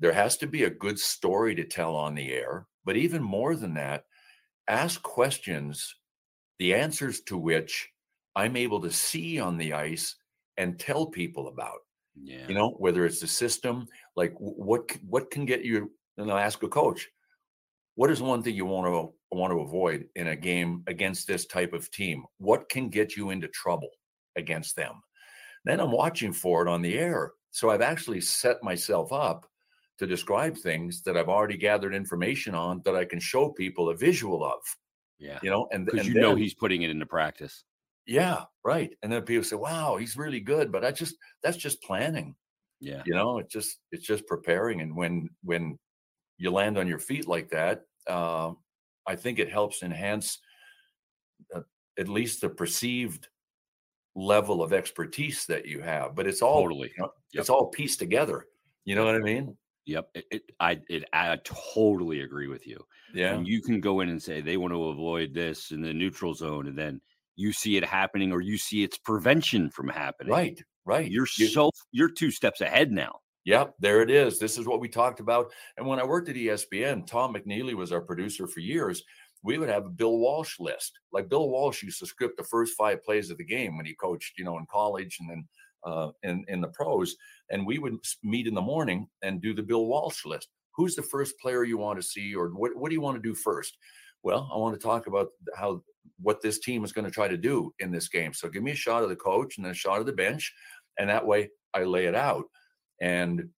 there 0.00 0.12
has 0.12 0.36
to 0.38 0.46
be 0.46 0.64
a 0.64 0.70
good 0.70 0.98
story 0.98 1.54
to 1.54 1.64
tell 1.64 1.96
on 1.96 2.14
the 2.14 2.32
air. 2.32 2.66
But 2.84 2.96
even 2.96 3.22
more 3.22 3.56
than 3.56 3.74
that, 3.74 4.04
ask 4.68 5.02
questions, 5.02 5.94
the 6.58 6.74
answers 6.74 7.20
to 7.22 7.36
which 7.36 7.88
I'm 8.36 8.56
able 8.56 8.80
to 8.82 8.90
see 8.90 9.40
on 9.40 9.58
the 9.58 9.72
ice 9.72 10.16
and 10.56 10.78
tell 10.78 11.06
people 11.06 11.48
about. 11.48 11.78
Yeah. 12.20 12.46
You 12.48 12.54
know, 12.54 12.70
whether 12.78 13.04
it's 13.04 13.20
the 13.20 13.28
system, 13.28 13.86
like 14.16 14.34
what 14.38 14.90
what 15.08 15.30
can 15.30 15.44
get 15.44 15.64
you, 15.64 15.90
and 16.16 16.30
I'll 16.30 16.38
ask 16.38 16.62
a 16.62 16.68
coach, 16.68 17.08
what 17.94 18.10
is 18.10 18.20
one 18.20 18.42
thing 18.42 18.54
you 18.54 18.66
want 18.66 18.86
to 18.86 19.36
want 19.36 19.52
to 19.52 19.60
avoid 19.60 20.06
in 20.16 20.28
a 20.28 20.36
game 20.36 20.82
against 20.86 21.28
this 21.28 21.46
type 21.46 21.72
of 21.72 21.90
team? 21.90 22.24
What 22.38 22.68
can 22.68 22.88
get 22.88 23.16
you 23.16 23.30
into 23.30 23.48
trouble 23.48 23.90
against 24.36 24.74
them? 24.74 25.00
Then 25.68 25.80
I'm 25.80 25.92
watching 25.92 26.32
for 26.32 26.62
it 26.62 26.68
on 26.68 26.80
the 26.80 26.98
air. 26.98 27.32
So 27.50 27.70
I've 27.70 27.82
actually 27.82 28.22
set 28.22 28.62
myself 28.62 29.12
up 29.12 29.46
to 29.98 30.06
describe 30.06 30.56
things 30.56 31.02
that 31.02 31.16
I've 31.16 31.28
already 31.28 31.56
gathered 31.56 31.94
information 31.94 32.54
on 32.54 32.80
that 32.84 32.94
I 32.94 33.04
can 33.04 33.20
show 33.20 33.50
people 33.50 33.90
a 33.90 33.96
visual 33.96 34.44
of. 34.44 34.60
Yeah. 35.18 35.38
You 35.42 35.50
know, 35.50 35.68
and 35.72 35.84
because 35.84 36.06
you 36.06 36.14
then, 36.14 36.22
know 36.22 36.34
he's 36.36 36.54
putting 36.54 36.82
it 36.82 36.90
into 36.90 37.04
practice. 37.04 37.64
Yeah, 38.06 38.44
right. 38.64 38.90
And 39.02 39.12
then 39.12 39.22
people 39.22 39.44
say, 39.44 39.56
Wow, 39.56 39.96
he's 39.96 40.16
really 40.16 40.40
good. 40.40 40.72
But 40.72 40.84
I 40.84 40.92
just 40.92 41.16
that's 41.42 41.58
just 41.58 41.82
planning. 41.82 42.34
Yeah. 42.80 43.02
You 43.04 43.14
know, 43.14 43.38
it's 43.38 43.52
just 43.52 43.78
it's 43.92 44.06
just 44.06 44.26
preparing. 44.26 44.80
And 44.80 44.96
when 44.96 45.28
when 45.42 45.78
you 46.38 46.50
land 46.50 46.78
on 46.78 46.86
your 46.86 47.00
feet 47.00 47.26
like 47.26 47.50
that, 47.50 47.82
uh, 48.06 48.52
I 49.06 49.16
think 49.16 49.38
it 49.38 49.50
helps 49.50 49.82
enhance 49.82 50.38
uh, 51.54 51.60
at 51.98 52.08
least 52.08 52.40
the 52.40 52.48
perceived 52.48 53.28
level 54.18 54.62
of 54.62 54.72
expertise 54.72 55.46
that 55.46 55.66
you 55.66 55.80
have 55.80 56.14
but 56.14 56.26
it's 56.26 56.42
all 56.42 56.62
totally. 56.62 56.90
you 56.96 57.02
know, 57.02 57.12
yep. 57.32 57.40
it's 57.40 57.50
all 57.50 57.68
pieced 57.68 57.98
together. 57.98 58.46
You 58.84 58.94
know 58.94 59.04
what 59.04 59.14
i 59.14 59.20
mean? 59.20 59.56
Yep 59.86 60.08
it, 60.14 60.24
it, 60.30 60.42
i 60.60 60.80
it 60.88 61.04
i 61.12 61.36
totally 61.44 62.22
agree 62.22 62.48
with 62.48 62.66
you. 62.66 62.84
Yeah. 63.14 63.34
And 63.34 63.46
you 63.46 63.62
can 63.62 63.80
go 63.80 64.00
in 64.00 64.08
and 64.08 64.22
say 64.22 64.40
they 64.40 64.56
want 64.56 64.72
to 64.74 64.88
avoid 64.88 65.34
this 65.34 65.70
in 65.70 65.80
the 65.80 65.92
neutral 65.92 66.34
zone 66.34 66.66
and 66.66 66.76
then 66.76 67.00
you 67.36 67.52
see 67.52 67.76
it 67.76 67.84
happening 67.84 68.32
or 68.32 68.40
you 68.40 68.58
see 68.58 68.82
its 68.82 68.98
prevention 68.98 69.70
from 69.70 69.88
happening. 69.88 70.32
Right 70.32 70.60
right. 70.88 71.08
You're 71.08 71.26
you, 71.36 71.46
so 71.46 71.70
you're 71.92 72.10
two 72.10 72.32
steps 72.32 72.60
ahead 72.60 72.90
now. 72.90 73.20
Yep, 73.44 73.76
there 73.78 74.02
it 74.02 74.10
is. 74.10 74.38
This 74.38 74.58
is 74.58 74.66
what 74.66 74.80
we 74.80 74.88
talked 74.88 75.20
about. 75.20 75.52
And 75.76 75.86
when 75.86 75.98
I 75.98 76.04
worked 76.04 76.28
at 76.28 76.34
ESPN, 76.34 77.06
Tom 77.06 77.34
McNeely 77.34 77.74
was 77.74 77.92
our 77.92 78.00
producer 78.00 78.46
for 78.46 78.60
years 78.60 79.04
we 79.42 79.58
would 79.58 79.68
have 79.68 79.86
a 79.86 79.90
Bill 79.90 80.18
Walsh 80.18 80.58
list. 80.58 80.98
Like 81.12 81.28
Bill 81.28 81.48
Walsh 81.48 81.82
used 81.82 82.00
to 82.00 82.06
script 82.06 82.36
the 82.36 82.44
first 82.44 82.74
five 82.76 83.02
plays 83.04 83.30
of 83.30 83.38
the 83.38 83.44
game 83.44 83.76
when 83.76 83.86
he 83.86 83.94
coached, 83.94 84.38
you 84.38 84.44
know, 84.44 84.58
in 84.58 84.66
college 84.70 85.18
and 85.20 85.30
then 85.30 85.48
uh, 85.84 86.10
in 86.22 86.44
in 86.48 86.60
the 86.60 86.68
pros. 86.68 87.16
And 87.50 87.66
we 87.66 87.78
would 87.78 87.96
meet 88.22 88.46
in 88.46 88.54
the 88.54 88.60
morning 88.60 89.08
and 89.22 89.40
do 89.40 89.54
the 89.54 89.62
Bill 89.62 89.86
Walsh 89.86 90.24
list. 90.24 90.48
who's 90.78 90.94
the 90.94 91.02
first 91.02 91.38
player 91.40 91.64
you 91.64 91.76
want 91.76 92.00
to 92.00 92.06
see, 92.06 92.34
or 92.34 92.48
what 92.48 92.74
what 92.76 92.88
do 92.88 92.94
you 92.94 93.00
want 93.00 93.16
to 93.16 93.28
do 93.28 93.34
first? 93.34 93.76
Well, 94.22 94.48
I 94.52 94.56
want 94.56 94.74
to 94.74 94.86
talk 94.86 95.06
about 95.06 95.28
how 95.56 95.82
what 96.20 96.40
this 96.40 96.58
team 96.58 96.84
is 96.84 96.92
going 96.92 97.04
to 97.04 97.10
try 97.10 97.28
to 97.28 97.36
do 97.36 97.72
in 97.78 97.90
this 97.90 98.08
game. 98.08 98.32
So 98.32 98.48
give 98.48 98.62
me 98.62 98.72
a 98.72 98.76
shot 98.76 99.02
of 99.02 99.08
the 99.08 99.16
coach 99.16 99.56
and 99.56 99.64
then 99.64 99.72
a 99.72 99.74
shot 99.74 100.00
of 100.00 100.06
the 100.06 100.12
bench, 100.12 100.52
and 100.98 101.08
that 101.10 101.26
way 101.26 101.50
I 101.74 101.84
lay 101.84 102.06
it 102.06 102.14
out. 102.14 102.44
And 103.00 103.50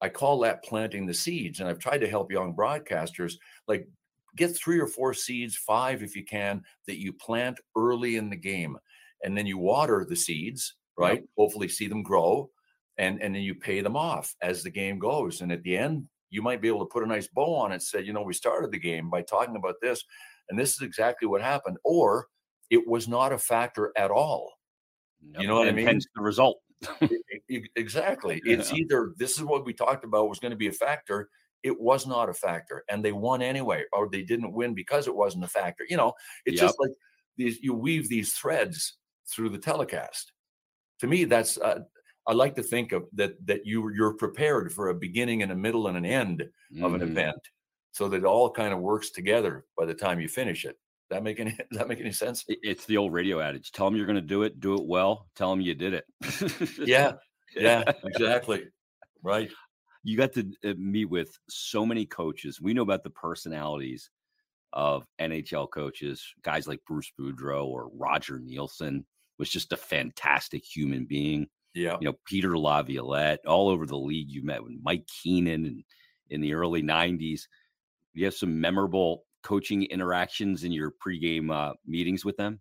I 0.00 0.08
call 0.08 0.40
that 0.40 0.62
planting 0.62 1.06
the 1.06 1.14
seeds. 1.14 1.60
And 1.60 1.68
I've 1.68 1.78
tried 1.78 1.98
to 1.98 2.08
help 2.08 2.30
young 2.30 2.54
broadcasters 2.54 3.34
like 3.66 3.88
get 4.36 4.56
three 4.56 4.78
or 4.78 4.86
four 4.86 5.14
seeds, 5.14 5.56
five 5.56 6.02
if 6.02 6.14
you 6.14 6.24
can, 6.24 6.62
that 6.86 7.00
you 7.00 7.12
plant 7.12 7.58
early 7.76 8.16
in 8.16 8.30
the 8.30 8.36
game. 8.36 8.78
And 9.24 9.36
then 9.36 9.46
you 9.46 9.58
water 9.58 10.06
the 10.08 10.16
seeds, 10.16 10.74
right? 10.96 11.20
Yep. 11.20 11.24
Hopefully 11.36 11.68
see 11.68 11.88
them 11.88 12.02
grow. 12.02 12.50
And, 12.98 13.20
and 13.20 13.34
then 13.34 13.42
you 13.42 13.54
pay 13.54 13.80
them 13.80 13.96
off 13.96 14.34
as 14.42 14.62
the 14.62 14.70
game 14.70 14.98
goes. 14.98 15.40
And 15.40 15.50
at 15.52 15.62
the 15.62 15.76
end, 15.76 16.06
you 16.30 16.42
might 16.42 16.60
be 16.60 16.68
able 16.68 16.80
to 16.80 16.92
put 16.92 17.02
a 17.02 17.06
nice 17.06 17.28
bow 17.28 17.54
on 17.54 17.70
it, 17.70 17.74
and 17.74 17.82
say, 17.82 18.02
you 18.02 18.12
know, 18.12 18.22
we 18.22 18.34
started 18.34 18.70
the 18.70 18.78
game 18.78 19.10
by 19.10 19.22
talking 19.22 19.56
about 19.56 19.76
this, 19.80 20.02
and 20.48 20.58
this 20.58 20.74
is 20.74 20.82
exactly 20.82 21.28
what 21.28 21.40
happened. 21.40 21.78
Or 21.84 22.26
it 22.70 22.86
was 22.86 23.08
not 23.08 23.32
a 23.32 23.38
factor 23.38 23.92
at 23.96 24.10
all. 24.10 24.52
You 25.38 25.46
know 25.46 25.56
what 25.56 25.68
and 25.68 25.76
I 25.76 25.76
mean? 25.76 25.86
Hence 25.86 26.06
the 26.14 26.22
result. 26.22 26.60
exactly. 27.74 28.40
Yeah. 28.44 28.56
It's 28.56 28.72
either 28.72 29.12
this 29.16 29.38
is 29.38 29.44
what 29.44 29.64
we 29.64 29.72
talked 29.72 30.04
about 30.04 30.28
was 30.28 30.38
going 30.38 30.50
to 30.50 30.56
be 30.56 30.68
a 30.68 30.72
factor. 30.72 31.28
It 31.66 31.80
was 31.80 32.06
not 32.06 32.28
a 32.28 32.34
factor, 32.34 32.84
and 32.88 33.04
they 33.04 33.10
won 33.10 33.42
anyway, 33.42 33.82
or 33.92 34.08
they 34.08 34.22
didn't 34.22 34.52
win 34.52 34.72
because 34.72 35.08
it 35.08 35.16
wasn't 35.16 35.42
a 35.42 35.48
factor. 35.48 35.84
You 35.88 35.96
know, 35.96 36.12
it's 36.44 36.60
yep. 36.60 36.68
just 36.68 36.78
like 36.78 36.92
these. 37.36 37.58
You 37.60 37.74
weave 37.74 38.08
these 38.08 38.34
threads 38.34 38.98
through 39.28 39.48
the 39.48 39.58
telecast. 39.58 40.30
To 41.00 41.08
me, 41.08 41.24
that's 41.24 41.58
uh, 41.58 41.80
I 42.28 42.34
like 42.34 42.54
to 42.54 42.62
think 42.62 42.92
of 42.92 43.06
that 43.14 43.44
that 43.48 43.66
you 43.66 43.92
you're 43.96 44.14
prepared 44.14 44.72
for 44.72 44.90
a 44.90 44.94
beginning 44.94 45.42
and 45.42 45.50
a 45.50 45.56
middle 45.56 45.88
and 45.88 45.96
an 45.96 46.06
end 46.06 46.44
mm-hmm. 46.72 46.84
of 46.84 46.94
an 46.94 47.00
mm-hmm. 47.00 47.10
event, 47.10 47.48
so 47.90 48.08
that 48.08 48.18
it 48.18 48.24
all 48.24 48.48
kind 48.48 48.72
of 48.72 48.78
works 48.78 49.10
together 49.10 49.64
by 49.76 49.86
the 49.86 49.94
time 49.94 50.20
you 50.20 50.28
finish 50.28 50.64
it. 50.64 50.76
That 51.10 51.24
make 51.24 51.40
any 51.40 51.50
does 51.70 51.78
that 51.78 51.88
make 51.88 52.00
any 52.00 52.12
sense? 52.12 52.44
It's 52.46 52.86
the 52.86 52.96
old 52.96 53.12
radio 53.12 53.40
adage: 53.40 53.72
tell 53.72 53.86
them 53.86 53.96
you're 53.96 54.06
going 54.06 54.14
to 54.14 54.22
do 54.22 54.44
it, 54.44 54.60
do 54.60 54.74
it 54.74 54.86
well. 54.86 55.26
Tell 55.34 55.50
them 55.50 55.60
you 55.60 55.74
did 55.74 55.94
it. 55.94 56.04
yeah, 56.78 57.14
yeah, 57.56 57.82
exactly. 58.04 58.66
Right. 59.20 59.50
You 60.06 60.16
got 60.16 60.32
to 60.34 60.52
uh, 60.64 60.74
meet 60.78 61.06
with 61.06 61.36
so 61.48 61.84
many 61.84 62.06
coaches. 62.06 62.60
We 62.60 62.74
know 62.74 62.82
about 62.82 63.02
the 63.02 63.10
personalities 63.10 64.08
of 64.72 65.04
NHL 65.20 65.68
coaches, 65.70 66.24
guys 66.42 66.68
like 66.68 66.78
Bruce 66.86 67.10
Boudreau 67.18 67.66
or 67.66 67.90
Roger 67.92 68.38
Neilson 68.38 69.04
was 69.38 69.50
just 69.50 69.72
a 69.72 69.76
fantastic 69.76 70.64
human 70.64 71.06
being. 71.06 71.48
Yeah. 71.74 71.96
You 72.00 72.06
know, 72.06 72.18
Peter 72.24 72.56
Laviolette, 72.56 73.44
all 73.46 73.68
over 73.68 73.84
the 73.84 73.98
league. 73.98 74.30
You 74.30 74.44
met 74.44 74.62
with 74.62 74.74
Mike 74.80 75.08
Keenan 75.08 75.66
and 75.66 75.84
in 76.30 76.40
the 76.40 76.54
early 76.54 76.82
90s. 76.82 77.42
You 78.14 78.26
have 78.26 78.34
some 78.34 78.60
memorable 78.60 79.24
coaching 79.42 79.82
interactions 79.84 80.62
in 80.62 80.70
your 80.70 80.92
pregame 81.04 81.52
uh, 81.52 81.74
meetings 81.84 82.24
with 82.24 82.36
them? 82.36 82.60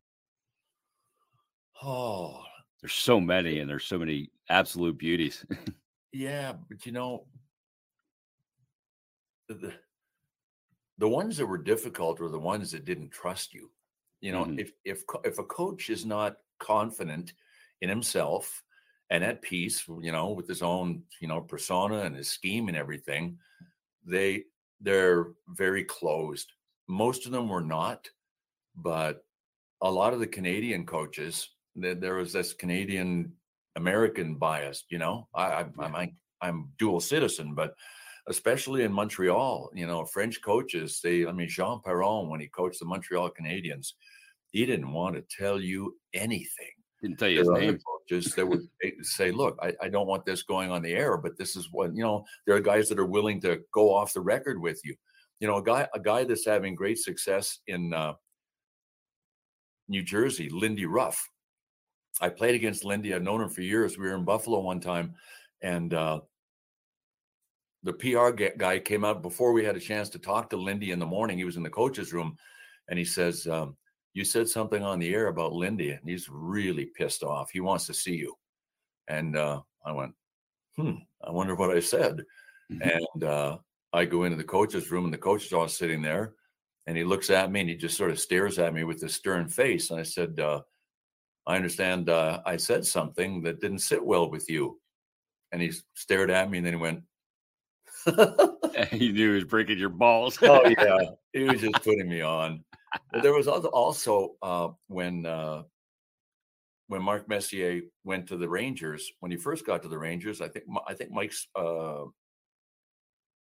Oh, 1.83 2.41
there's 2.81 2.93
so 2.93 3.19
many, 3.19 3.59
and 3.59 3.69
there's 3.69 3.85
so 3.85 3.99
many 3.99 4.31
absolute 4.49 4.97
beauties. 4.97 5.45
yeah, 6.15 6.53
but 6.69 6.85
you 6.85 6.91
know, 6.91 7.25
the 9.47 9.73
the 10.97 11.07
ones 11.07 11.37
that 11.37 11.45
were 11.45 11.57
difficult 11.57 12.19
were 12.19 12.29
the 12.29 12.39
ones 12.39 12.71
that 12.71 12.85
didn't 12.85 13.11
trust 13.11 13.53
you. 13.53 13.69
You 14.21 14.31
know, 14.31 14.45
mm-hmm. 14.45 14.59
if 14.59 14.71
if 14.83 15.03
if 15.23 15.39
a 15.39 15.43
coach 15.43 15.89
is 15.89 16.05
not 16.05 16.37
confident 16.59 17.33
in 17.81 17.89
himself 17.89 18.63
and 19.09 19.23
at 19.23 19.41
peace, 19.41 19.83
you 20.01 20.11
know, 20.11 20.31
with 20.31 20.47
his 20.47 20.61
own, 20.61 21.03
you 21.21 21.27
know, 21.27 21.41
persona 21.41 21.99
and 21.99 22.15
his 22.15 22.29
scheme 22.29 22.67
and 22.67 22.77
everything, 22.77 23.37
they 24.05 24.43
they're 24.81 25.27
very 25.47 25.83
closed 25.83 26.51
most 26.87 27.25
of 27.25 27.31
them 27.31 27.49
were 27.49 27.61
not, 27.61 28.09
but 28.75 29.23
a 29.81 29.89
lot 29.89 30.13
of 30.13 30.19
the 30.19 30.27
Canadian 30.27 30.85
coaches, 30.85 31.49
there 31.75 32.15
was 32.15 32.33
this 32.33 32.53
Canadian 32.53 33.33
American 33.75 34.35
bias. 34.35 34.85
You 34.89 34.99
know, 34.99 35.27
I, 35.33 35.65
I, 35.79 35.85
am 35.85 36.17
I'm 36.41 36.69
dual 36.77 36.99
citizen, 36.99 37.53
but 37.55 37.73
especially 38.27 38.83
in 38.83 38.91
Montreal, 38.91 39.71
you 39.73 39.87
know, 39.87 40.05
French 40.05 40.41
coaches. 40.41 40.99
They, 41.03 41.25
I 41.25 41.31
mean, 41.31 41.49
Jean 41.49 41.81
Perron 41.83 42.29
when 42.29 42.39
he 42.39 42.47
coached 42.47 42.79
the 42.79 42.85
Montreal 42.85 43.31
Canadiens, 43.31 43.93
he 44.51 44.65
didn't 44.65 44.91
want 44.91 45.15
to 45.15 45.37
tell 45.37 45.59
you 45.59 45.95
anything. 46.13 46.71
Didn't 47.01 47.19
tell 47.19 47.29
you 47.29 47.39
his 47.39 47.49
name. 47.49 47.77
Coaches 48.09 48.33
that 48.35 48.47
would 48.47 48.67
say, 49.01 49.31
"Look, 49.31 49.57
I, 49.61 49.73
I 49.81 49.89
don't 49.89 50.07
want 50.07 50.25
this 50.25 50.43
going 50.43 50.71
on 50.71 50.81
the 50.81 50.93
air, 50.93 51.17
but 51.17 51.37
this 51.37 51.55
is 51.55 51.69
what 51.71 51.95
you 51.95 52.03
know." 52.03 52.25
There 52.47 52.55
are 52.55 52.61
guys 52.61 52.89
that 52.89 52.99
are 52.99 53.05
willing 53.05 53.41
to 53.41 53.59
go 53.73 53.93
off 53.93 54.13
the 54.13 54.21
record 54.21 54.59
with 54.59 54.79
you 54.83 54.95
you 55.39 55.47
know, 55.47 55.57
a 55.57 55.63
guy 55.63 55.87
a 55.93 55.99
guy 55.99 56.23
that's 56.23 56.45
having 56.45 56.75
great 56.75 56.97
success 56.97 57.59
in 57.67 57.93
uh, 57.93 58.13
New 59.87 60.03
Jersey, 60.03 60.49
Lindy 60.49 60.85
Ruff. 60.85 61.29
I 62.21 62.29
played 62.29 62.55
against 62.55 62.85
Lindy. 62.85 63.13
I've 63.13 63.23
known 63.23 63.41
her 63.41 63.49
for 63.49 63.61
years. 63.61 63.97
We 63.97 64.07
were 64.07 64.15
in 64.15 64.23
Buffalo 64.23 64.59
one 64.59 64.79
time, 64.79 65.15
and 65.61 65.93
uh, 65.93 66.21
the 67.83 67.93
PR 67.93 68.29
guy 68.31 68.79
came 68.79 69.03
out 69.03 69.21
before 69.21 69.51
we 69.51 69.65
had 69.65 69.75
a 69.75 69.81
chance 69.81 70.09
to 70.09 70.19
talk 70.19 70.49
to 70.49 70.57
Lindy 70.57 70.91
in 70.91 70.99
the 70.99 71.05
morning. 71.05 71.37
He 71.37 71.45
was 71.45 71.57
in 71.57 71.63
the 71.63 71.69
coach's 71.69 72.13
room, 72.13 72.37
and 72.89 72.97
he 72.97 73.05
says, 73.05 73.47
um, 73.47 73.75
"You 74.13 74.23
said 74.23 74.47
something 74.47 74.81
on 74.81 74.99
the 74.99 75.13
air 75.13 75.27
about 75.27 75.53
Lindy, 75.53 75.91
and 75.91 76.07
he's 76.07 76.29
really 76.29 76.85
pissed 76.85 77.23
off. 77.23 77.51
He 77.51 77.59
wants 77.59 77.85
to 77.87 77.93
see 77.93 78.15
you." 78.15 78.33
And 79.07 79.35
uh, 79.35 79.61
I 79.85 79.91
went, 79.91 80.13
"Hmm, 80.77 80.95
I 81.23 81.31
wonder 81.31 81.55
what 81.55 81.75
I 81.75 81.79
said." 81.79 82.23
Mm-hmm. 82.71 82.89
And 82.89 83.23
uh, 83.23 83.57
I 83.93 84.05
go 84.05 84.23
into 84.23 84.37
the 84.37 84.43
coach's 84.43 84.91
room 84.91 85.05
and 85.05 85.13
the 85.13 85.17
coach 85.17 85.45
is 85.45 85.53
all 85.53 85.67
sitting 85.67 86.01
there 86.01 86.33
and 86.87 86.97
he 86.97 87.03
looks 87.03 87.29
at 87.29 87.51
me 87.51 87.61
and 87.61 87.69
he 87.69 87.75
just 87.75 87.97
sort 87.97 88.11
of 88.11 88.19
stares 88.19 88.59
at 88.59 88.73
me 88.73 88.83
with 88.83 89.01
a 89.03 89.09
stern 89.09 89.47
face. 89.47 89.89
And 89.89 89.99
I 89.99 90.03
said, 90.03 90.39
uh, 90.39 90.61
I 91.47 91.55
understand 91.55 92.09
uh, 92.09 92.41
I 92.45 92.57
said 92.57 92.85
something 92.85 93.41
that 93.43 93.61
didn't 93.61 93.79
sit 93.79 94.03
well 94.03 94.29
with 94.29 94.49
you. 94.49 94.79
And 95.51 95.61
he 95.61 95.71
stared 95.93 96.31
at 96.31 96.49
me 96.49 96.57
and 96.57 96.65
then 96.67 96.73
he 96.73 96.79
went, 96.79 97.03
he 98.91 99.11
knew 99.11 99.29
he 99.29 99.35
was 99.35 99.43
breaking 99.45 99.77
your 99.77 99.89
balls. 99.89 100.37
oh, 100.41 100.67
yeah. 100.67 100.97
He 101.33 101.43
was 101.43 101.59
just 101.59 101.83
putting 101.83 102.07
me 102.07 102.21
on. 102.21 102.63
But 103.11 103.21
there 103.21 103.33
was 103.33 103.47
also 103.49 104.35
uh, 104.41 104.69
when 104.87 105.25
uh, 105.25 105.63
when 106.87 107.01
Mark 107.01 107.27
Messier 107.27 107.81
went 108.05 108.27
to 108.27 108.37
the 108.37 108.47
Rangers, 108.47 109.11
when 109.19 109.31
he 109.31 109.37
first 109.37 109.65
got 109.65 109.83
to 109.83 109.89
the 109.89 109.97
Rangers, 109.97 110.39
I 110.39 110.47
think 110.47 110.63
I 110.87 110.93
think 110.93 111.11
Mike's 111.11 111.47
uh, 111.53 112.05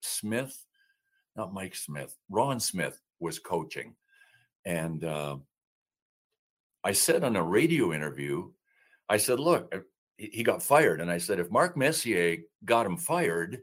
Smith, 0.02 0.66
not 1.36 1.54
Mike 1.54 1.76
Smith, 1.76 2.18
Ron 2.30 2.60
Smith 2.60 3.00
was 3.20 3.38
coaching. 3.38 3.96
And 4.66 5.04
uh, 5.04 5.38
I 6.86 6.94
said 6.94 7.24
on 7.24 7.36
a 7.36 7.44
radio 7.44 7.92
interview, 7.92 8.52
I 9.10 9.18
said, 9.18 9.40
look, 9.40 9.74
he 10.18 10.44
got 10.44 10.64
fired. 10.64 11.02
And 11.02 11.12
I 11.12 11.18
said, 11.18 11.40
if 11.40 11.52
Mark 11.52 11.76
Messier 11.76 12.38
got 12.64 12.86
him 12.86 12.96
fired, 12.96 13.60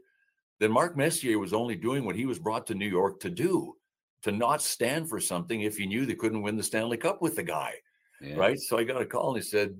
then 0.59 0.71
Mark 0.71 0.95
Messier 0.95 1.39
was 1.39 1.53
only 1.53 1.75
doing 1.75 2.05
what 2.05 2.15
he 2.15 2.25
was 2.25 2.37
brought 2.37 2.67
to 2.67 2.75
New 2.75 2.87
York 2.87 3.19
to 3.21 3.29
do, 3.29 3.75
to 4.23 4.31
not 4.31 4.61
stand 4.61 5.09
for 5.09 5.19
something 5.19 5.61
if 5.61 5.77
he 5.77 5.85
knew 5.85 6.05
they 6.05 6.15
couldn't 6.15 6.43
win 6.43 6.57
the 6.57 6.63
Stanley 6.63 6.97
Cup 6.97 7.21
with 7.21 7.35
the 7.35 7.43
guy. 7.43 7.73
Yeah. 8.21 8.35
Right. 8.35 8.59
So 8.59 8.77
I 8.77 8.83
got 8.83 9.01
a 9.01 9.05
call 9.05 9.33
and 9.33 9.43
he 9.43 9.49
said, 9.49 9.75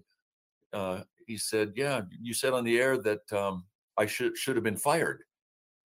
uh, 0.73 1.01
he 1.27 1.37
said, 1.37 1.73
yeah, 1.75 2.01
you 2.21 2.33
said 2.33 2.53
on 2.53 2.63
the 2.63 2.79
air 2.79 2.97
that 2.97 3.31
um, 3.31 3.65
I 3.97 4.05
should 4.05 4.37
should 4.37 4.55
have 4.55 4.63
been 4.63 4.75
fired. 4.75 5.21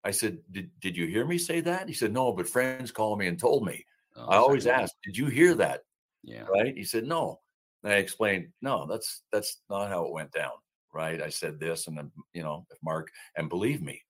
I 0.05 0.11
said, 0.11 0.39
did, 0.53 0.71
did 0.81 0.97
you 0.97 1.07
hear 1.07 1.25
me 1.25 1.39
say 1.39 1.61
that? 1.63 1.89
He 1.89 1.95
said, 1.95 2.13
no, 2.13 2.33
but 2.33 2.49
friends 2.49 2.93
called 2.93 3.19
me 3.19 3.27
and 3.27 3.39
told 3.39 3.65
me. 3.65 3.87
Oh, 4.17 4.27
I 4.27 4.37
always 4.37 4.67
ask, 4.67 4.93
did 5.03 5.17
you 5.17 5.27
hear 5.27 5.55
that? 5.55 5.81
Yeah. 6.23 6.43
Right. 6.43 6.77
He 6.77 6.85
said, 6.85 7.05
no. 7.05 7.41
And 7.85 7.93
I 7.93 7.97
explained, 7.97 8.49
no, 8.63 8.87
that's, 8.87 9.23
that's 9.33 9.61
not 9.71 9.89
how 9.89 10.05
it 10.07 10.13
went 10.13 10.33
down. 10.33 10.53
Right. 10.93 11.21
I 11.21 11.29
said 11.29 11.59
this 11.59 11.87
and 11.87 11.99
then, 11.99 12.11
you 12.33 12.43
know, 12.43 12.67
if 12.71 12.79
Mark, 12.83 13.11
and 13.37 13.49
believe 13.49 13.83
me, 13.83 14.01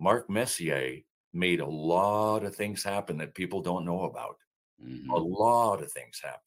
Mark 0.00 0.28
Messier 0.28 0.98
made 1.32 1.60
a 1.60 1.66
lot 1.66 2.44
of 2.44 2.54
things 2.54 2.82
happen 2.82 3.18
that 3.18 3.34
people 3.34 3.62
don't 3.62 3.84
know 3.84 4.02
about. 4.04 4.36
Mm-hmm. 4.84 5.10
A 5.10 5.16
lot 5.16 5.82
of 5.82 5.90
things 5.92 6.20
happen. 6.22 6.40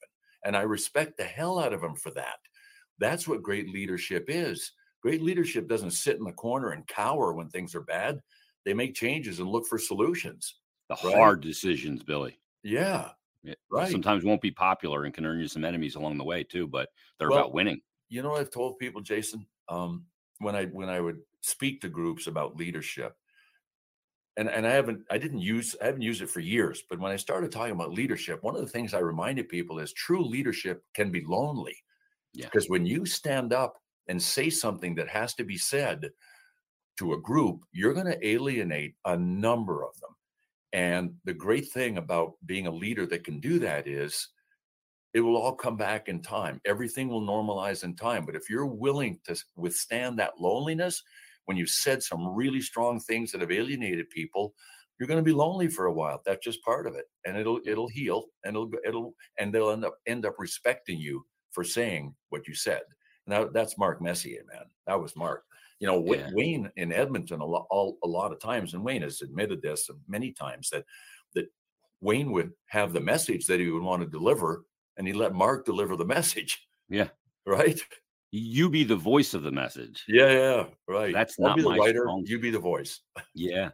And 0.43 0.55
I 0.55 0.61
respect 0.61 1.17
the 1.17 1.23
hell 1.23 1.59
out 1.59 1.73
of 1.73 1.83
him 1.83 1.95
for 1.95 2.11
that. 2.11 2.37
That's 2.99 3.27
what 3.27 3.43
great 3.43 3.69
leadership 3.69 4.25
is. 4.27 4.71
Great 5.01 5.21
leadership 5.21 5.67
doesn't 5.67 5.91
sit 5.91 6.17
in 6.17 6.25
the 6.25 6.31
corner 6.33 6.71
and 6.71 6.85
cower 6.87 7.33
when 7.33 7.49
things 7.49 7.73
are 7.73 7.81
bad 7.81 8.21
they 8.65 8.73
make 8.73 8.93
changes 8.93 9.39
and 9.39 9.49
look 9.49 9.65
for 9.65 9.79
solutions. 9.79 10.55
The 10.89 10.97
right? 11.03 11.15
hard 11.15 11.41
decisions, 11.41 12.03
Billy. 12.03 12.39
Yeah. 12.63 13.09
Right. 13.71 13.91
Sometimes 13.91 14.23
won't 14.23 14.41
be 14.41 14.51
popular 14.51 15.05
and 15.05 15.13
can 15.13 15.25
earn 15.25 15.39
you 15.39 15.47
some 15.47 15.65
enemies 15.65 15.95
along 15.95 16.17
the 16.17 16.23
way 16.23 16.43
too, 16.43 16.67
but 16.67 16.89
they're 17.17 17.29
well, 17.29 17.39
about 17.39 17.53
winning. 17.53 17.81
You 18.09 18.21
know, 18.21 18.35
I've 18.35 18.51
told 18.51 18.79
people, 18.79 19.01
Jason, 19.01 19.45
um, 19.67 20.05
when 20.39 20.55
I 20.55 20.65
when 20.65 20.89
I 20.89 20.99
would 20.99 21.19
speak 21.41 21.81
to 21.81 21.89
groups 21.89 22.27
about 22.27 22.57
leadership, 22.57 23.15
and 24.37 24.49
and 24.49 24.65
I 24.65 24.71
haven't 24.71 25.03
I 25.09 25.17
didn't 25.17 25.41
use 25.41 25.75
I 25.81 25.85
haven't 25.85 26.01
used 26.01 26.21
it 26.21 26.29
for 26.29 26.39
years, 26.39 26.83
but 26.89 26.99
when 26.99 27.11
I 27.11 27.17
started 27.17 27.51
talking 27.51 27.73
about 27.73 27.93
leadership, 27.93 28.43
one 28.43 28.55
of 28.55 28.61
the 28.61 28.67
things 28.67 28.93
I 28.93 28.99
reminded 28.99 29.49
people 29.49 29.79
is 29.79 29.93
true 29.93 30.23
leadership 30.23 30.83
can 30.93 31.11
be 31.11 31.23
lonely. 31.25 31.75
Yeah. 32.33 32.45
Because 32.45 32.69
when 32.69 32.85
you 32.85 33.05
stand 33.05 33.53
up 33.53 33.77
and 34.07 34.21
say 34.21 34.49
something 34.49 34.95
that 34.95 35.07
has 35.07 35.33
to 35.35 35.43
be 35.43 35.57
said, 35.57 36.09
to 36.99 37.13
a 37.13 37.21
group, 37.21 37.63
you're 37.71 37.93
going 37.93 38.05
to 38.05 38.27
alienate 38.27 38.93
a 39.05 39.17
number 39.17 39.83
of 39.83 39.97
them. 40.01 40.11
And 40.73 41.13
the 41.25 41.33
great 41.33 41.71
thing 41.71 41.97
about 41.97 42.33
being 42.45 42.67
a 42.67 42.71
leader 42.71 43.05
that 43.07 43.23
can 43.23 43.39
do 43.39 43.59
that 43.59 43.87
is 43.87 44.29
it 45.13 45.21
will 45.21 45.37
all 45.37 45.55
come 45.55 45.75
back 45.75 46.07
in 46.07 46.21
time. 46.21 46.61
Everything 46.65 47.07
will 47.07 47.21
normalize 47.21 47.83
in 47.83 47.95
time. 47.95 48.25
But 48.25 48.35
if 48.35 48.49
you're 48.49 48.67
willing 48.67 49.19
to 49.25 49.35
withstand 49.55 50.19
that 50.19 50.39
loneliness, 50.39 51.01
when 51.45 51.57
you've 51.57 51.69
said 51.69 52.03
some 52.03 52.27
really 52.35 52.61
strong 52.61 52.99
things 52.99 53.31
that 53.31 53.41
have 53.41 53.51
alienated 53.51 54.09
people, 54.11 54.53
you're 54.99 55.07
going 55.07 55.17
to 55.17 55.23
be 55.23 55.31
lonely 55.31 55.67
for 55.67 55.87
a 55.87 55.93
while. 55.93 56.21
That's 56.25 56.45
just 56.45 56.63
part 56.63 56.85
of 56.85 56.95
it, 56.95 57.05
and 57.25 57.37
it'll 57.37 57.61
it'll 57.65 57.87
heal, 57.87 58.25
and 58.43 58.55
it'll 58.55 58.69
it'll 58.85 59.15
and 59.39 59.53
they'll 59.53 59.71
end 59.71 59.85
up 59.85 59.95
end 60.05 60.25
up 60.25 60.35
respecting 60.37 60.99
you 60.99 61.25
for 61.51 61.63
saying 61.63 62.13
what 62.29 62.47
you 62.47 62.53
said. 62.53 62.81
And 63.25 63.33
that, 63.33 63.53
that's 63.53 63.77
Mark 63.77 64.01
Messier, 64.01 64.43
man. 64.51 64.65
That 64.87 65.01
was 65.01 65.15
Mark. 65.15 65.43
You 65.79 65.87
know, 65.87 66.03
yeah. 66.05 66.29
Wayne 66.33 66.69
in 66.75 66.91
Edmonton 66.91 67.39
a 67.39 67.45
lot, 67.45 67.65
all, 67.69 67.97
a 68.03 68.07
lot 68.07 68.33
of 68.33 68.39
times, 68.39 68.73
and 68.73 68.83
Wayne 68.83 69.01
has 69.01 69.21
admitted 69.21 69.61
this 69.61 69.89
many 70.07 70.31
times 70.33 70.69
that 70.71 70.85
that 71.35 71.45
Wayne 72.01 72.31
would 72.31 72.51
have 72.67 72.91
the 72.91 72.99
message 72.99 73.45
that 73.47 73.59
he 73.59 73.69
would 73.69 73.83
want 73.83 74.01
to 74.01 74.07
deliver, 74.07 74.65
and 74.97 75.07
he 75.07 75.13
let 75.13 75.33
Mark 75.33 75.65
deliver 75.65 75.95
the 75.95 76.05
message. 76.17 76.67
Yeah. 76.89 77.07
Right. 77.45 77.81
You 78.31 78.69
be 78.69 78.83
the 78.83 78.95
voice 78.95 79.33
of 79.33 79.41
the 79.41 79.51
message. 79.51 80.03
Yeah, 80.07 80.31
yeah, 80.31 80.63
right. 80.87 81.13
That's 81.13 81.39
I'll 81.39 81.47
not 81.47 81.57
be 81.57 81.63
the 81.63 81.69
writer. 81.69 82.01
Strong. 82.01 82.25
You 82.27 82.39
be 82.39 82.51
the 82.51 82.59
voice. 82.59 82.99
yeah, 83.33 83.69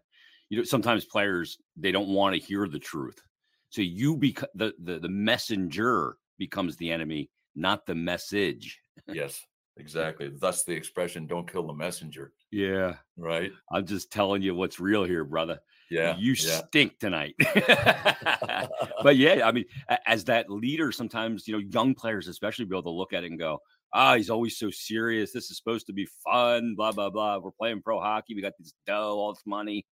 you 0.50 0.60
know 0.60 0.64
sometimes 0.64 1.04
players 1.06 1.58
they 1.76 1.92
don't 1.92 2.08
want 2.08 2.36
to 2.36 2.42
hear 2.42 2.68
the 2.68 2.80
truth, 2.80 3.22
so 3.70 3.82
you 3.82 4.16
become 4.16 4.48
the, 4.56 4.74
the 4.82 5.00
the 5.00 5.10
messenger 5.10 6.16
becomes 6.38 6.78
the 6.78 6.90
enemy, 6.90 7.30
not 7.54 7.86
the 7.86 7.96
message. 7.96 8.80
yes. 9.12 9.46
Exactly. 9.78 10.30
Thus 10.30 10.64
the 10.64 10.74
expression 10.74 11.28
"Don't 11.28 11.52
kill 11.52 11.68
the 11.68 11.74
messenger." 11.74 12.32
Yeah. 12.52 12.96
Right. 13.18 13.52
I'm 13.72 13.86
just 13.86 14.12
telling 14.12 14.42
you 14.42 14.56
what's 14.56 14.80
real 14.80 15.04
here, 15.04 15.26
brother. 15.26 15.60
Yeah. 15.90 16.16
You 16.18 16.34
yeah. 16.38 16.62
stink 16.68 16.98
tonight. 17.00 17.36
but 19.04 19.18
yeah, 19.18 19.46
I 19.46 19.52
mean, 19.52 19.66
as 20.06 20.24
that 20.26 20.50
leader, 20.50 20.92
sometimes 20.92 21.48
you 21.48 21.54
know, 21.54 21.60
young 21.60 21.94
players 21.94 22.28
especially 22.28 22.66
be 22.66 22.76
able 22.76 22.84
to 22.84 22.90
look 22.90 23.12
at 23.12 23.24
it 23.26 23.32
and 23.32 23.40
go, 23.40 23.60
"Ah, 23.94 24.16
he's 24.16 24.30
always 24.30 24.58
so 24.58 24.70
serious. 24.72 25.34
This 25.34 25.52
is 25.52 25.58
supposed 25.58 25.88
to 25.88 25.94
be 25.94 26.08
fun." 26.24 26.76
Blah 26.76 26.94
blah 26.94 27.10
blah. 27.10 27.40
We're 27.40 27.52
playing 27.52 27.82
pro 27.82 28.00
hockey. 28.00 28.34
We 28.34 28.42
got 28.42 28.54
this 28.58 28.74
dough, 28.88 29.18
all 29.18 29.34
this 29.34 29.44
money, 29.46 29.86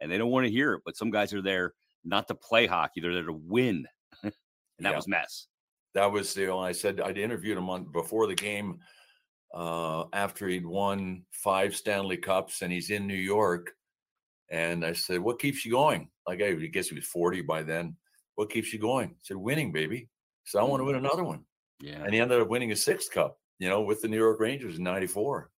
and 0.00 0.10
they 0.10 0.18
don't 0.18 0.30
want 0.30 0.46
to 0.46 0.52
hear 0.52 0.74
it. 0.74 0.82
But 0.84 0.96
some 0.96 1.10
guys 1.10 1.34
are 1.34 1.42
there 1.42 1.74
not 2.04 2.28
to 2.28 2.36
play 2.36 2.66
hockey; 2.66 3.00
they're 3.00 3.14
there 3.14 3.24
to 3.24 3.32
win, 3.32 3.86
and 4.22 4.32
that 4.78 4.90
yeah. 4.90 4.96
was 4.96 5.08
mess. 5.08 5.48
That 5.94 6.12
was 6.12 6.36
you 6.36 6.46
know, 6.46 6.60
I 6.60 6.72
said 6.72 7.00
I'd 7.00 7.18
interviewed 7.18 7.58
him 7.58 7.68
on 7.68 7.90
before 7.90 8.26
the 8.28 8.34
game 8.34 8.78
uh, 9.56 10.04
after 10.12 10.46
he'd 10.46 10.66
won 10.66 11.22
five 11.30 11.74
Stanley 11.74 12.18
Cups 12.18 12.60
and 12.60 12.70
he's 12.70 12.90
in 12.90 13.06
New 13.06 13.14
York. 13.14 13.72
And 14.50 14.84
I 14.84 14.92
said, 14.92 15.20
What 15.20 15.40
keeps 15.40 15.64
you 15.64 15.72
going? 15.72 16.10
Like, 16.28 16.42
I 16.42 16.52
guess 16.52 16.88
he 16.88 16.94
was 16.94 17.06
40 17.06 17.40
by 17.42 17.62
then. 17.62 17.96
What 18.34 18.50
keeps 18.50 18.72
you 18.72 18.78
going? 18.78 19.08
I 19.08 19.14
said, 19.22 19.38
Winning, 19.38 19.72
baby. 19.72 20.08
So 20.44 20.60
I 20.60 20.64
want 20.64 20.80
to 20.80 20.84
win 20.84 20.96
another 20.96 21.24
one. 21.24 21.44
Yeah. 21.80 22.02
And 22.02 22.12
he 22.12 22.20
ended 22.20 22.40
up 22.40 22.48
winning 22.48 22.70
a 22.70 22.76
sixth 22.76 23.10
cup, 23.10 23.38
you 23.58 23.68
know, 23.68 23.80
with 23.80 24.02
the 24.02 24.08
New 24.08 24.18
York 24.18 24.38
Rangers 24.40 24.76
in 24.76 24.84
94. 24.84 25.50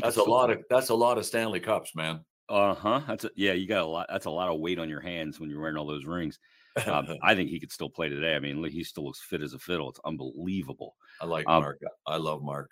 That's 0.00 0.16
a 0.16 0.22
lot 0.22 0.50
of 0.50 0.62
that's 0.70 0.88
a 0.88 0.94
lot 0.94 1.18
of 1.18 1.26
Stanley 1.26 1.60
Cups, 1.60 1.94
man. 1.94 2.24
Uh 2.48 2.74
huh. 2.74 3.02
That's 3.06 3.24
a, 3.24 3.30
yeah. 3.36 3.52
You 3.52 3.68
got 3.68 3.82
a 3.82 3.86
lot. 3.86 4.06
That's 4.10 4.26
a 4.26 4.30
lot 4.30 4.48
of 4.48 4.60
weight 4.60 4.78
on 4.78 4.88
your 4.88 5.00
hands 5.00 5.38
when 5.38 5.50
you're 5.50 5.60
wearing 5.60 5.76
all 5.76 5.86
those 5.86 6.06
rings. 6.06 6.38
Um, 6.86 7.06
I 7.22 7.34
think 7.34 7.50
he 7.50 7.60
could 7.60 7.72
still 7.72 7.90
play 7.90 8.08
today. 8.08 8.34
I 8.34 8.38
mean, 8.38 8.62
he 8.64 8.84
still 8.84 9.04
looks 9.04 9.20
fit 9.20 9.42
as 9.42 9.54
a 9.54 9.58
fiddle. 9.58 9.90
It's 9.90 10.00
unbelievable. 10.04 10.96
I 11.20 11.26
like 11.26 11.48
um, 11.48 11.62
Mark. 11.62 11.80
I 12.06 12.16
love 12.16 12.42
Mark. 12.42 12.70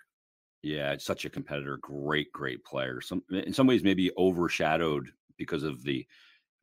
Yeah, 0.61 0.95
such 0.97 1.25
a 1.25 1.29
competitor. 1.29 1.77
Great, 1.81 2.31
great 2.31 2.63
player. 2.63 3.01
Some 3.01 3.21
in 3.29 3.53
some 3.53 3.67
ways 3.67 3.83
maybe 3.83 4.11
overshadowed 4.17 5.09
because 5.37 5.63
of 5.63 5.83
the 5.83 6.07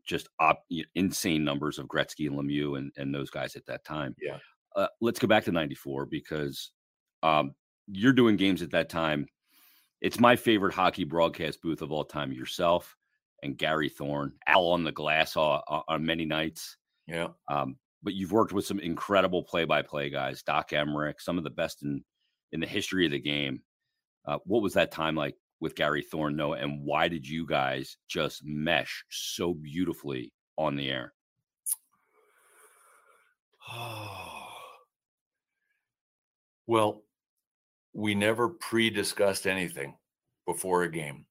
just 0.04 0.28
op, 0.40 0.64
insane 0.94 1.44
numbers 1.44 1.78
of 1.78 1.86
Gretzky 1.86 2.26
and 2.26 2.36
Lemieux 2.36 2.78
and, 2.78 2.90
and 2.96 3.14
those 3.14 3.30
guys 3.30 3.56
at 3.56 3.66
that 3.66 3.84
time. 3.84 4.16
Yeah. 4.20 4.38
Uh, 4.74 4.86
let's 5.00 5.18
go 5.18 5.26
back 5.26 5.44
to 5.44 5.52
'94 5.52 6.06
because 6.06 6.70
um, 7.22 7.54
you're 7.88 8.14
doing 8.14 8.36
games 8.36 8.62
at 8.62 8.70
that 8.70 8.88
time. 8.88 9.26
It's 10.00 10.18
my 10.18 10.34
favorite 10.34 10.72
hockey 10.72 11.04
broadcast 11.04 11.60
booth 11.60 11.82
of 11.82 11.92
all 11.92 12.04
time. 12.04 12.32
Yourself 12.32 12.96
and 13.42 13.58
Gary 13.58 13.88
Thorne, 13.88 14.32
Al 14.46 14.66
on 14.68 14.84
the 14.84 14.92
glass 14.92 15.36
on, 15.36 15.60
on 15.68 16.04
many 16.04 16.24
nights. 16.24 16.76
Yeah. 17.10 17.28
Um, 17.48 17.76
but 18.02 18.14
you've 18.14 18.32
worked 18.32 18.52
with 18.52 18.64
some 18.64 18.78
incredible 18.78 19.42
play-by-play 19.42 20.10
guys, 20.10 20.42
Doc 20.42 20.70
Emrick, 20.70 21.14
some 21.20 21.38
of 21.38 21.44
the 21.44 21.50
best 21.50 21.82
in 21.82 22.04
in 22.52 22.60
the 22.60 22.66
history 22.66 23.04
of 23.04 23.12
the 23.12 23.20
game. 23.20 23.62
Uh, 24.26 24.38
what 24.44 24.62
was 24.62 24.74
that 24.74 24.90
time 24.92 25.14
like 25.14 25.34
with 25.60 25.74
Gary 25.74 26.02
Thorne, 26.02 26.36
Noah, 26.36 26.58
and 26.58 26.82
why 26.82 27.08
did 27.08 27.26
you 27.26 27.46
guys 27.46 27.96
just 28.08 28.42
mesh 28.44 29.04
so 29.10 29.54
beautifully 29.54 30.32
on 30.56 30.76
the 30.76 30.88
air? 30.88 31.12
well, 36.66 37.02
we 37.92 38.14
never 38.14 38.48
pre-discussed 38.48 39.46
anything 39.46 39.96
before 40.46 40.82
a 40.82 40.90
game. 40.90 41.26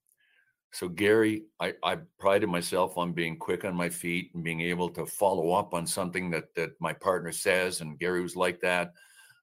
So 0.71 0.87
Gary, 0.87 1.43
I, 1.59 1.73
I 1.83 1.97
prided 2.19 2.49
myself 2.49 2.97
on 2.97 3.11
being 3.11 3.37
quick 3.37 3.65
on 3.65 3.75
my 3.75 3.89
feet 3.89 4.31
and 4.33 4.43
being 4.43 4.61
able 4.61 4.89
to 4.89 5.05
follow 5.05 5.51
up 5.51 5.73
on 5.73 5.87
something 5.87 6.29
that 6.31 6.53
that 6.55 6.71
my 6.79 6.93
partner 6.93 7.31
says, 7.31 7.81
and 7.81 7.97
Gary 7.97 8.21
was 8.21 8.35
like 8.35 8.59
that. 8.61 8.93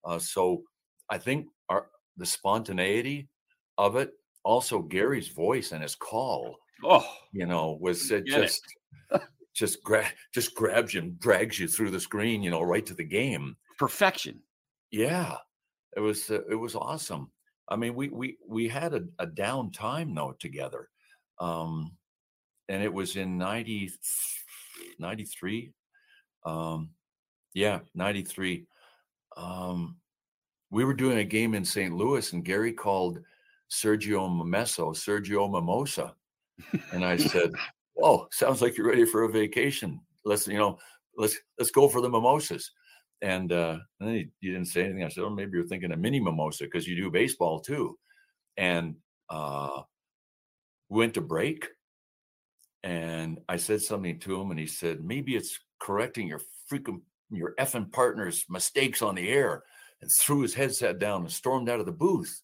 Uh, 0.04 0.18
so 0.18 0.62
I 1.10 1.18
think 1.18 1.48
our 1.68 1.88
the 2.16 2.26
spontaneity 2.26 3.28
of 3.76 3.96
it, 3.96 4.12
also 4.44 4.80
Gary's 4.80 5.28
voice 5.28 5.72
and 5.72 5.82
his 5.82 5.96
call, 5.96 6.56
oh, 6.84 7.06
you 7.32 7.46
know, 7.46 7.76
was 7.80 8.12
uh, 8.12 8.20
just 8.24 8.62
just 9.52 9.82
gra- 9.82 10.12
just 10.32 10.54
grabs 10.54 10.94
you 10.94 11.00
and 11.00 11.18
drags 11.18 11.58
you 11.58 11.66
through 11.66 11.90
the 11.90 12.00
screen, 12.00 12.42
you 12.42 12.50
know, 12.50 12.62
right 12.62 12.86
to 12.86 12.94
the 12.94 13.04
game. 13.04 13.56
Perfection. 13.78 14.40
Yeah, 14.92 15.36
it 15.96 16.00
was 16.00 16.30
uh, 16.30 16.44
it 16.48 16.54
was 16.54 16.76
awesome. 16.76 17.32
I 17.68 17.74
mean, 17.74 17.96
we 17.96 18.10
we 18.10 18.38
we 18.46 18.68
had 18.68 18.94
a, 18.94 19.02
a 19.18 19.26
down 19.26 19.72
time 19.72 20.14
though 20.14 20.36
together 20.38 20.88
um, 21.38 21.92
and 22.68 22.82
it 22.82 22.92
was 22.92 23.16
in 23.16 23.38
90, 23.38 23.90
93. 24.98 25.72
Um, 26.44 26.90
yeah, 27.54 27.80
93. 27.94 28.66
Um, 29.36 29.96
we 30.70 30.84
were 30.84 30.94
doing 30.94 31.18
a 31.18 31.24
game 31.24 31.54
in 31.54 31.64
St. 31.64 31.94
Louis, 31.94 32.32
and 32.32 32.44
Gary 32.44 32.72
called 32.72 33.20
Sergio 33.70 34.28
Momesso, 34.28 34.94
Sergio 34.94 35.50
Mimosa. 35.50 36.14
And 36.92 37.04
I 37.04 37.16
said, 37.16 37.52
Oh, 38.02 38.28
sounds 38.30 38.60
like 38.60 38.76
you're 38.76 38.88
ready 38.88 39.06
for 39.06 39.22
a 39.22 39.32
vacation. 39.32 39.98
Let's, 40.24 40.46
you 40.46 40.58
know, 40.58 40.78
let's 41.16 41.38
let's 41.58 41.70
go 41.70 41.88
for 41.88 42.02
the 42.02 42.10
mimosas. 42.10 42.70
And, 43.22 43.50
uh, 43.50 43.78
and 44.00 44.08
then 44.08 44.14
he, 44.14 44.28
he, 44.40 44.48
didn't 44.48 44.66
say 44.66 44.84
anything. 44.84 45.02
I 45.02 45.08
said, 45.08 45.24
Oh, 45.24 45.30
maybe 45.30 45.52
you're 45.54 45.66
thinking 45.66 45.92
a 45.92 45.96
mini 45.96 46.20
mimosa 46.20 46.64
because 46.64 46.86
you 46.86 46.94
do 46.94 47.10
baseball 47.10 47.60
too. 47.60 47.98
And 48.58 48.96
uh, 49.30 49.82
went 50.88 51.14
to 51.14 51.20
break 51.20 51.68
and 52.86 53.40
I 53.48 53.56
said 53.56 53.82
something 53.82 54.20
to 54.20 54.40
him 54.40 54.52
and 54.52 54.60
he 54.60 54.66
said, 54.66 55.04
maybe 55.04 55.34
it's 55.34 55.58
correcting 55.80 56.28
your 56.28 56.40
freaking 56.70 57.00
your 57.30 57.54
effing 57.58 57.90
partner's 57.90 58.44
mistakes 58.48 59.02
on 59.02 59.16
the 59.16 59.28
air 59.28 59.64
and 60.00 60.10
threw 60.10 60.42
his 60.42 60.54
headset 60.54 61.00
down 61.00 61.22
and 61.22 61.32
stormed 61.32 61.68
out 61.68 61.80
of 61.80 61.86
the 61.86 61.92
booth. 61.92 62.42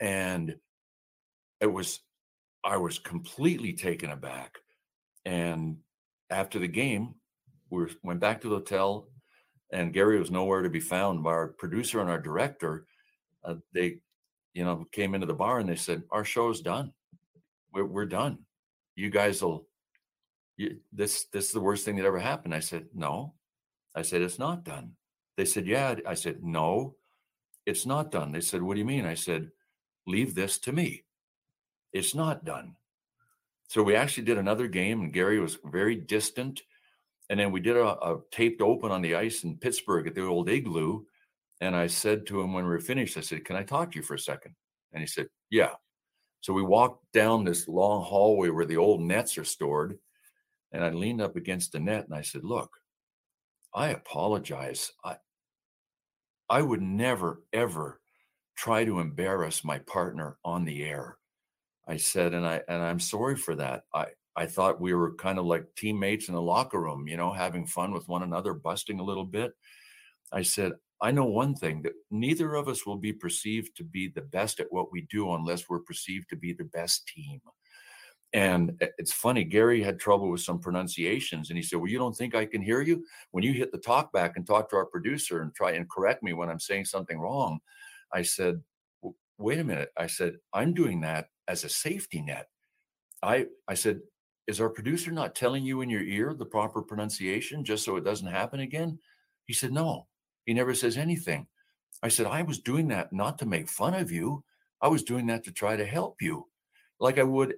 And 0.00 0.56
it 1.60 1.66
was 1.66 2.00
I 2.64 2.78
was 2.78 2.98
completely 2.98 3.74
taken 3.74 4.10
aback. 4.10 4.56
And 5.26 5.76
after 6.30 6.58
the 6.58 6.68
game, 6.68 7.14
we 7.68 7.86
went 8.02 8.20
back 8.20 8.40
to 8.40 8.48
the 8.48 8.56
hotel 8.56 9.08
and 9.72 9.92
Gary 9.92 10.18
was 10.18 10.30
nowhere 10.30 10.62
to 10.62 10.70
be 10.70 10.80
found. 10.80 11.26
Our 11.26 11.48
producer 11.48 12.00
and 12.00 12.08
our 12.08 12.20
director, 12.20 12.86
uh, 13.44 13.56
they, 13.74 13.98
you 14.54 14.64
know, 14.64 14.86
came 14.90 15.14
into 15.14 15.26
the 15.26 15.34
bar 15.34 15.58
and 15.58 15.68
they 15.68 15.76
said, 15.76 16.02
"Our 16.10 16.24
show's 16.24 16.62
done 16.62 16.92
we're, 17.76 17.84
we're 17.84 18.06
done. 18.06 18.38
You 18.94 19.10
guys 19.10 19.42
will, 19.42 19.68
you, 20.56 20.78
this, 20.92 21.26
this 21.32 21.46
is 21.46 21.52
the 21.52 21.60
worst 21.60 21.84
thing 21.84 21.96
that 21.96 22.06
ever 22.06 22.18
happened. 22.18 22.54
I 22.54 22.60
said, 22.60 22.86
no. 22.94 23.34
I 23.94 24.02
said, 24.02 24.22
it's 24.22 24.38
not 24.38 24.64
done. 24.64 24.92
They 25.36 25.44
said, 25.44 25.66
yeah. 25.66 25.94
I 26.06 26.14
said, 26.14 26.42
no, 26.42 26.96
it's 27.66 27.84
not 27.84 28.10
done. 28.10 28.32
They 28.32 28.40
said, 28.40 28.62
what 28.62 28.74
do 28.74 28.80
you 28.80 28.86
mean? 28.86 29.04
I 29.04 29.14
said, 29.14 29.50
leave 30.06 30.34
this 30.34 30.58
to 30.60 30.72
me. 30.72 31.04
It's 31.92 32.14
not 32.14 32.44
done. 32.44 32.76
So 33.68 33.82
we 33.82 33.96
actually 33.96 34.24
did 34.24 34.38
another 34.38 34.68
game, 34.68 35.00
and 35.00 35.12
Gary 35.12 35.40
was 35.40 35.58
very 35.64 35.96
distant. 35.96 36.62
And 37.28 37.38
then 37.40 37.50
we 37.50 37.60
did 37.60 37.76
a, 37.76 37.84
a, 37.86 38.20
taped 38.30 38.62
open 38.62 38.92
on 38.92 39.02
the 39.02 39.16
ice 39.16 39.42
in 39.42 39.58
Pittsburgh 39.58 40.06
at 40.06 40.14
the 40.14 40.24
old 40.24 40.48
igloo. 40.48 41.02
And 41.60 41.74
I 41.74 41.88
said 41.88 42.26
to 42.26 42.40
him 42.40 42.52
when 42.52 42.64
we 42.64 42.70
were 42.70 42.78
finished, 42.78 43.16
I 43.16 43.22
said, 43.22 43.44
Can 43.44 43.56
I 43.56 43.64
talk 43.64 43.90
to 43.90 43.96
you 43.96 44.02
for 44.02 44.14
a 44.14 44.18
second? 44.18 44.54
And 44.92 45.00
he 45.00 45.06
said, 45.06 45.26
Yeah. 45.50 45.72
So 46.46 46.52
we 46.52 46.62
walked 46.62 47.12
down 47.12 47.42
this 47.42 47.66
long 47.66 48.04
hallway 48.04 48.50
where 48.50 48.66
the 48.66 48.76
old 48.76 49.00
nets 49.00 49.36
are 49.36 49.42
stored. 49.42 49.98
And 50.70 50.84
I 50.84 50.90
leaned 50.90 51.20
up 51.20 51.34
against 51.34 51.72
the 51.72 51.80
net 51.80 52.04
and 52.04 52.14
I 52.14 52.22
said, 52.22 52.44
Look, 52.44 52.70
I 53.74 53.88
apologize. 53.88 54.92
I, 55.04 55.16
I 56.48 56.62
would 56.62 56.82
never, 56.82 57.42
ever 57.52 58.00
try 58.56 58.84
to 58.84 59.00
embarrass 59.00 59.64
my 59.64 59.80
partner 59.80 60.36
on 60.44 60.64
the 60.64 60.84
air. 60.84 61.18
I 61.88 61.96
said, 61.96 62.32
and 62.32 62.46
I 62.46 62.62
and 62.68 62.80
I'm 62.80 63.00
sorry 63.00 63.34
for 63.34 63.56
that. 63.56 63.82
I 63.92 64.06
I 64.36 64.46
thought 64.46 64.80
we 64.80 64.94
were 64.94 65.16
kind 65.16 65.40
of 65.40 65.46
like 65.46 65.66
teammates 65.76 66.28
in 66.28 66.34
the 66.34 66.40
locker 66.40 66.80
room, 66.80 67.08
you 67.08 67.16
know, 67.16 67.32
having 67.32 67.66
fun 67.66 67.92
with 67.92 68.06
one 68.06 68.22
another, 68.22 68.54
busting 68.54 69.00
a 69.00 69.04
little 69.04 69.24
bit. 69.24 69.50
I 70.30 70.42
said, 70.42 70.74
I 71.00 71.10
know 71.10 71.26
one 71.26 71.54
thing 71.54 71.82
that 71.82 71.92
neither 72.10 72.54
of 72.54 72.68
us 72.68 72.86
will 72.86 72.96
be 72.96 73.12
perceived 73.12 73.76
to 73.76 73.84
be 73.84 74.08
the 74.08 74.22
best 74.22 74.60
at 74.60 74.70
what 74.70 74.90
we 74.90 75.02
do 75.10 75.34
unless 75.34 75.68
we're 75.68 75.80
perceived 75.80 76.30
to 76.30 76.36
be 76.36 76.52
the 76.52 76.64
best 76.64 77.06
team. 77.06 77.40
And 78.32 78.76
eh, 78.80 78.88
it's 78.98 79.12
funny, 79.12 79.44
Gary 79.44 79.82
had 79.82 79.98
trouble 79.98 80.30
with 80.30 80.40
some 80.40 80.58
pronunciations. 80.58 81.50
And 81.50 81.56
he 81.56 81.62
said, 81.62 81.78
Well, 81.78 81.90
you 81.90 81.98
don't 81.98 82.16
think 82.16 82.34
I 82.34 82.46
can 82.46 82.62
hear 82.62 82.80
you? 82.80 83.04
When 83.30 83.44
you 83.44 83.52
hit 83.52 83.72
the 83.72 83.78
talk 83.78 84.12
back 84.12 84.36
and 84.36 84.46
talk 84.46 84.70
to 84.70 84.76
our 84.76 84.86
producer 84.86 85.42
and 85.42 85.54
try 85.54 85.72
and 85.72 85.88
correct 85.88 86.22
me 86.22 86.32
when 86.32 86.48
I'm 86.48 86.60
saying 86.60 86.86
something 86.86 87.18
wrong, 87.18 87.60
I 88.12 88.22
said, 88.22 88.62
Wait 89.38 89.58
a 89.58 89.64
minute. 89.64 89.90
I 89.98 90.06
said, 90.06 90.36
I'm 90.54 90.72
doing 90.72 91.02
that 91.02 91.28
as 91.46 91.64
a 91.64 91.68
safety 91.68 92.22
net. 92.22 92.48
I 93.22 93.46
I 93.68 93.74
said, 93.74 94.00
Is 94.46 94.60
our 94.60 94.70
producer 94.70 95.12
not 95.12 95.34
telling 95.34 95.64
you 95.64 95.82
in 95.82 95.90
your 95.90 96.02
ear 96.02 96.34
the 96.34 96.46
proper 96.46 96.82
pronunciation 96.82 97.64
just 97.64 97.84
so 97.84 97.96
it 97.96 98.04
doesn't 98.04 98.26
happen 98.26 98.60
again? 98.60 98.98
He 99.44 99.52
said, 99.52 99.72
No, 99.72 100.08
he 100.46 100.54
never 100.54 100.74
says 100.74 100.96
anything. 100.96 101.46
I 102.02 102.08
said, 102.08 102.26
I 102.26 102.42
was 102.42 102.60
doing 102.60 102.88
that 102.88 103.12
not 103.12 103.38
to 103.40 103.46
make 103.46 103.68
fun 103.68 103.94
of 103.94 104.10
you. 104.10 104.44
I 104.80 104.88
was 104.88 105.02
doing 105.02 105.26
that 105.26 105.44
to 105.44 105.52
try 105.52 105.76
to 105.76 105.84
help 105.84 106.22
you, 106.22 106.46
like 107.00 107.18
I 107.18 107.22
would 107.22 107.54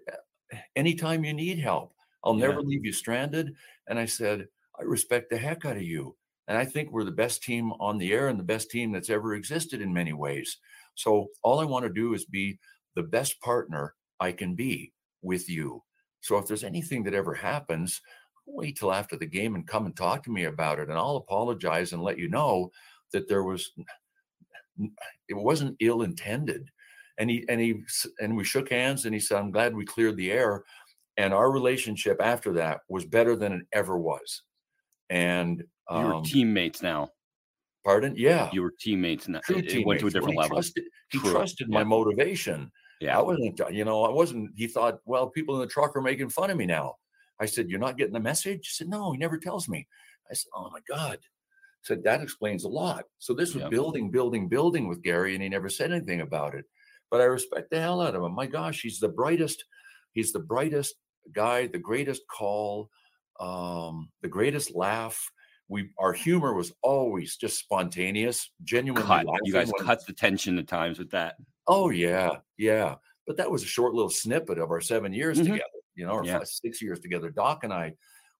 eh, 0.53 0.59
anytime 0.77 1.25
you 1.25 1.35
need 1.35 1.59
help. 1.59 1.93
I'll 2.25 2.39
yeah. 2.39 2.49
never 2.49 2.63
leave 2.63 2.85
you 2.85 2.93
stranded. 2.93 3.55
And 3.87 3.99
I 3.99 4.07
said, 4.07 4.47
I 4.79 4.83
respect 4.83 5.31
the 5.31 5.39
heck 5.39 5.65
out 5.65 5.77
of 5.77 5.83
you. 5.83 6.17
And 6.47 6.57
I 6.57 6.65
think 6.65 6.91
we're 6.91 7.05
the 7.05 7.11
best 7.11 7.43
team 7.43 7.73
on 7.73 7.99
the 7.99 8.13
air 8.13 8.29
and 8.29 8.39
the 8.39 8.45
best 8.45 8.71
team 8.71 8.93
that's 8.93 9.11
ever 9.11 9.35
existed 9.35 9.83
in 9.83 9.93
many 9.93 10.13
ways. 10.13 10.59
So 10.95 11.29
all 11.43 11.61
I 11.61 11.65
want 11.65 11.85
to 11.85 11.93
do 11.93 12.15
is 12.15 12.25
be 12.25 12.59
the 12.95 13.03
best 13.03 13.41
partner 13.41 13.95
I 14.19 14.33
can 14.33 14.55
be 14.55 14.93
with 15.23 15.49
you. 15.49 15.83
So 16.21 16.39
if 16.39 16.47
there's 16.47 16.65
anything 16.65 17.05
that 17.05 17.15
ever 17.15 17.35
happens, 17.35 18.01
wait 18.49 18.77
till 18.79 18.93
after 18.93 19.17
the 19.17 19.27
game 19.27 19.55
and 19.55 19.67
come 19.67 19.87
and 19.87 19.97
talk 19.97 20.23
to 20.23 20.31
me 20.31 20.45
about 20.45 20.79
it 20.79 20.89
and 20.89 20.99
I'll 20.99 21.17
apologize 21.17 21.93
and 21.93 22.03
let 22.03 22.19
you 22.19 22.29
know 22.29 22.71
that 23.13 23.29
there 23.29 23.45
was 23.45 23.71
it 25.29 25.35
wasn't 25.35 25.77
ill 25.81 26.03
intended 26.03 26.71
and 27.19 27.29
he 27.29 27.45
and 27.49 27.61
he 27.61 27.83
and 28.21 28.37
we 28.37 28.45
shook 28.45 28.71
hands 28.71 29.05
and 29.05 29.15
he 29.15 29.21
said 29.21 29.39
I'm 29.39 29.51
glad 29.51 29.75
we 29.75 29.85
cleared 29.85 30.17
the 30.17 30.31
air. 30.31 30.65
And 31.17 31.35
our 31.35 31.51
relationship 31.51 32.21
after 32.23 32.53
that 32.55 32.81
was 32.89 33.05
better 33.05 33.35
than 33.35 33.53
it 33.53 33.63
ever 33.73 33.99
was. 33.99 34.43
And 35.11 35.65
um, 35.89 36.07
you 36.07 36.15
were 36.15 36.23
teammates 36.23 36.81
now. 36.81 37.11
Pardon? 37.85 38.15
Yeah. 38.17 38.49
You 38.53 38.63
were 38.63 38.73
teammates 38.79 39.27
now 39.27 39.41
True 39.45 39.57
it, 39.57 39.69
teammates. 39.69 39.87
went 39.87 40.01
to 40.01 40.07
a 40.07 40.11
different 40.11 40.35
he 40.35 40.39
level. 40.39 40.57
trusted, 40.57 40.85
he 41.11 41.19
True. 41.19 41.33
trusted 41.33 41.69
my 41.69 41.83
motivation. 41.83 42.71
Yeah. 43.01 43.19
I 43.19 43.23
wasn't 43.23 43.61
you 43.73 43.85
know 43.85 44.05
I 44.05 44.11
wasn't 44.11 44.53
he 44.57 44.69
thought 44.69 45.01
well 45.07 45.29
people 45.29 45.57
in 45.57 45.61
the 45.61 45.67
truck 45.67 45.97
are 45.97 46.01
making 46.01 46.29
fun 46.29 46.51
of 46.51 46.57
me 46.57 46.67
now 46.67 46.95
I 47.41 47.47
said, 47.47 47.69
You're 47.69 47.81
not 47.81 47.97
getting 47.97 48.15
the 48.15 48.21
message? 48.21 48.67
He 48.67 48.71
said, 48.71 48.89
No, 48.89 49.13
he 49.13 49.19
never 49.19 49.39
tells 49.39 49.69
me. 49.69 49.87
I 50.31 50.35
said, 50.35 50.51
Oh 50.55 50.71
my 50.71 50.81
God. 50.89 51.19
I 51.21 51.83
said, 51.83 52.05
That 52.05 52.23
explains 52.23 52.65
a 52.65 52.69
lot. 52.69 53.05
So 53.19 53.35
this 53.35 53.55
was 53.55 53.63
yep. 53.63 53.71
building, 53.71 54.11
building, 54.11 54.49
building 54.49 54.89
with 54.89 55.03
Gary, 55.03 55.35
and 55.35 55.43
he 55.43 55.49
never 55.49 55.69
said 55.69 55.93
anything 55.93 56.21
about 56.21 56.55
it. 56.55 56.65
But 57.11 57.21
I 57.21 57.25
respect 57.25 57.71
the 57.71 57.81
hell 57.81 58.01
out 58.01 58.15
of 58.15 58.23
him. 58.23 58.35
My 58.35 58.47
gosh, 58.47 58.83
he's 58.83 59.01
the 59.01 59.09
brightest, 59.09 59.65
he's 60.13 60.33
the 60.33 60.41
brightest 60.41 60.95
guy, 61.33 61.67
the 61.67 61.79
greatest 61.79 62.23
call, 62.29 62.91
um, 63.41 64.11
the 64.23 64.29
greatest 64.29 64.75
laugh. 64.75 65.31
We 65.71 65.91
our 65.99 66.15
humor 66.15 66.55
was 66.55 66.73
always 66.83 67.37
just 67.37 67.59
spontaneous, 67.59 68.51
genuinely. 68.65 69.07
Cut. 69.07 69.27
You 69.45 69.53
guys 69.53 69.71
cut 69.81 70.05
the 70.07 70.15
tension 70.15 70.59
at 70.59 70.67
times 70.67 70.99
with 70.99 71.11
that. 71.11 71.37
Oh 71.67 71.91
yeah, 71.91 72.39
yeah. 72.57 72.97
But 73.27 73.37
that 73.37 73.51
was 73.51 73.63
a 73.63 73.67
short 73.67 73.93
little 73.93 74.11
snippet 74.11 74.59
of 74.59 74.71
our 74.71 74.81
seven 74.81 75.13
years 75.13 75.37
mm-hmm. 75.37 75.53
together 75.53 75.78
you 75.99 76.07
know, 76.07 76.13
or 76.13 76.25
yeah. 76.25 76.39
five, 76.39 76.49
six 76.49 76.81
years 76.81 77.01
together. 77.01 77.29
Doc 77.29 77.65
and 77.65 77.73
I 77.73 77.93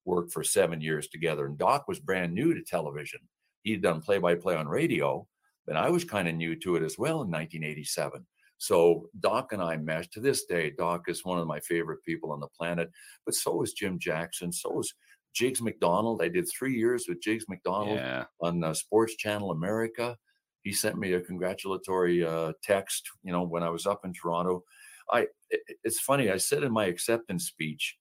worked 0.05 0.31
for 0.31 0.43
seven 0.43 0.79
years 0.79 1.09
together, 1.09 1.45
and 1.45 1.57
Doc 1.57 1.87
was 1.87 1.99
brand 1.99 2.33
new 2.33 2.53
to 2.53 2.63
television. 2.63 3.19
He'd 3.63 3.81
done 3.81 4.01
play 4.01 4.17
by 4.17 4.35
play 4.35 4.55
on 4.55 4.67
radio, 4.67 5.27
and 5.67 5.77
I 5.77 5.89
was 5.89 6.05
kind 6.05 6.27
of 6.27 6.35
new 6.35 6.55
to 6.61 6.77
it 6.77 6.83
as 6.83 6.97
well 6.97 7.21
in 7.21 7.29
1987. 7.29 8.25
So 8.57 9.09
Doc 9.19 9.51
and 9.51 9.61
I 9.61 9.77
meshed 9.77 10.13
to 10.13 10.21
this 10.21 10.45
day. 10.45 10.73
Doc 10.77 11.03
is 11.07 11.25
one 11.25 11.37
of 11.37 11.47
my 11.47 11.59
favorite 11.59 12.03
people 12.05 12.31
on 12.31 12.39
the 12.39 12.47
planet, 12.57 12.89
but 13.25 13.35
so 13.35 13.61
is 13.61 13.73
Jim 13.73 13.99
Jackson. 13.99 14.51
So 14.51 14.79
is 14.79 14.93
Jigs 15.33 15.61
McDonald. 15.61 16.21
I 16.21 16.29
did 16.29 16.47
three 16.49 16.75
years 16.75 17.05
with 17.07 17.21
Jigs 17.21 17.45
McDonald 17.49 17.97
yeah. 17.97 18.25
on 18.41 18.63
uh, 18.63 18.73
Sports 18.73 19.15
Channel 19.17 19.51
America. 19.51 20.17
He 20.63 20.73
sent 20.73 20.97
me 20.97 21.13
a 21.13 21.21
congratulatory 21.21 22.25
uh, 22.25 22.53
text, 22.63 23.07
you 23.23 23.31
know, 23.31 23.43
when 23.43 23.63
I 23.63 23.69
was 23.69 23.85
up 23.85 24.01
in 24.03 24.13
Toronto. 24.13 24.63
I 25.11 25.27
it's 25.83 25.99
funny. 25.99 26.29
I 26.29 26.37
said 26.37 26.63
in 26.63 26.71
my 26.71 26.85
acceptance 26.85 27.45
speech, 27.45 27.97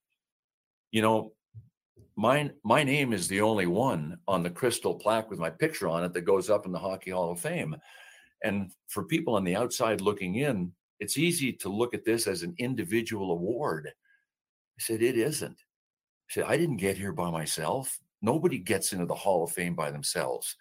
you 0.90 1.02
know, 1.02 1.32
my 2.16 2.50
my 2.64 2.82
name 2.82 3.12
is 3.12 3.28
the 3.28 3.40
only 3.40 3.66
one 3.66 4.18
on 4.26 4.42
the 4.42 4.50
crystal 4.50 4.94
plaque 4.94 5.30
with 5.30 5.38
my 5.38 5.50
picture 5.50 5.88
on 5.88 6.04
it 6.04 6.12
that 6.12 6.22
goes 6.22 6.50
up 6.50 6.66
in 6.66 6.72
the 6.72 6.78
Hockey 6.78 7.10
Hall 7.10 7.32
of 7.32 7.40
Fame. 7.40 7.76
And 8.44 8.70
for 8.88 9.04
people 9.04 9.34
on 9.34 9.44
the 9.44 9.56
outside 9.56 10.00
looking 10.00 10.36
in, 10.36 10.72
it's 11.00 11.16
easy 11.16 11.52
to 11.54 11.68
look 11.68 11.94
at 11.94 12.04
this 12.04 12.26
as 12.26 12.42
an 12.42 12.54
individual 12.58 13.32
award. 13.32 13.88
I 13.88 14.80
said, 14.82 15.02
it 15.02 15.16
isn't. 15.16 15.58
I 15.58 16.30
said, 16.30 16.44
I 16.44 16.56
didn't 16.56 16.76
get 16.76 16.96
here 16.96 17.12
by 17.12 17.30
myself. 17.30 17.98
Nobody 18.22 18.58
gets 18.58 18.92
into 18.92 19.06
the 19.06 19.14
Hall 19.14 19.44
of 19.44 19.52
Fame 19.52 19.74
by 19.74 19.90
themselves. 19.90 20.56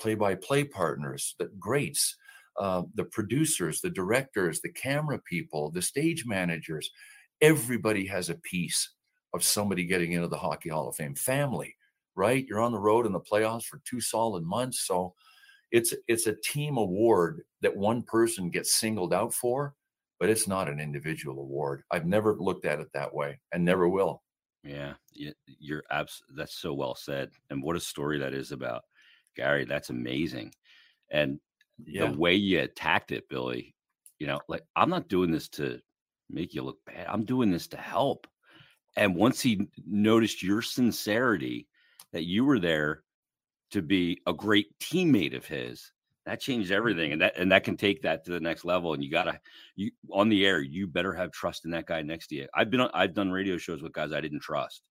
Play 0.00 0.14
by 0.14 0.34
play 0.34 0.64
partners, 0.64 1.34
the 1.38 1.46
greats, 1.58 2.16
uh, 2.58 2.82
the 2.94 3.04
producers, 3.04 3.80
the 3.80 3.90
directors, 3.90 4.60
the 4.60 4.72
camera 4.72 5.18
people, 5.18 5.70
the 5.70 5.82
stage 5.82 6.24
managers, 6.26 6.90
everybody 7.40 8.06
has 8.06 8.30
a 8.30 8.34
piece 8.36 8.90
of 9.34 9.42
somebody 9.42 9.84
getting 9.84 10.12
into 10.12 10.28
the 10.28 10.36
Hockey 10.36 10.68
Hall 10.68 10.88
of 10.88 10.96
Fame. 10.96 11.14
Family, 11.14 11.74
right? 12.14 12.44
You're 12.46 12.60
on 12.60 12.72
the 12.72 12.78
road 12.78 13.06
in 13.06 13.12
the 13.12 13.20
playoffs 13.20 13.64
for 13.64 13.80
two 13.84 14.00
solid 14.00 14.44
months, 14.44 14.86
so 14.86 15.14
it's 15.70 15.94
it's 16.06 16.26
a 16.26 16.36
team 16.44 16.76
award 16.76 17.42
that 17.62 17.76
one 17.76 18.02
person 18.02 18.50
gets 18.50 18.74
singled 18.74 19.14
out 19.14 19.32
for, 19.32 19.74
but 20.20 20.28
it's 20.28 20.46
not 20.46 20.68
an 20.68 20.78
individual 20.78 21.40
award. 21.40 21.82
I've 21.90 22.06
never 22.06 22.36
looked 22.38 22.66
at 22.66 22.80
it 22.80 22.88
that 22.92 23.14
way, 23.14 23.40
and 23.52 23.64
never 23.64 23.88
will. 23.88 24.22
Yeah, 24.62 24.94
you're 25.46 25.82
abs. 25.90 26.22
That's 26.36 26.54
so 26.56 26.74
well 26.74 26.94
said, 26.94 27.30
and 27.50 27.62
what 27.62 27.76
a 27.76 27.80
story 27.80 28.18
that 28.18 28.34
is 28.34 28.52
about 28.52 28.82
Gary. 29.34 29.64
That's 29.64 29.90
amazing, 29.90 30.52
and 31.10 31.40
yeah. 31.84 32.06
the 32.06 32.18
way 32.18 32.34
you 32.34 32.60
attacked 32.60 33.12
it, 33.12 33.28
Billy. 33.28 33.74
You 34.18 34.26
know, 34.26 34.40
like 34.48 34.62
I'm 34.76 34.90
not 34.90 35.08
doing 35.08 35.30
this 35.30 35.48
to 35.50 35.80
make 36.30 36.54
you 36.54 36.62
look 36.62 36.78
bad. 36.86 37.06
I'm 37.08 37.24
doing 37.24 37.50
this 37.50 37.66
to 37.68 37.76
help. 37.76 38.26
And 38.96 39.16
once 39.16 39.40
he 39.40 39.68
noticed 39.86 40.42
your 40.42 40.62
sincerity, 40.62 41.66
that 42.12 42.24
you 42.24 42.44
were 42.44 42.58
there 42.58 43.02
to 43.70 43.82
be 43.82 44.20
a 44.26 44.32
great 44.32 44.66
teammate 44.78 45.34
of 45.34 45.46
his, 45.46 45.92
that 46.26 46.40
changed 46.40 46.70
everything. 46.70 47.06
Mm-hmm. 47.06 47.12
And 47.12 47.22
that 47.22 47.36
and 47.36 47.52
that 47.52 47.64
can 47.64 47.76
take 47.76 48.02
that 48.02 48.24
to 48.24 48.32
the 48.32 48.40
next 48.40 48.64
level. 48.64 48.94
And 48.94 49.02
you 49.02 49.10
gotta 49.10 49.40
you 49.76 49.90
on 50.10 50.28
the 50.28 50.46
air, 50.46 50.60
you 50.60 50.86
better 50.86 51.12
have 51.14 51.32
trust 51.32 51.64
in 51.64 51.70
that 51.72 51.86
guy 51.86 52.02
next 52.02 52.28
to 52.28 52.36
you. 52.36 52.46
I've 52.54 52.70
been 52.70 52.80
on, 52.80 52.90
I've 52.94 53.14
done 53.14 53.30
radio 53.30 53.56
shows 53.56 53.82
with 53.82 53.92
guys 53.92 54.12
I 54.12 54.20
didn't 54.20 54.40
trust. 54.40 54.82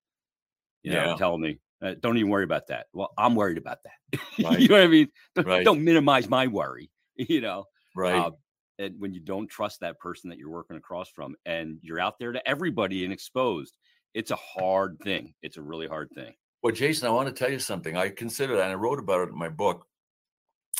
You 0.83 0.93
yeah. 0.93 1.05
know, 1.05 1.17
telling 1.17 1.41
me, 1.41 1.59
uh, 1.81 1.95
don't 1.99 2.17
even 2.17 2.29
worry 2.29 2.43
about 2.43 2.67
that. 2.67 2.87
Well, 2.93 3.11
I'm 3.17 3.35
worried 3.35 3.57
about 3.57 3.79
that. 3.83 4.19
Right. 4.43 4.59
you 4.59 4.67
know 4.67 4.75
what 4.75 4.83
I 4.83 4.87
mean? 4.87 5.07
Don't, 5.35 5.47
right. 5.47 5.65
don't, 5.65 5.83
minimize 5.83 6.29
my 6.29 6.47
worry. 6.47 6.89
You 7.17 7.41
know, 7.41 7.65
right? 7.95 8.17
Uh, 8.17 8.31
and 8.79 8.95
when 8.97 9.13
you 9.13 9.19
don't 9.19 9.47
trust 9.47 9.81
that 9.81 9.99
person 9.99 10.29
that 10.29 10.39
you're 10.39 10.49
working 10.49 10.77
across 10.77 11.07
from, 11.09 11.35
and 11.45 11.77
you're 11.83 11.99
out 11.99 12.17
there 12.17 12.31
to 12.31 12.49
everybody 12.49 13.03
and 13.03 13.13
exposed, 13.13 13.77
it's 14.15 14.31
a 14.31 14.35
hard 14.37 14.97
thing. 15.03 15.35
It's 15.43 15.57
a 15.57 15.61
really 15.61 15.87
hard 15.87 16.09
thing. 16.15 16.33
Well, 16.63 16.73
Jason, 16.73 17.07
I 17.07 17.11
want 17.11 17.27
to 17.27 17.33
tell 17.33 17.51
you 17.51 17.59
something. 17.59 17.95
I 17.95 18.09
consider 18.09 18.55
that, 18.55 18.63
and 18.63 18.71
I 18.71 18.75
wrote 18.75 18.97
about 18.97 19.27
it 19.27 19.33
in 19.33 19.37
my 19.37 19.49
book. 19.49 19.85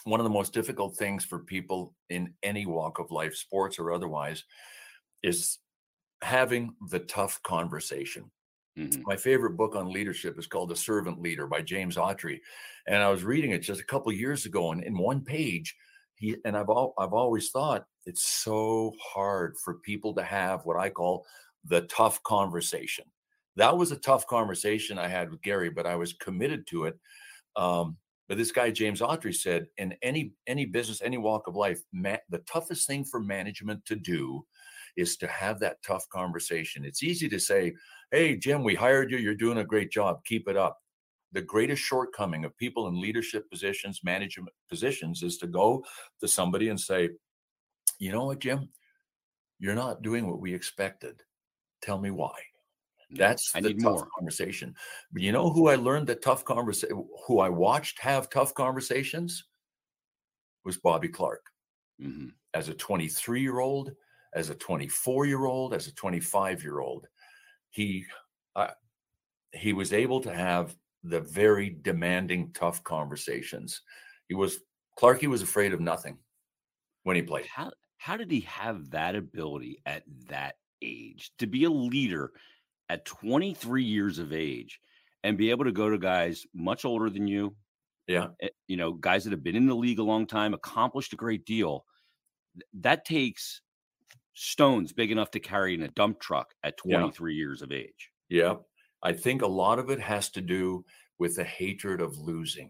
One 0.04 0.20
of 0.20 0.24
the 0.24 0.32
most 0.32 0.52
difficult 0.52 0.96
things 0.96 1.24
for 1.24 1.40
people 1.40 1.94
in 2.10 2.34
any 2.42 2.66
walk 2.66 2.98
of 2.98 3.12
life, 3.12 3.36
sports 3.36 3.78
or 3.78 3.92
otherwise, 3.92 4.44
is 5.22 5.60
having 6.24 6.74
the 6.90 7.00
tough 7.00 7.42
conversation 7.44 8.32
Mm-hmm. 8.78 9.02
My 9.06 9.18
favorite 9.18 9.58
book 9.58 9.76
on 9.76 9.92
leadership 9.92 10.40
is 10.40 10.48
called 10.48 10.70
The 10.70 10.76
Servant 10.76 11.22
Leader 11.22 11.48
by 11.48 11.62
James 11.62 11.98
Autry. 11.98 12.40
And 12.88 13.04
I 13.04 13.10
was 13.10 13.24
reading 13.24 13.52
it 13.52 13.60
just 13.60 13.82
a 13.82 13.86
couple 13.86 14.12
years 14.12 14.46
ago, 14.46 14.72
and 14.72 14.84
in 14.84 14.98
one 14.98 15.24
page, 15.24 15.76
he 16.16 16.38
and 16.46 16.56
I've 16.56 16.70
all, 16.70 16.94
I've 16.98 17.14
always 17.14 17.50
thought 17.50 17.86
it's 18.06 18.24
so 18.24 18.94
hard 19.04 19.58
for 19.64 19.76
people 19.76 20.14
to 20.16 20.24
have 20.24 20.66
what 20.66 20.78
I 20.78 20.90
call 20.90 21.26
the 21.66 21.82
tough 21.82 22.22
conversation. 22.24 23.06
That 23.58 23.78
was 23.78 23.92
a 23.92 23.98
tough 23.98 24.26
conversation 24.28 24.98
I 24.98 25.08
had 25.08 25.30
with 25.30 25.42
Gary, 25.42 25.70
but 25.70 25.86
I 25.86 25.96
was 25.96 26.14
committed 26.14 26.66
to 26.68 26.86
it. 26.86 26.98
Um, 27.56 27.98
but 28.30 28.38
this 28.38 28.52
guy 28.54 28.72
James 28.72 29.02
Autry 29.02 29.36
said, 29.36 29.68
in 29.78 29.94
any 30.02 30.34
any 30.48 30.66
business, 30.66 31.02
any 31.02 31.18
walk 31.18 31.48
of 31.48 31.58
life, 31.58 31.82
ma- 31.92 32.16
the 32.30 32.40
toughest 32.40 32.88
thing 32.88 33.04
for 33.04 33.20
management 33.20 33.84
to 33.86 33.96
do 33.98 34.46
is 34.98 35.18
to 35.18 35.28
have 35.28 35.60
that 35.60 35.82
tough 35.86 36.08
conversation. 36.10 36.86
It's 36.86 37.04
easy 37.04 37.30
to 37.30 37.40
say, 37.40 37.74
Hey, 38.12 38.36
Jim, 38.38 38.64
we 38.64 38.76
hired 38.76 39.12
you. 39.12 39.18
You're 39.18 39.36
doing 39.36 39.60
a 39.60 39.64
great 39.64 39.92
job. 39.92 40.24
Keep 40.26 40.48
it 40.50 40.58
up. 40.58 40.78
The 41.32 41.42
greatest 41.42 41.82
shortcoming 41.82 42.44
of 42.44 42.58
people 42.58 42.88
in 42.88 43.00
leadership 43.00 43.50
positions, 43.50 44.02
management 44.04 44.50
positions, 44.70 45.24
is 45.24 45.38
to 45.38 45.48
go 45.48 45.84
to 46.20 46.28
somebody 46.28 46.70
and 46.70 46.80
say, 46.80 47.10
You 48.00 48.12
know 48.12 48.26
what, 48.26 48.40
Jim? 48.40 48.70
you're 49.62 49.76
not 49.76 50.02
doing 50.02 50.28
what 50.28 50.42
we 50.42 50.54
expected. 50.54 51.22
Tell 51.84 52.00
me 52.00 52.10
why. 52.10 52.34
That's 53.12 53.56
I 53.56 53.62
the 53.62 53.74
tough 53.76 53.84
more. 53.84 54.08
conversation. 54.18 54.76
But 55.14 55.22
you 55.22 55.32
know 55.32 55.52
who 55.52 55.68
I 55.68 55.76
learned 55.76 56.08
that 56.08 56.24
tough 56.24 56.44
conversation, 56.44 57.06
who 57.28 57.40
I 57.40 57.50
watched 57.50 58.00
have 58.00 58.30
tough 58.30 58.54
conversations 58.56 59.46
was 60.66 60.78
Bobby 60.78 61.08
Clarke 61.08 61.46
hmm 62.00 62.30
as 62.54 62.68
a 62.68 62.74
23 62.74 63.42
year 63.42 63.60
old, 63.60 63.92
as 64.34 64.50
a 64.50 64.56
24 64.56 65.26
year 65.26 65.46
old, 65.46 65.74
as 65.74 65.88
a 65.88 65.94
25 65.94 66.64
year 66.64 66.80
old. 66.80 67.08
He, 67.70 68.06
uh, 68.56 68.68
he 69.54 69.74
was 69.74 69.94
able 69.94 70.22
to 70.22 70.34
have 70.34 70.76
the 71.04 71.22
very 71.22 71.78
demanding, 71.82 72.52
tough 72.54 72.84
conversations. 72.84 73.82
He 74.28 74.36
was 74.36 74.60
Clarky 75.00 75.28
was 75.28 75.42
afraid 75.42 75.74
of 75.74 75.80
nothing 75.80 76.18
when 77.04 77.16
he 77.16 77.22
played. 77.22 77.48
How 77.48 77.72
how 77.98 78.18
did 78.18 78.32
he 78.32 78.42
have 78.42 78.90
that 78.92 79.16
ability 79.16 79.82
at 79.86 80.04
that 80.28 80.56
age 80.82 81.32
to 81.38 81.48
be 81.48 81.66
a 81.66 81.70
leader 81.70 82.32
at 82.90 83.06
23 83.06 83.84
years 83.84 84.20
of 84.20 84.34
age 84.34 84.80
and 85.24 85.38
be 85.38 85.50
able 85.50 85.66
to 85.66 85.72
go 85.72 85.90
to 85.90 85.98
guys 85.98 86.46
much 86.54 86.84
older 86.84 87.10
than 87.10 87.28
you, 87.28 87.56
Yeah, 88.08 88.30
eh, 88.42 88.50
you 88.68 88.76
know, 88.76 88.94
guys 88.94 89.24
that 89.24 89.32
have 89.32 89.44
been 89.44 89.56
in 89.56 89.68
the 89.68 89.76
league 89.76 90.00
a 90.00 90.04
long 90.04 90.26
time, 90.26 90.54
accomplished 90.54 91.14
a 91.14 91.18
great 91.18 91.46
deal. 91.46 91.86
That 92.74 93.06
takes 93.06 93.62
stones 94.34 94.94
big 94.94 95.12
enough 95.12 95.32
to 95.32 95.40
carry 95.40 95.74
in 95.74 95.84
a 95.84 95.88
dump 95.90 96.20
truck 96.20 96.54
at 96.64 96.76
Yeah. 96.86 96.98
23 97.00 97.36
years 97.36 97.62
of 97.62 97.72
age. 97.72 98.12
yeah. 98.30 98.56
I 99.04 99.14
think 99.14 99.42
a 99.42 99.48
lot 99.48 99.80
of 99.80 99.90
it 99.90 100.00
has 100.00 100.30
to 100.32 100.42
do 100.42 100.86
with 101.18 101.36
the 101.36 101.44
hatred 101.44 102.02
of 102.02 102.18
losing. 102.20 102.70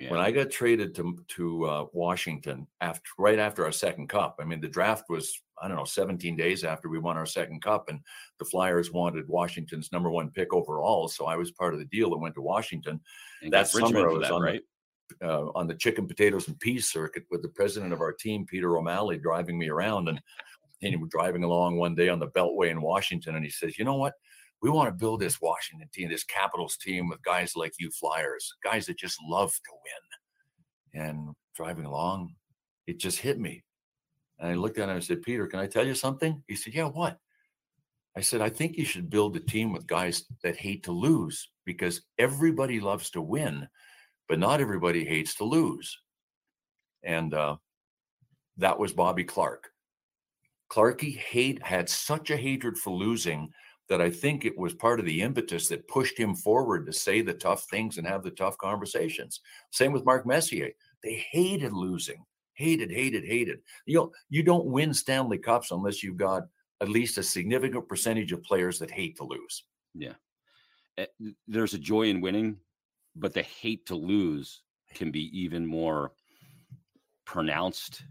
Yeah. 0.00 0.10
when 0.12 0.20
I 0.20 0.30
got 0.30 0.50
traded 0.52 0.94
to 0.96 1.18
to 1.36 1.64
uh, 1.64 1.86
Washington 1.92 2.68
after 2.80 3.08
right 3.18 3.38
after 3.38 3.64
our 3.64 3.72
second 3.72 4.08
cup, 4.08 4.36
I 4.40 4.44
mean 4.44 4.60
the 4.60 4.68
draft 4.68 5.04
was 5.08 5.40
I 5.60 5.66
don't 5.66 5.76
know 5.76 5.84
17 5.84 6.36
days 6.36 6.62
after 6.62 6.88
we 6.88 7.00
won 7.00 7.16
our 7.16 7.26
second 7.26 7.62
cup, 7.62 7.88
and 7.88 7.98
the 8.38 8.44
Flyers 8.44 8.92
wanted 8.92 9.26
Washington's 9.28 9.90
number 9.90 10.08
one 10.10 10.30
pick 10.30 10.52
overall, 10.54 11.08
so 11.08 11.26
I 11.26 11.34
was 11.34 11.50
part 11.50 11.74
of 11.74 11.80
the 11.80 11.86
deal 11.86 12.10
that 12.10 12.18
went 12.18 12.36
to 12.36 12.42
Washington 12.42 13.00
And 13.42 13.52
that 13.52 13.66
summer 13.68 14.08
I 14.08 14.12
was 14.12 14.22
that, 14.22 14.30
on 14.32 14.42
the- 14.42 14.46
right? 14.46 14.62
uh, 15.22 15.46
on 15.56 15.66
the 15.66 15.74
chicken 15.74 16.06
potatoes 16.06 16.46
and 16.46 16.60
peas 16.60 16.88
circuit 16.88 17.24
with 17.30 17.42
the 17.42 17.48
president 17.48 17.92
of 17.92 18.00
our 18.00 18.12
team, 18.12 18.46
Peter 18.46 18.76
O'Malley, 18.78 19.18
driving 19.18 19.58
me 19.58 19.68
around, 19.68 20.08
and 20.08 20.20
and 20.82 21.00
we're 21.00 21.08
driving 21.08 21.44
along 21.44 21.76
one 21.76 21.94
day 21.94 22.08
on 22.08 22.18
the 22.18 22.28
Beltway 22.28 22.70
in 22.70 22.80
Washington, 22.80 23.34
and 23.36 23.44
he 23.44 23.50
says, 23.50 23.78
"You 23.78 23.84
know 23.84 23.96
what? 23.96 24.14
We 24.60 24.70
want 24.70 24.88
to 24.88 24.98
build 24.98 25.20
this 25.20 25.40
Washington 25.40 25.88
team, 25.92 26.08
this 26.08 26.24
Capitals 26.24 26.76
team 26.76 27.08
with 27.08 27.22
guys 27.22 27.54
like 27.56 27.72
you 27.78 27.90
Flyers, 27.90 28.54
guys 28.62 28.86
that 28.86 28.98
just 28.98 29.18
love 29.22 29.52
to 29.52 29.70
win." 30.94 31.02
And 31.02 31.34
driving 31.54 31.84
along, 31.84 32.34
it 32.86 32.98
just 32.98 33.18
hit 33.18 33.38
me. 33.38 33.64
And 34.38 34.50
I 34.50 34.54
looked 34.54 34.78
at 34.78 34.88
him 34.88 34.96
and 34.96 35.04
said, 35.04 35.22
Peter, 35.22 35.46
can 35.46 35.60
I 35.60 35.66
tell 35.66 35.86
you 35.86 35.94
something? 35.94 36.42
He 36.46 36.54
said, 36.54 36.74
Yeah, 36.74 36.86
what? 36.86 37.18
I 38.16 38.20
said, 38.20 38.40
I 38.40 38.48
think 38.48 38.76
you 38.76 38.84
should 38.84 39.10
build 39.10 39.36
a 39.36 39.40
team 39.40 39.72
with 39.72 39.86
guys 39.86 40.24
that 40.42 40.56
hate 40.56 40.84
to 40.84 40.92
lose 40.92 41.50
because 41.64 42.02
everybody 42.18 42.80
loves 42.80 43.10
to 43.10 43.22
win, 43.22 43.68
but 44.28 44.38
not 44.38 44.60
everybody 44.60 45.04
hates 45.04 45.36
to 45.36 45.44
lose. 45.44 45.96
And 47.04 47.32
uh, 47.34 47.56
that 48.56 48.78
was 48.78 48.92
Bobby 48.92 49.24
Clarke. 49.24 49.70
Clarky 50.70 51.16
hate 51.16 51.62
had 51.62 51.88
such 51.88 52.30
a 52.30 52.36
hatred 52.36 52.76
for 52.78 52.90
losing 52.90 53.50
that 53.88 54.00
I 54.02 54.10
think 54.10 54.44
it 54.44 54.56
was 54.58 54.74
part 54.74 55.00
of 55.00 55.06
the 55.06 55.22
impetus 55.22 55.68
that 55.68 55.88
pushed 55.88 56.18
him 56.18 56.34
forward 56.34 56.84
to 56.86 56.92
say 56.92 57.22
the 57.22 57.32
tough 57.32 57.64
things 57.70 57.96
and 57.96 58.06
have 58.06 58.22
the 58.22 58.30
tough 58.30 58.58
conversations. 58.58 59.40
Same 59.70 59.92
with 59.92 60.04
Mark 60.04 60.26
Messier. 60.26 60.70
They 61.02 61.24
hated 61.30 61.72
losing, 61.72 62.22
hated, 62.54 62.90
hated, 62.90 63.24
hated. 63.24 63.60
You 63.86 63.96
know, 63.96 64.12
you 64.28 64.42
don't 64.42 64.66
win 64.66 64.92
Stanley 64.92 65.38
Cups 65.38 65.70
unless 65.70 66.02
you've 66.02 66.18
got 66.18 66.42
at 66.82 66.90
least 66.90 67.16
a 67.18 67.22
significant 67.22 67.88
percentage 67.88 68.30
of 68.32 68.42
players 68.42 68.78
that 68.78 68.90
hate 68.90 69.16
to 69.16 69.24
lose. 69.24 69.64
Yeah. 69.94 70.14
There's 71.46 71.74
a 71.74 71.78
joy 71.78 72.08
in 72.08 72.20
winning, 72.20 72.58
but 73.16 73.32
the 73.32 73.42
hate 73.42 73.86
to 73.86 73.94
lose 73.94 74.62
can 74.94 75.10
be 75.10 75.30
even 75.38 75.64
more 75.64 76.12
pronounced 77.24 78.02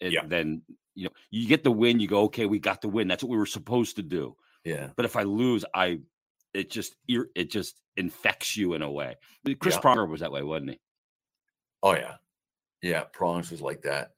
eh, 0.00 0.08
Yeah. 0.08 0.26
than 0.26 0.62
you 1.00 1.06
know. 1.06 1.12
You 1.30 1.48
get 1.48 1.64
the 1.64 1.72
win, 1.72 1.98
you 1.98 2.06
go, 2.06 2.22
okay, 2.24 2.46
we 2.46 2.58
got 2.58 2.82
the 2.82 2.88
win. 2.88 3.08
That's 3.08 3.22
what 3.22 3.30
we 3.30 3.38
were 3.38 3.46
supposed 3.46 3.96
to 3.96 4.02
do. 4.02 4.36
Yeah. 4.64 4.90
But 4.94 5.06
if 5.06 5.16
I 5.16 5.22
lose, 5.22 5.64
I 5.74 6.00
it 6.52 6.70
just 6.70 6.96
it 7.08 7.50
just 7.50 7.80
infects 7.96 8.56
you 8.56 8.74
in 8.74 8.82
a 8.82 8.90
way. 8.90 9.16
Chris 9.60 9.76
Yeah. 9.76 9.80
Pronger 9.80 10.08
was 10.08 10.20
that 10.20 10.32
way, 10.32 10.42
wasn't 10.42 10.72
he? 10.72 10.80
Oh 11.82 11.94
yeah. 11.94 12.16
Yeah. 12.82 13.04
Prongs 13.12 13.50
was 13.50 13.62
like 13.62 13.82
that. 13.82 14.12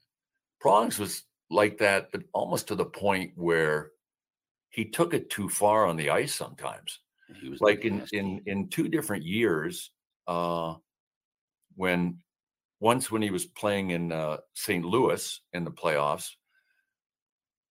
Prongs 0.61 0.99
was 0.99 1.23
like 1.51 1.79
that, 1.79 2.11
but 2.11 2.23
almost 2.33 2.69
to 2.69 2.75
the 2.75 2.85
point 2.85 3.33
where 3.37 3.93
he 4.71 4.85
took 4.85 5.15
it 5.15 5.31
too 5.31 5.49
far 5.49 5.87
on 5.87 5.97
the 5.97 6.11
ice 6.11 6.35
sometimes. 6.35 6.99
He 7.41 7.49
was 7.49 7.61
like 7.61 7.85
in 7.85 8.05
in 8.13 8.43
in 8.47 8.69
two 8.69 8.89
different 8.89 9.25
years 9.25 9.91
uh 10.27 10.75
when 11.77 12.19
once 12.81 13.11
when 13.11 13.23
he 13.23 13.31
was 13.31 13.47
playing 13.47 13.91
in 13.91 14.13
uh 14.13 14.39
St. 14.55 14.85
Louis 14.85 15.41
in 15.53 15.65
the 15.65 15.71
playoffs 15.71 16.31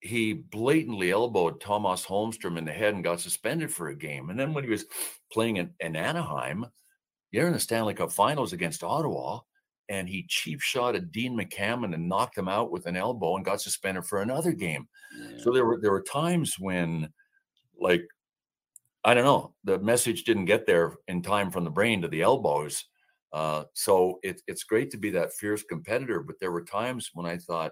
he 0.02 0.34
blatantly 0.34 1.12
elbowed 1.12 1.62
Tomas 1.62 2.06
Holmstrom 2.06 2.58
in 2.58 2.66
the 2.66 2.72
head 2.72 2.94
and 2.94 3.04
got 3.04 3.20
suspended 3.22 3.72
for 3.72 3.90
a 3.90 3.96
game 3.96 4.30
and 4.30 4.40
then 4.40 4.54
when 4.54 4.64
he 4.64 4.70
was 4.70 4.86
playing 5.32 5.58
in, 5.58 5.72
in 5.80 5.96
Anaheim 5.96 6.66
you're 7.32 7.48
in 7.48 7.54
the 7.54 7.60
Stanley 7.60 7.94
Cup 7.94 8.12
finals 8.12 8.52
against 8.54 8.84
Ottawa 8.84 9.40
and 9.90 10.08
he 10.10 10.26
cheap 10.28 10.60
shot 10.62 10.96
at 10.96 11.12
Dean 11.12 11.38
McAmmond 11.38 11.94
and 11.94 12.10
knocked 12.10 12.38
him 12.38 12.48
out 12.48 12.72
with 12.72 12.86
an 12.88 12.96
elbow 12.98 13.36
and 13.36 13.46
got 13.46 13.62
suspended 13.62 14.06
for 14.06 14.22
another 14.22 14.52
game 14.54 14.88
Yeah. 15.18 15.38
so 15.38 15.52
there 15.52 15.66
were 15.66 15.80
there 15.82 15.92
were 15.92 16.02
times 16.04 16.56
when, 16.60 17.10
like, 17.80 18.06
I 19.04 19.14
don't 19.14 19.26
know, 19.26 19.54
the 19.64 19.80
message 19.80 20.24
didn't 20.24 20.46
get 20.46 20.66
there 20.66 20.96
in 21.08 21.22
time 21.22 21.52
from 21.52 21.64
the 21.64 21.72
brain 21.72 22.02
to 22.02 22.08
the 22.08 22.22
elbows. 22.22 22.86
Uh, 23.34 23.64
so 23.74 24.20
it, 24.24 24.42
it's 24.48 24.64
great 24.64 24.92
to 24.92 24.98
be 24.98 25.10
that 25.12 25.34
fierce 25.34 25.64
competitor, 25.64 26.22
but 26.22 26.36
there 26.40 26.52
were 26.52 26.64
times 26.64 27.10
when 27.14 27.26
I 27.26 27.38
thought 27.38 27.72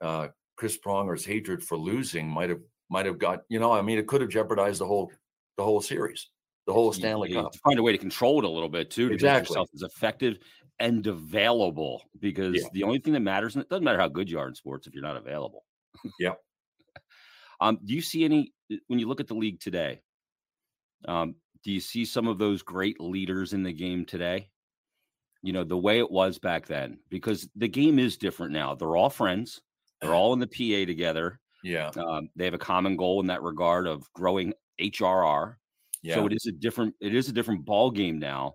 uh, 0.00 0.28
Chris 0.58 0.76
Pronger's 0.76 1.24
hatred 1.24 1.62
for 1.62 1.78
losing 1.78 2.28
might 2.28 2.50
have 2.50 2.60
might 2.90 3.06
have 3.06 3.18
got 3.18 3.44
you 3.48 3.60
know 3.60 3.72
I 3.72 3.80
mean 3.80 3.96
it 3.96 4.08
could 4.08 4.20
have 4.20 4.28
jeopardized 4.30 4.80
the 4.80 4.86
whole 4.86 5.12
the 5.56 5.62
whole 5.64 5.80
series, 5.80 6.28
the 6.66 6.72
whole 6.72 6.92
Stanley 6.92 7.30
you 7.30 7.40
Cup. 7.42 7.54
Find 7.64 7.78
a 7.78 7.82
way 7.82 7.92
to 7.92 7.98
control 7.98 8.38
it 8.38 8.44
a 8.44 8.48
little 8.48 8.68
bit 8.68 8.90
too, 8.90 9.08
to 9.08 9.14
Exactly. 9.14 9.40
make 9.42 9.48
yourself 9.50 9.68
as 9.74 9.82
effective 9.82 10.38
and 10.80 11.06
available. 11.06 12.02
Because 12.20 12.56
Yeah. 12.56 12.68
the 12.72 12.82
only 12.82 12.98
thing 12.98 13.12
that 13.14 13.20
matters, 13.20 13.54
and 13.54 13.62
it 13.62 13.68
doesn't 13.68 13.84
matter 13.84 13.98
how 13.98 14.08
good 14.08 14.28
you 14.30 14.38
are 14.38 14.48
in 14.48 14.54
sports 14.54 14.86
if 14.86 14.94
you're 14.94 15.02
not 15.02 15.16
available. 15.16 15.64
Yeah. 16.18 16.34
Um, 17.60 17.80
do 17.84 17.92
you 17.92 18.00
see 18.00 18.24
any 18.24 18.52
when 18.86 19.00
you 19.00 19.08
look 19.08 19.18
at 19.18 19.26
the 19.26 19.34
league 19.34 19.58
today? 19.58 20.00
Um, 21.08 21.34
do 21.64 21.72
you 21.72 21.80
see 21.80 22.04
some 22.04 22.28
of 22.28 22.38
those 22.38 22.62
great 22.62 23.00
leaders 23.00 23.52
in 23.52 23.64
the 23.64 23.72
game 23.72 24.04
today? 24.04 24.48
You 25.42 25.52
know, 25.52 25.64
the 25.64 25.76
way 25.76 25.98
it 25.98 26.08
was 26.08 26.38
back 26.38 26.66
then, 26.66 27.00
because 27.08 27.48
the 27.56 27.66
game 27.66 27.98
is 27.98 28.16
different 28.16 28.52
now. 28.52 28.76
They're 28.76 28.94
all 28.96 29.10
friends. 29.10 29.60
They're 30.00 30.14
all 30.14 30.32
in 30.32 30.38
the 30.38 30.46
PA 30.46 30.86
together. 30.86 31.40
Yeah, 31.64 31.88
Um, 31.96 32.28
they 32.36 32.44
have 32.44 32.54
a 32.54 32.58
common 32.58 32.96
goal 32.96 33.20
in 33.20 33.26
that 33.26 33.42
regard 33.42 33.86
of 33.88 34.10
growing 34.12 34.54
HRR. 34.80 35.56
yeah. 36.02 36.14
So 36.14 36.26
it 36.26 36.32
is 36.32 36.46
a 36.46 36.52
different 36.52 36.94
it 37.00 37.14
is 37.14 37.28
a 37.28 37.32
different 37.32 37.64
ball 37.64 37.90
game 37.90 38.18
now. 38.18 38.54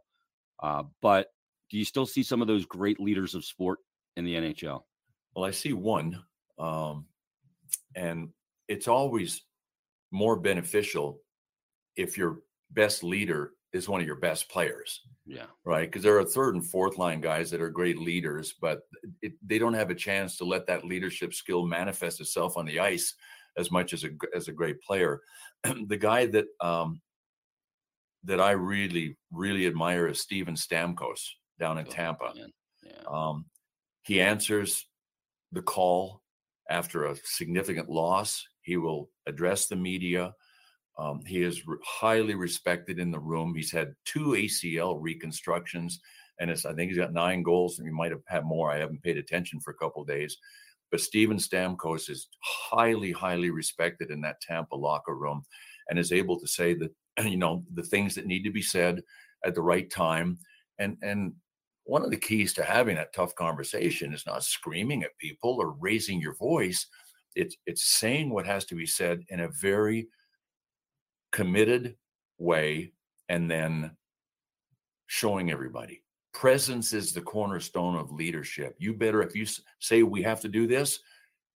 Uh, 0.62 0.84
but 1.02 1.28
do 1.70 1.78
you 1.78 1.84
still 1.84 2.06
see 2.06 2.24
some 2.24 2.42
of 2.42 2.48
those 2.48 2.66
great 2.66 3.00
leaders 3.02 3.36
of 3.36 3.44
sport 3.44 3.80
in 4.16 4.24
the 4.24 4.36
NHL? 4.36 4.84
Well, 5.36 5.44
I 5.44 5.52
see 5.52 5.74
one, 5.74 6.24
um, 6.60 7.08
and 7.96 8.30
it's 8.70 8.88
always 8.88 9.42
more 10.12 10.40
beneficial 10.40 11.20
if 11.98 12.18
your 12.18 12.40
best 12.72 13.04
leader 13.04 13.52
is 13.74 13.90
one 13.90 14.00
of 14.02 14.08
your 14.08 14.16
best 14.18 14.50
players, 14.50 15.02
Yeah. 15.26 15.48
right? 15.66 15.90
Because 15.90 16.04
there 16.04 16.18
are 16.20 16.24
third 16.26 16.56
and 16.56 16.66
fourth 16.66 16.98
line 16.98 17.22
guys 17.22 17.50
that 17.52 17.62
are 17.62 17.70
great 17.70 17.98
leaders, 17.98 18.54
but 18.62 18.82
it, 19.22 19.34
they 19.46 19.58
don't 19.60 19.74
have 19.74 19.90
a 19.90 19.96
chance 19.96 20.38
to 20.38 20.46
let 20.46 20.68
that 20.68 20.86
leadership 20.86 21.34
skill 21.34 21.66
manifest 21.66 22.22
itself 22.22 22.56
on 22.56 22.66
the 22.66 22.80
ice 22.80 23.16
as 23.58 23.72
much 23.72 23.94
as 23.94 24.04
a 24.04 24.10
as 24.36 24.48
a 24.48 24.52
great 24.54 24.80
player. 24.82 25.22
the 25.88 25.98
guy 25.98 26.26
that 26.28 26.46
um, 26.62 27.02
that 28.24 28.40
I 28.40 28.52
really 28.52 29.18
really 29.32 29.66
admire 29.68 30.08
is 30.08 30.22
Steven 30.22 30.56
Stamkos 30.56 31.22
down 31.60 31.78
in 31.80 31.88
Oh, 31.88 31.92
Tampa. 31.92 32.34
Yeah. 32.36 32.94
Um, 33.08 33.46
he 34.04 34.22
answers 34.22 34.86
the 35.52 35.62
call 35.62 36.22
after 36.70 37.06
a 37.06 37.16
significant 37.24 37.90
loss. 37.90 38.46
He 38.62 38.78
will 38.78 39.10
address 39.28 39.68
the 39.68 39.76
media. 39.76 40.34
Um, 40.98 41.22
he 41.26 41.44
is 41.44 41.66
re- 41.66 41.78
highly 41.84 42.36
respected 42.36 43.00
in 43.00 43.12
the 43.12 43.20
room. 43.20 43.54
He's 43.56 43.72
had 43.72 43.96
two 44.06 44.30
ACL 44.30 44.98
reconstructions, 45.00 46.00
and 46.40 46.52
I 46.52 46.56
think 46.56 46.90
he's 46.90 46.98
got 46.98 47.14
nine 47.14 47.44
goals, 47.44 47.80
and 47.80 47.88
he 47.88 47.94
might 47.94 48.12
have 48.12 48.22
had 48.28 48.46
more. 48.46 48.72
I 48.72 48.78
haven't 48.78 49.04
paid 49.04 49.18
attention 49.18 49.60
for 49.60 49.72
a 49.72 49.78
couple 49.78 50.04
days. 50.04 50.38
But 50.92 51.02
Steven 51.02 51.38
Stamkos 51.38 52.08
is 52.10 52.28
highly, 52.44 53.12
highly 53.12 53.50
respected 53.50 54.12
in 54.12 54.22
that 54.22 54.42
Tampa 54.42 54.76
locker 54.76 55.16
room 55.16 55.44
and 55.90 55.98
is 55.98 56.12
able 56.12 56.40
to 56.40 56.48
say 56.48 56.76
that, 56.76 56.92
you 57.26 57.38
know, 57.38 57.64
the 57.74 57.84
things 57.84 58.14
that 58.16 58.28
need 58.28 58.44
to 58.44 58.52
be 58.52 58.62
said 58.62 59.02
at 59.44 59.56
the 59.56 59.62
right 59.62 59.90
time. 59.90 60.38
And, 60.78 60.98
and 61.02 61.34
one 61.86 62.04
of 62.04 62.12
the 62.12 62.18
keys 62.18 62.54
to 62.54 62.64
having 62.64 62.96
that 62.96 63.14
tough 63.14 63.36
conversation 63.36 64.14
is 64.14 64.26
not 64.26 64.44
screaming 64.44 65.04
at 65.04 65.18
people 65.18 65.58
or 65.60 65.76
raising 65.80 66.22
your 66.22 66.36
voice. 66.36 66.86
It's 67.36 67.58
it's 67.66 67.84
saying 67.84 68.30
what 68.30 68.46
has 68.46 68.66
to 68.66 68.76
be 68.76 68.86
said 68.86 69.24
in 69.30 69.40
a 69.40 69.50
very 69.60 70.08
committed 71.34 71.96
way 72.38 72.94
and 73.28 73.52
then 73.52 73.92
showing 75.08 75.52
everybody. 75.52 76.02
Presence 76.34 76.94
is 76.94 77.12
the 77.12 77.22
cornerstone 77.22 77.96
of 77.96 78.12
leadership. 78.12 78.76
You 78.80 78.94
better, 78.94 79.22
if 79.22 79.36
you 79.36 79.46
say 79.80 80.04
we 80.04 80.22
have 80.22 80.40
to 80.42 80.48
do 80.48 80.66
this, 80.66 81.00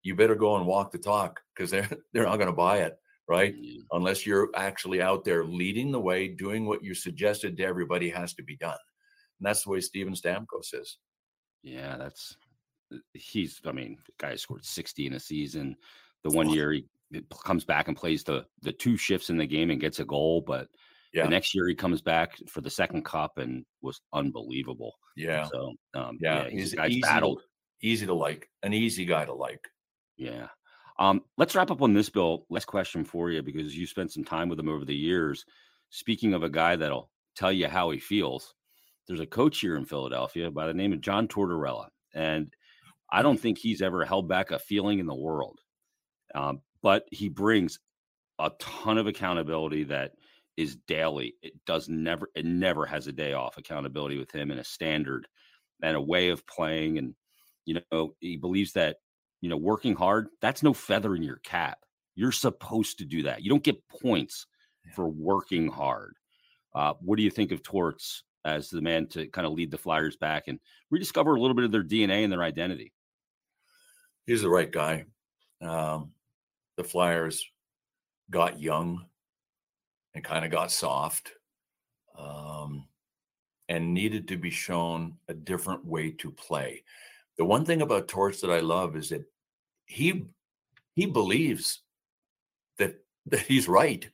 you 0.04 0.16
better 0.16 0.36
go 0.36 0.58
and 0.58 0.66
walk 0.66 0.92
the 0.92 0.98
talk 0.98 1.40
because 1.56 1.72
they're 1.72 1.90
they're 2.14 2.26
not 2.26 2.38
going 2.38 2.48
to 2.48 2.54
buy 2.54 2.80
it, 2.80 2.98
right? 3.28 3.56
Mm-hmm. 3.56 3.80
Unless 3.92 4.26
you're 4.26 4.50
actually 4.56 5.02
out 5.02 5.24
there 5.24 5.46
leading 5.46 5.92
the 5.92 6.00
way, 6.00 6.28
doing 6.28 6.66
what 6.66 6.84
you 6.84 6.94
suggested 6.94 7.58
to 7.58 7.64
everybody 7.64 8.10
has 8.10 8.34
to 8.36 8.44
be 8.44 8.56
done. 8.58 8.78
And 9.40 9.46
that's 9.46 9.64
the 9.64 9.72
way 9.72 9.80
Steven 9.80 10.14
Stamkos 10.14 10.74
is. 10.74 10.98
Yeah, 11.64 11.98
that's 11.98 12.36
uh, 12.94 12.98
he's. 13.14 13.60
I 13.66 13.72
mean, 13.72 13.98
the 14.06 14.14
guy 14.18 14.36
scored 14.36 14.66
sixty 14.66 15.08
in 15.08 15.14
a 15.14 15.20
season. 15.20 15.76
The 16.24 16.32
one 16.32 16.50
year 16.50 16.72
he 16.72 16.86
comes 17.44 17.66
back 17.66 17.88
and 17.88 17.98
plays 17.98 18.24
the 18.24 18.46
the 18.62 18.72
two 18.72 18.98
shifts 18.98 19.30
in 19.30 19.38
the 19.38 19.48
game 19.48 19.70
and 19.70 19.82
gets 19.82 20.00
a 20.00 20.06
goal, 20.06 20.42
but 20.42 20.68
yeah. 21.14 21.24
the 21.24 21.30
next 21.30 21.56
year 21.56 21.68
he 21.68 21.76
comes 21.76 22.02
back 22.02 22.38
for 22.48 22.62
the 22.62 22.70
second 22.70 23.06
cup 23.06 23.38
and 23.38 23.66
was 23.82 24.02
unbelievable. 24.14 24.94
Yeah. 25.16 25.46
So 25.46 25.74
um, 25.96 26.18
yeah, 26.22 26.44
yeah 26.44 26.50
he's, 26.50 26.72
he's 26.72 26.90
easy 26.90 27.02
battled. 27.02 27.42
Easy 27.82 28.06
to 28.08 28.14
like, 28.14 28.50
an 28.64 28.74
easy 28.74 29.06
guy 29.06 29.26
to 29.26 29.34
like. 29.34 29.68
Yeah. 30.18 30.48
Um, 31.00 31.22
let's 31.38 31.54
wrap 31.56 31.70
up 31.70 31.84
on 31.84 31.94
this, 31.94 32.10
Bill. 32.10 32.46
Last 32.50 32.66
question 32.66 33.04
for 33.04 33.30
you 33.30 33.44
because 33.44 33.78
you 33.78 33.86
spent 33.86 34.12
some 34.12 34.24
time 34.24 34.50
with 34.50 34.60
him 34.60 34.70
over 34.70 34.84
the 34.84 34.96
years. 34.96 35.46
Speaking 35.90 36.34
of 36.34 36.44
a 36.44 36.50
guy 36.50 36.76
that'll 36.76 37.12
tell 37.36 37.52
you 37.52 37.68
how 37.68 37.92
he 37.92 38.00
feels, 38.00 38.56
there's 39.08 39.20
a 39.20 39.28
coach 39.28 39.60
here 39.60 39.78
in 39.78 39.86
Philadelphia 39.86 40.50
by 40.50 40.68
the 40.68 40.74
name 40.74 40.92
of 40.92 41.02
John 41.02 41.28
Tortorella, 41.28 41.88
and 42.14 42.52
I 43.12 43.22
don't 43.22 43.40
think 43.40 43.58
he's 43.58 43.82
ever 43.82 44.04
held 44.04 44.28
back 44.28 44.52
a 44.52 44.60
feeling 44.60 45.00
in 45.00 45.06
the 45.06 45.16
world. 45.16 45.60
Um, 46.36 46.62
but 46.82 47.06
he 47.12 47.30
brings 47.30 47.80
a 48.40 48.52
ton 48.60 48.98
of 48.98 49.08
accountability 49.08 49.86
that 49.86 50.14
is 50.56 50.76
daily. 50.88 51.36
It 51.42 51.54
does 51.66 51.88
never, 51.88 52.30
it 52.36 52.46
never 52.46 52.86
has 52.86 53.08
a 53.08 53.12
day 53.12 53.34
off 53.34 53.58
accountability 53.58 54.18
with 54.18 54.32
him 54.32 54.52
and 54.52 54.60
a 54.60 54.64
standard 54.64 55.28
and 55.82 55.96
a 55.96 56.02
way 56.02 56.30
of 56.30 56.46
playing. 56.48 56.98
And, 56.98 57.16
you 57.66 57.80
know, 57.92 58.16
he 58.20 58.38
believes 58.38 58.74
that, 58.74 58.98
you 59.42 59.50
know, 59.50 59.58
working 59.58 59.96
hard, 59.96 60.28
that's 60.42 60.64
no 60.64 60.74
feather 60.74 61.16
in 61.16 61.24
your 61.24 61.38
cap. 61.38 61.80
You're 62.16 62.32
supposed 62.32 62.98
to 62.98 63.06
do 63.06 63.24
that. 63.24 63.44
You 63.44 63.50
don't 63.50 63.64
get 63.64 63.88
points 63.88 64.48
yeah. 64.86 64.94
for 64.94 65.08
working 65.08 65.68
hard. 65.70 66.16
Uh, 66.74 66.94
what 67.02 67.18
do 67.18 67.24
you 67.24 67.30
think 67.30 67.52
of 67.52 67.62
Torts 67.62 68.24
as 68.44 68.70
the 68.70 68.82
man 68.82 69.08
to 69.08 69.28
kind 69.28 69.46
of 69.46 69.54
lead 69.54 69.72
the 69.72 69.78
Flyers 69.78 70.16
back 70.16 70.48
and 70.48 70.60
rediscover 70.90 71.36
a 71.36 71.40
little 71.40 71.56
bit 71.56 71.66
of 71.66 71.72
their 71.72 71.84
DNA 71.84 72.24
and 72.24 72.32
their 72.32 72.44
identity? 72.44 72.94
He's 74.26 74.42
the 74.42 74.50
right 74.50 74.72
guy. 74.72 75.06
Um, 75.62 76.12
the 76.78 76.84
Flyers 76.84 77.46
got 78.30 78.62
young 78.62 79.06
and 80.14 80.24
kind 80.24 80.46
of 80.46 80.52
got 80.52 80.72
soft 80.72 81.32
um, 82.18 82.88
and 83.68 83.94
needed 83.94 84.28
to 84.30 84.38
be 84.38 84.50
shown 84.50 85.16
a 85.28 85.34
different 85.34 85.86
way 85.86 86.12
to 86.12 86.32
play. 86.32 86.84
The 87.38 87.46
one 87.46 87.66
thing 87.66 87.82
about 87.82 88.08
Torts 88.08 88.42
that 88.42 88.52
I 88.52 88.60
love 88.60 88.96
is 88.96 89.10
that 89.10 89.26
he 89.86 90.26
he 90.94 91.06
believes 91.06 91.82
that 92.78 92.96
that 93.28 93.42
he's 93.42 93.68
right. 93.68 94.10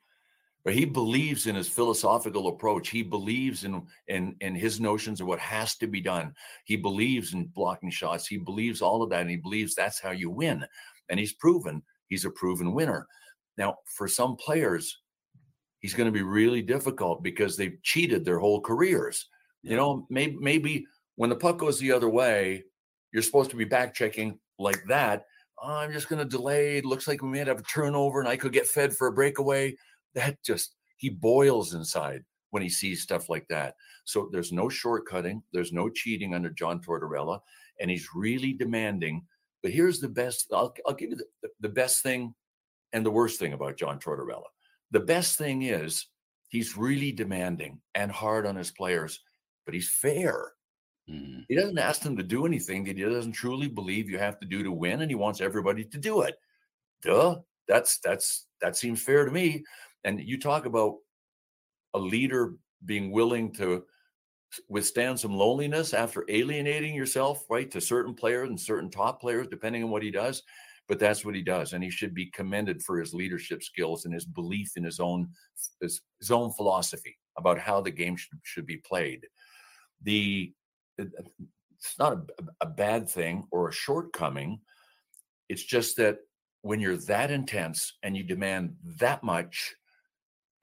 But 0.65 0.73
he 0.73 0.85
believes 0.85 1.45
in 1.45 1.55
his 1.55 1.67
philosophical 1.67 2.47
approach. 2.47 2.89
He 2.89 3.03
believes 3.03 3.65
in 3.65 3.85
in 4.07 4.35
in 4.39 4.55
his 4.55 4.79
notions 4.79 5.19
of 5.19 5.27
what 5.27 5.39
has 5.39 5.75
to 5.77 5.87
be 5.87 5.99
done. 5.99 6.33
He 6.63 6.77
believes 6.77 7.33
in 7.33 7.47
blocking 7.47 7.91
shots. 7.91 8.27
He 8.27 8.37
believes 8.37 8.81
all 8.81 9.03
of 9.03 9.09
that, 9.09 9.21
and 9.21 9.29
he 9.29 9.35
believes 9.35 9.75
that's 9.75 9.99
how 9.99 10.11
you 10.11 10.29
win. 10.29 10.65
And 11.09 11.19
he's 11.19 11.33
proven 11.33 11.83
he's 12.13 12.25
a 12.25 12.29
proven 12.29 12.73
winner. 12.73 13.07
Now, 13.57 13.77
for 13.85 14.07
some 14.07 14.35
players, 14.35 14.99
he's 15.79 15.95
going 15.95 16.07
to 16.07 16.11
be 16.11 16.21
really 16.21 16.61
difficult 16.61 17.23
because 17.23 17.57
they've 17.57 17.81
cheated 17.81 18.23
their 18.23 18.37
whole 18.37 18.61
careers. 18.61 19.27
Yeah. 19.63 19.71
You 19.71 19.77
know, 19.77 20.07
maybe 20.11 20.37
maybe 20.39 20.85
when 21.15 21.31
the 21.31 21.35
puck 21.35 21.57
goes 21.57 21.79
the 21.79 21.91
other 21.91 22.09
way, 22.09 22.63
you're 23.11 23.23
supposed 23.23 23.49
to 23.49 23.55
be 23.55 23.65
back 23.65 23.95
checking 23.95 24.39
like 24.59 24.83
that. 24.87 25.25
Oh, 25.61 25.75
I'm 25.75 25.91
just 25.91 26.07
going 26.07 26.19
to 26.19 26.37
delay. 26.37 26.77
It 26.77 26.85
looks 26.85 27.07
like 27.07 27.23
we 27.23 27.29
may 27.29 27.39
have 27.39 27.59
a 27.59 27.63
turnover, 27.63 28.19
and 28.19 28.29
I 28.29 28.37
could 28.37 28.53
get 28.53 28.67
fed 28.67 28.95
for 28.95 29.07
a 29.07 29.13
breakaway. 29.13 29.75
That 30.13 30.37
just 30.43 30.75
he 30.97 31.09
boils 31.09 31.73
inside 31.73 32.23
when 32.51 32.61
he 32.61 32.69
sees 32.69 33.01
stuff 33.01 33.29
like 33.29 33.47
that. 33.49 33.75
So 34.05 34.29
there's 34.31 34.51
no 34.51 34.65
shortcutting. 34.65 35.41
There's 35.51 35.73
no 35.73 35.89
cheating 35.89 36.35
under 36.35 36.51
John 36.51 36.79
Tortorella, 36.79 37.39
and 37.79 37.89
he's 37.89 38.09
really 38.13 38.53
demanding 38.53 39.25
but 39.63 39.71
here's 39.71 39.99
the 39.99 40.09
best 40.09 40.47
I'll, 40.53 40.73
I'll 40.85 40.93
give 40.93 41.09
you 41.11 41.15
the, 41.15 41.49
the 41.61 41.69
best 41.69 42.03
thing 42.03 42.35
and 42.91 43.05
the 43.05 43.11
worst 43.11 43.39
thing 43.39 43.53
about 43.53 43.77
John 43.77 43.99
Tortorella. 43.99 44.43
The 44.91 44.99
best 44.99 45.37
thing 45.37 45.63
is 45.63 46.05
he's 46.49 46.77
really 46.77 47.11
demanding 47.11 47.79
and 47.95 48.11
hard 48.11 48.45
on 48.45 48.55
his 48.55 48.69
players, 48.69 49.21
but 49.65 49.73
he's 49.73 49.89
fair. 49.89 50.51
Mm. 51.09 51.45
He 51.47 51.55
doesn't 51.55 51.79
ask 51.79 52.01
them 52.01 52.17
to 52.17 52.23
do 52.23 52.45
anything 52.45 52.83
that 52.83 52.97
he 52.97 53.03
doesn't 53.03 53.31
truly 53.31 53.67
believe 53.67 54.09
you 54.09 54.19
have 54.19 54.39
to 54.41 54.45
do 54.45 54.61
to 54.61 54.71
win, 54.71 55.01
and 55.01 55.09
he 55.09 55.15
wants 55.15 55.41
everybody 55.41 55.83
to 55.85 55.97
do 55.97 56.21
it. 56.21 56.35
Duh. 57.01 57.37
That's 57.67 57.99
that's 57.99 58.47
that 58.61 58.75
seems 58.75 59.01
fair 59.01 59.25
to 59.25 59.31
me. 59.31 59.63
And 60.03 60.19
you 60.19 60.37
talk 60.37 60.65
about 60.65 60.97
a 61.93 61.99
leader 61.99 62.55
being 62.85 63.11
willing 63.11 63.53
to 63.53 63.85
withstand 64.69 65.19
some 65.19 65.35
loneliness 65.35 65.93
after 65.93 66.25
alienating 66.29 66.95
yourself, 66.95 67.45
right, 67.49 67.69
to 67.71 67.81
certain 67.81 68.13
players 68.13 68.49
and 68.49 68.59
certain 68.59 68.89
top 68.89 69.21
players, 69.21 69.47
depending 69.47 69.83
on 69.83 69.89
what 69.89 70.03
he 70.03 70.11
does. 70.11 70.43
But 70.87 70.99
that's 70.99 71.23
what 71.23 71.35
he 71.35 71.41
does, 71.41 71.73
and 71.73 71.83
he 71.83 71.89
should 71.89 72.13
be 72.13 72.25
commended 72.27 72.83
for 72.83 72.99
his 72.99 73.13
leadership 73.13 73.63
skills 73.63 74.03
and 74.03 74.13
his 74.13 74.25
belief 74.25 74.71
in 74.75 74.83
his 74.83 74.99
own 74.99 75.29
his, 75.79 76.01
his 76.19 76.29
own 76.29 76.51
philosophy 76.51 77.17
about 77.37 77.57
how 77.57 77.79
the 77.81 77.91
game 77.91 78.17
should, 78.17 78.37
should 78.43 78.65
be 78.65 78.77
played. 78.77 79.25
The 80.03 80.53
it's 80.97 81.97
not 81.97 82.13
a, 82.13 82.21
a 82.61 82.65
bad 82.65 83.09
thing 83.09 83.47
or 83.51 83.69
a 83.69 83.73
shortcoming. 83.73 84.59
It's 85.47 85.63
just 85.63 85.97
that 85.97 86.17
when 86.61 86.79
you're 86.79 86.97
that 86.97 87.31
intense 87.31 87.93
and 88.03 88.15
you 88.15 88.23
demand 88.23 88.75
that 88.99 89.23
much 89.23 89.75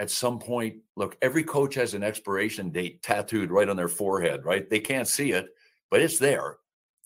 at 0.01 0.11
some 0.11 0.39
point, 0.39 0.77
look, 0.97 1.19
every 1.21 1.45
coach 1.45 1.75
has 1.75 1.93
an 1.93 2.03
expiration 2.03 2.71
date 2.71 3.03
tattooed 3.03 3.51
right 3.51 3.69
on 3.69 3.77
their 3.77 3.87
forehead, 3.87 4.47
right? 4.47 4.69
They 4.69 4.81
can't 4.81 5.07
see 5.07 5.33
it, 5.33 5.49
but 5.91 6.01
it's 6.01 6.19
there, 6.19 6.57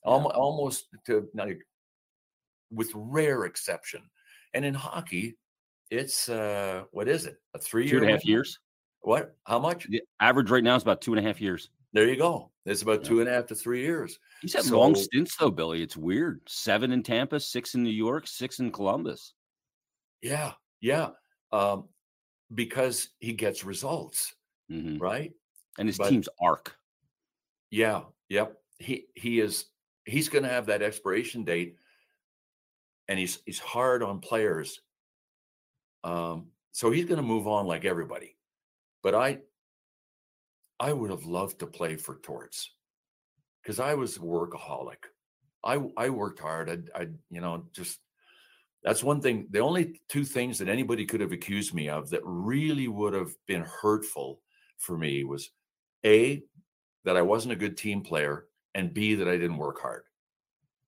yeah. 0.07 0.13
almost 0.13 0.87
to 1.07 1.29
like, 1.35 1.67
with 2.71 2.93
rare 2.95 3.47
exception. 3.47 4.03
And 4.55 4.65
in 4.65 4.75
hockey, 4.75 5.37
it's 5.91 6.29
uh, 6.29 6.85
what 6.93 7.09
is 7.09 7.27
it? 7.27 7.37
A 7.55 7.59
three-year, 7.59 7.99
two 7.99 8.05
and 8.05 8.11
a 8.11 8.13
half 8.13 8.25
years. 8.25 8.61
What? 9.01 9.35
How 9.45 9.59
much? 9.59 9.89
The 9.89 10.03
average 10.21 10.51
right 10.51 10.63
now 10.63 10.77
is 10.77 10.85
about 10.85 11.01
two 11.01 11.15
and 11.15 11.19
a 11.19 11.29
half 11.29 11.41
years. 11.41 11.71
There 11.93 12.09
you 12.09 12.17
go. 12.17 12.53
It's 12.65 12.83
about 12.83 13.03
yeah. 13.03 13.09
two 13.09 13.21
and 13.21 13.29
a 13.29 13.33
half 13.33 13.47
to 13.47 13.57
three 13.57 13.83
years. 13.83 14.21
He's 14.41 14.55
had 14.55 14.65
so, 14.65 14.79
long 14.79 14.95
stints 14.95 15.37
though, 15.37 15.51
Billy. 15.51 15.83
It's 15.83 15.97
weird. 15.97 16.43
Seven 16.47 16.93
in 16.93 17.03
Tampa, 17.03 17.41
six 17.41 17.75
in 17.75 17.83
New 17.83 17.91
York, 17.91 18.29
six 18.29 18.61
in 18.61 18.71
Columbus. 18.71 19.35
Yeah, 20.23 20.53
yeah. 20.81 21.09
Um, 21.53 21.89
because 22.53 23.09
he 23.21 23.33
gets 23.33 23.65
results, 23.65 24.35
mm-hmm. 24.71 24.99
right? 24.99 25.33
And 25.79 25.89
his 25.89 25.99
but, 25.99 26.11
team's 26.11 26.29
arc. 26.41 26.77
Yeah, 27.71 28.03
yep. 28.29 28.57
He 28.79 29.07
he 29.15 29.41
is 29.41 29.67
he's 30.05 30.29
going 30.29 30.45
to 30.45 30.51
have 30.51 30.67
that 30.67 30.83
expiration 30.83 31.45
date, 31.45 31.77
and 33.09 33.19
he's 33.19 33.41
he's 33.47 33.59
hard 33.59 34.03
on 34.03 34.21
players. 34.21 34.81
Um, 36.03 36.49
so 36.73 36.91
he's 36.91 37.07
going 37.07 37.17
to 37.17 37.23
move 37.23 37.49
on 37.49 37.67
like 37.67 37.85
everybody. 37.85 38.37
But 39.03 39.15
I 39.15 39.39
I 40.79 40.93
would 40.93 41.11
have 41.11 41.25
loved 41.25 41.61
to 41.61 41.67
play 41.67 41.97
for 41.97 42.17
Torts 42.17 42.71
because 43.63 43.81
I 43.81 43.95
was 43.95 44.17
a 44.17 44.21
workaholic. 44.21 45.05
I 45.65 45.81
I 45.97 46.11
worked 46.11 46.41
hard. 46.41 46.89
I 46.95 47.01
I 47.01 47.07
you 47.31 47.41
know 47.41 47.65
just 47.73 48.01
that's 48.85 49.03
one 49.03 49.21
thing. 49.21 49.47
The 49.51 49.61
only 49.61 50.01
two 50.09 50.25
things 50.25 50.59
that 50.59 50.69
anybody 50.69 51.07
could 51.07 51.21
have 51.21 51.33
accused 51.33 51.73
me 51.73 51.89
of 51.89 52.11
that 52.11 52.21
really 52.23 52.87
would 52.87 53.15
have 53.15 53.35
been 53.47 53.63
hurtful 53.63 54.41
for 54.79 54.99
me 54.99 55.25
was 55.25 55.51
A, 56.05 56.45
that 57.05 57.17
I 57.17 57.23
wasn't 57.23 57.53
a 57.53 57.57
good 57.57 57.77
team 57.77 58.03
player, 58.03 58.47
and 58.75 58.93
B, 58.93 59.15
that 59.15 59.29
I 59.29 59.39
didn't 59.39 59.57
work 59.57 59.81
hard. 59.81 60.03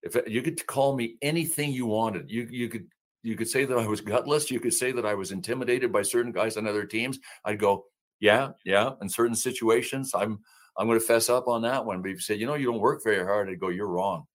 If 0.02 0.16
you 0.28 0.42
could 0.42 0.64
call 0.66 0.94
me 0.94 1.16
anything 1.22 1.72
you 1.72 1.86
wanted, 1.86 2.30
you 2.30 2.46
you 2.50 2.68
could 2.68 2.86
you 3.22 3.34
could 3.34 3.48
say 3.48 3.64
that 3.64 3.78
I 3.78 3.86
was 3.86 4.00
gutless, 4.00 4.50
you 4.50 4.60
could 4.60 4.74
say 4.74 4.92
that 4.92 5.06
I 5.06 5.14
was 5.14 5.32
intimidated 5.32 5.90
by 5.90 6.02
certain 6.02 6.32
guys 6.32 6.56
on 6.56 6.68
other 6.68 6.84
teams. 6.84 7.18
I'd 7.44 7.58
go, 7.58 7.86
yeah, 8.20 8.50
yeah. 8.64 8.92
In 9.00 9.08
certain 9.08 9.34
situations, 9.34 10.12
I'm 10.14 10.38
I'm 10.78 10.86
going 10.86 11.00
to 11.00 11.04
fess 11.04 11.30
up 11.30 11.48
on 11.48 11.62
that 11.62 11.84
one. 11.84 12.02
But 12.02 12.10
if 12.10 12.16
you 12.16 12.20
say, 12.20 12.34
you 12.34 12.46
know, 12.46 12.54
you 12.54 12.66
don't 12.66 12.80
work 12.80 13.02
very 13.02 13.24
hard, 13.24 13.48
I'd 13.48 13.58
go, 13.58 13.68
you're 13.70 13.88
wrong, 13.88 14.26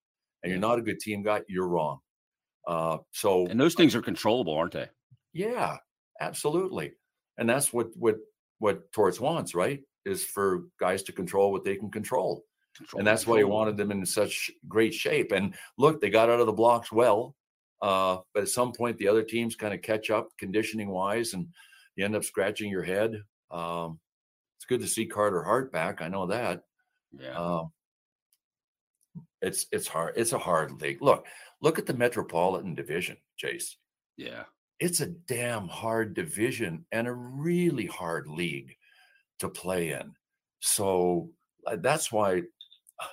and 0.42 0.52
you're 0.52 0.60
not 0.60 0.80
a 0.80 0.82
good 0.82 1.00
team 1.00 1.22
guy. 1.22 1.42
You're 1.48 1.68
wrong. 1.68 2.00
Uh, 2.68 2.98
so 3.12 3.48
and 3.48 3.60
those 3.60 3.76
things 3.76 3.96
are 3.96 4.02
controllable, 4.02 4.54
aren't 4.54 4.74
they? 4.74 4.88
Yeah, 5.34 5.78
absolutely. 6.20 6.94
And 7.38 7.50
that's 7.50 7.74
what 7.74 7.88
what 7.96 8.18
what 8.60 8.92
Torts 8.92 9.20
wants, 9.20 9.56
right? 9.56 9.82
Is 10.06 10.24
for 10.24 10.64
guys 10.80 11.04
to 11.04 11.12
control 11.12 11.52
what 11.52 11.64
they 11.64 11.76
can 11.76 11.90
control. 11.90 12.46
control 12.76 13.00
and 13.00 13.08
that's 13.08 13.24
control. 13.24 13.36
why 13.36 13.40
he 13.40 13.44
wanted 13.46 13.78
them 13.78 13.92
in 13.92 14.06
such 14.06 14.52
great 14.68 14.94
shape. 14.94 15.32
And 15.32 15.56
look, 15.78 16.02
they 16.02 16.10
got 16.10 16.30
out 16.30 16.40
of 16.40 16.46
the 16.46 16.54
blocks 16.54 16.92
well. 16.92 17.36
Uh, 17.82 18.18
but 18.34 18.44
at 18.44 18.50
some 18.50 18.72
point, 18.72 18.98
the 18.98 19.08
other 19.08 19.24
teams 19.24 19.56
kind 19.56 19.74
of 19.74 19.82
catch 19.82 20.12
up 20.12 20.30
conditioning 20.38 20.90
wise, 20.90 21.34
and 21.34 21.48
you 21.96 22.06
end 22.06 22.16
up 22.16 22.24
scratching 22.24 22.70
your 22.70 22.84
head. 22.84 23.24
Um, 23.50 24.00
it's 24.58 24.66
good 24.68 24.82
to 24.82 24.88
see 24.88 25.08
Carter 25.08 25.42
Hart 25.42 25.72
back. 25.72 26.04
I 26.04 26.08
know 26.08 26.28
that. 26.28 26.62
Yeah. 27.20 27.36
Um, 27.36 27.72
it's 29.42 29.66
it's 29.72 29.88
hard. 29.88 30.14
It's 30.16 30.34
a 30.34 30.38
hard 30.38 30.80
league. 30.80 31.02
Look, 31.02 31.26
look 31.62 31.78
at 31.80 31.86
the 31.86 31.94
Metropolitan 31.94 32.76
Division, 32.76 33.18
Chase. 33.38 33.78
yeah. 34.18 34.44
It's 34.80 35.00
a 35.00 35.06
damn 35.06 35.68
hard 35.68 36.16
division 36.16 36.86
and 36.92 37.08
a 37.08 37.14
really 37.14 37.86
hard 37.86 38.28
league 38.28 38.76
to 39.38 39.48
play 39.48 39.92
in. 39.92 40.14
So 40.60 41.30
uh, 41.68 41.78
that's 41.80 42.12
why 42.12 42.40
uh, 43.00 43.06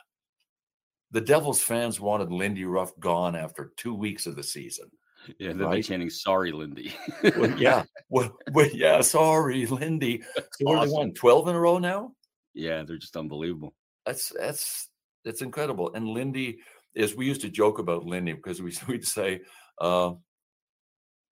the 1.11 1.21
Devils 1.21 1.61
fans 1.61 2.01
wanted 2.01 2.33
Lindy 2.33 2.65
Ruff 2.65 2.93
gone 2.99 3.37
after 3.37 3.73
two 3.77 3.95
weeks 3.95 4.27
of 4.27 4.35
the 4.35 4.43
season. 4.43 4.91
Yeah. 5.39 5.49
They'll 5.49 5.57
be 5.59 5.65
Right. 5.77 5.85
chanting, 5.85 6.09
sorry, 6.09 6.53
Lindy. 6.53 6.95
Well, 7.37 7.51
yeah, 7.59 7.85
well, 8.09 8.35
well, 8.53 8.71
yeah. 8.73 9.03
Sorry, 9.03 9.67
Lindy. 9.67 10.23
So 10.37 10.43
what 10.61 10.79
have 10.79 10.89
they 10.89 10.95
won? 10.95 11.13
Twelve 11.13 11.49
in 11.49 11.55
a 11.55 11.61
row 11.61 11.77
now. 11.79 12.13
yeah. 12.55 12.83
They're 12.83 12.97
just 12.97 13.15
unbelievable. 13.17 13.75
That's 14.07 14.33
that's 14.39 14.89
that's 15.23 15.43
incredible. 15.43 15.93
And 15.95 16.09
Lindy 16.09 16.61
is. 16.95 17.15
We 17.17 17.27
used 17.27 17.41
to 17.43 17.49
joke 17.49 17.79
about 17.79 18.05
Lindy 18.07 18.33
because 18.33 18.61
we 18.63 18.73
we'd 18.89 19.05
say 19.07 19.41
uh, 19.81 20.13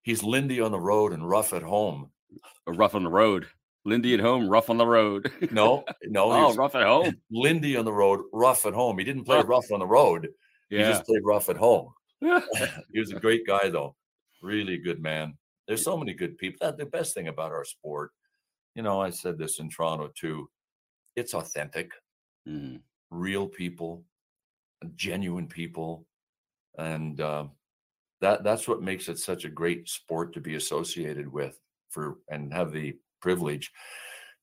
he's 0.03 0.22
Lindy 0.22 0.61
on 0.61 0.72
the 0.72 0.80
road 0.80 1.12
and 1.12 1.28
rough 1.28 1.53
at 1.53 1.62
home. 1.62 2.11
Rough 2.66 2.94
on 2.94 3.05
the 3.05 3.11
road. 3.11 3.46
Lindy 3.84 4.14
at 4.14 4.20
home, 4.20 4.48
rough 4.48 4.70
on 4.70 4.76
the 4.78 4.86
road. 4.86 5.30
No, 5.50 5.84
no, 6.05 6.30
oh, 6.32 6.55
rough 6.55 6.76
at 6.76 6.86
home. 6.86 7.16
Lindy 7.32 7.76
on 7.76 7.84
the 7.84 7.92
road, 7.92 8.20
rough 8.32 8.64
at 8.64 8.74
home. 8.74 8.96
He 8.98 9.05
didn't 9.05 9.24
play 9.24 9.42
Rough. 9.42 9.72
on 9.72 9.80
the 9.80 9.86
road. 9.86 10.28
He 10.70 10.78
just 10.78 11.05
played 11.05 11.20
rough 11.24 11.48
at 11.48 11.57
home. 11.57 11.92
he 12.20 12.98
was 13.00 13.11
a 13.11 13.18
great 13.18 13.44
guy, 13.46 13.68
though. 13.68 13.96
Really 14.40 14.78
good 14.78 15.03
man. 15.03 15.36
There's 15.66 15.82
so 15.84 15.96
many 15.96 16.14
good 16.14 16.38
people. 16.38 16.59
That 16.61 16.78
the 16.78 16.86
best 16.86 17.12
thing 17.12 17.26
about 17.28 17.50
our 17.50 17.64
sport, 17.64 18.12
you 18.76 18.82
know, 18.82 19.00
I 19.03 19.11
said 19.11 19.36
this 19.36 19.59
in 19.59 19.68
Toronto 19.68 20.11
too. 20.16 20.48
It's 21.16 21.34
authentic, 21.34 21.90
Mhm. 22.48 22.80
real 23.11 23.48
people, 23.48 24.05
genuine 24.97 25.47
people, 25.47 26.07
and 26.78 27.20
uh, 27.20 27.45
that 28.20 28.45
that's 28.45 28.68
what 28.68 28.83
makes 28.83 29.09
it 29.09 29.18
such 29.18 29.45
a 29.45 29.51
great 29.51 29.89
sport 29.89 30.33
to 30.35 30.41
be 30.41 30.55
associated 30.55 31.30
with 31.30 31.59
for 31.91 32.18
and 32.30 32.53
have 32.53 32.72
the 32.72 32.97
privilege. 33.20 33.70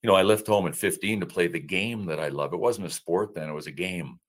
You 0.03 0.09
know, 0.09 0.15
I 0.15 0.23
left 0.23 0.47
home 0.47 0.67
at 0.67 0.75
15 0.75 1.19
to 1.19 1.25
play 1.25 1.47
the 1.47 1.59
game 1.59 2.05
that 2.05 2.19
I 2.19 2.29
love. 2.29 2.53
It 2.53 2.59
wasn't 2.59 2.87
a 2.87 2.91
sport 2.91 3.33
then; 3.33 3.49
it 3.49 3.53
was 3.53 3.67
a 3.67 3.71
game, 3.71 4.19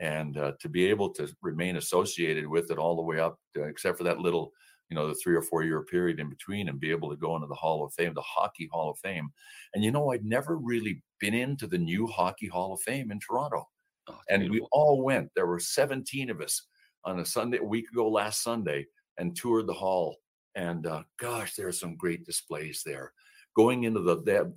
and 0.00 0.36
uh, 0.36 0.52
to 0.60 0.68
be 0.68 0.86
able 0.86 1.10
to 1.14 1.28
remain 1.42 1.76
associated 1.76 2.46
with 2.46 2.70
it 2.70 2.78
all 2.78 2.96
the 2.96 3.02
way 3.02 3.20
up, 3.20 3.38
to, 3.54 3.64
except 3.64 3.98
for 3.98 4.04
that 4.04 4.18
little, 4.18 4.52
you 4.90 4.96
know, 4.96 5.08
the 5.08 5.14
three 5.14 5.34
or 5.34 5.42
four 5.42 5.62
year 5.62 5.82
period 5.82 6.20
in 6.20 6.28
between, 6.28 6.68
and 6.68 6.80
be 6.80 6.90
able 6.90 7.10
to 7.10 7.16
go 7.16 7.36
into 7.36 7.48
the 7.48 7.54
Hall 7.54 7.84
of 7.84 7.92
Fame, 7.94 8.14
the 8.14 8.22
Hockey 8.22 8.68
Hall 8.72 8.90
of 8.90 8.98
Fame. 8.98 9.30
And 9.74 9.84
you 9.84 9.90
know, 9.90 10.12
I'd 10.12 10.24
never 10.24 10.56
really 10.58 11.02
been 11.20 11.34
into 11.34 11.66
the 11.66 11.78
new 11.78 12.06
Hockey 12.06 12.48
Hall 12.48 12.74
of 12.74 12.80
Fame 12.80 13.10
in 13.10 13.20
Toronto 13.20 13.66
Oh, 14.08 14.18
and 14.28 14.50
we 14.50 14.60
all 14.72 15.02
went. 15.02 15.30
There 15.34 15.46
were 15.46 15.58
17 15.60 16.30
of 16.30 16.40
us 16.40 16.66
on 17.04 17.20
a 17.20 17.24
Sunday, 17.24 17.58
a 17.58 17.64
week 17.64 17.86
ago 17.90 18.08
last 18.08 18.42
Sunday, 18.42 18.86
and 19.18 19.34
toured 19.36 19.66
the 19.66 19.72
hall. 19.72 20.16
And 20.54 20.86
uh, 20.86 21.02
gosh, 21.18 21.54
there 21.54 21.68
are 21.68 21.72
some 21.72 21.96
great 21.96 22.24
displays 22.24 22.82
there. 22.84 23.12
Going 23.56 23.84
into 23.84 24.00
the 24.00 24.20
they 24.22 24.34
have, 24.34 24.52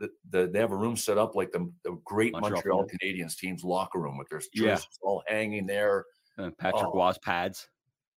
the, 0.00 0.08
the, 0.30 0.46
they 0.48 0.58
have 0.58 0.72
a 0.72 0.76
room 0.76 0.96
set 0.96 1.18
up 1.18 1.34
like 1.34 1.52
the, 1.52 1.70
the 1.84 1.98
great 2.04 2.32
Montreal 2.32 2.54
Montreal, 2.54 2.86
Canadiens 2.86 3.36
team's 3.36 3.62
locker 3.64 3.98
room 4.00 4.16
with 4.18 4.28
their 4.30 4.40
Yeah. 4.54 4.70
jerseys 4.74 4.98
all 5.02 5.22
hanging 5.26 5.66
there. 5.66 6.04
Uh, 6.38 6.50
Patrick 6.58 6.84
Oh. 6.86 6.94
Roy's 6.94 7.18
pads. 7.18 7.68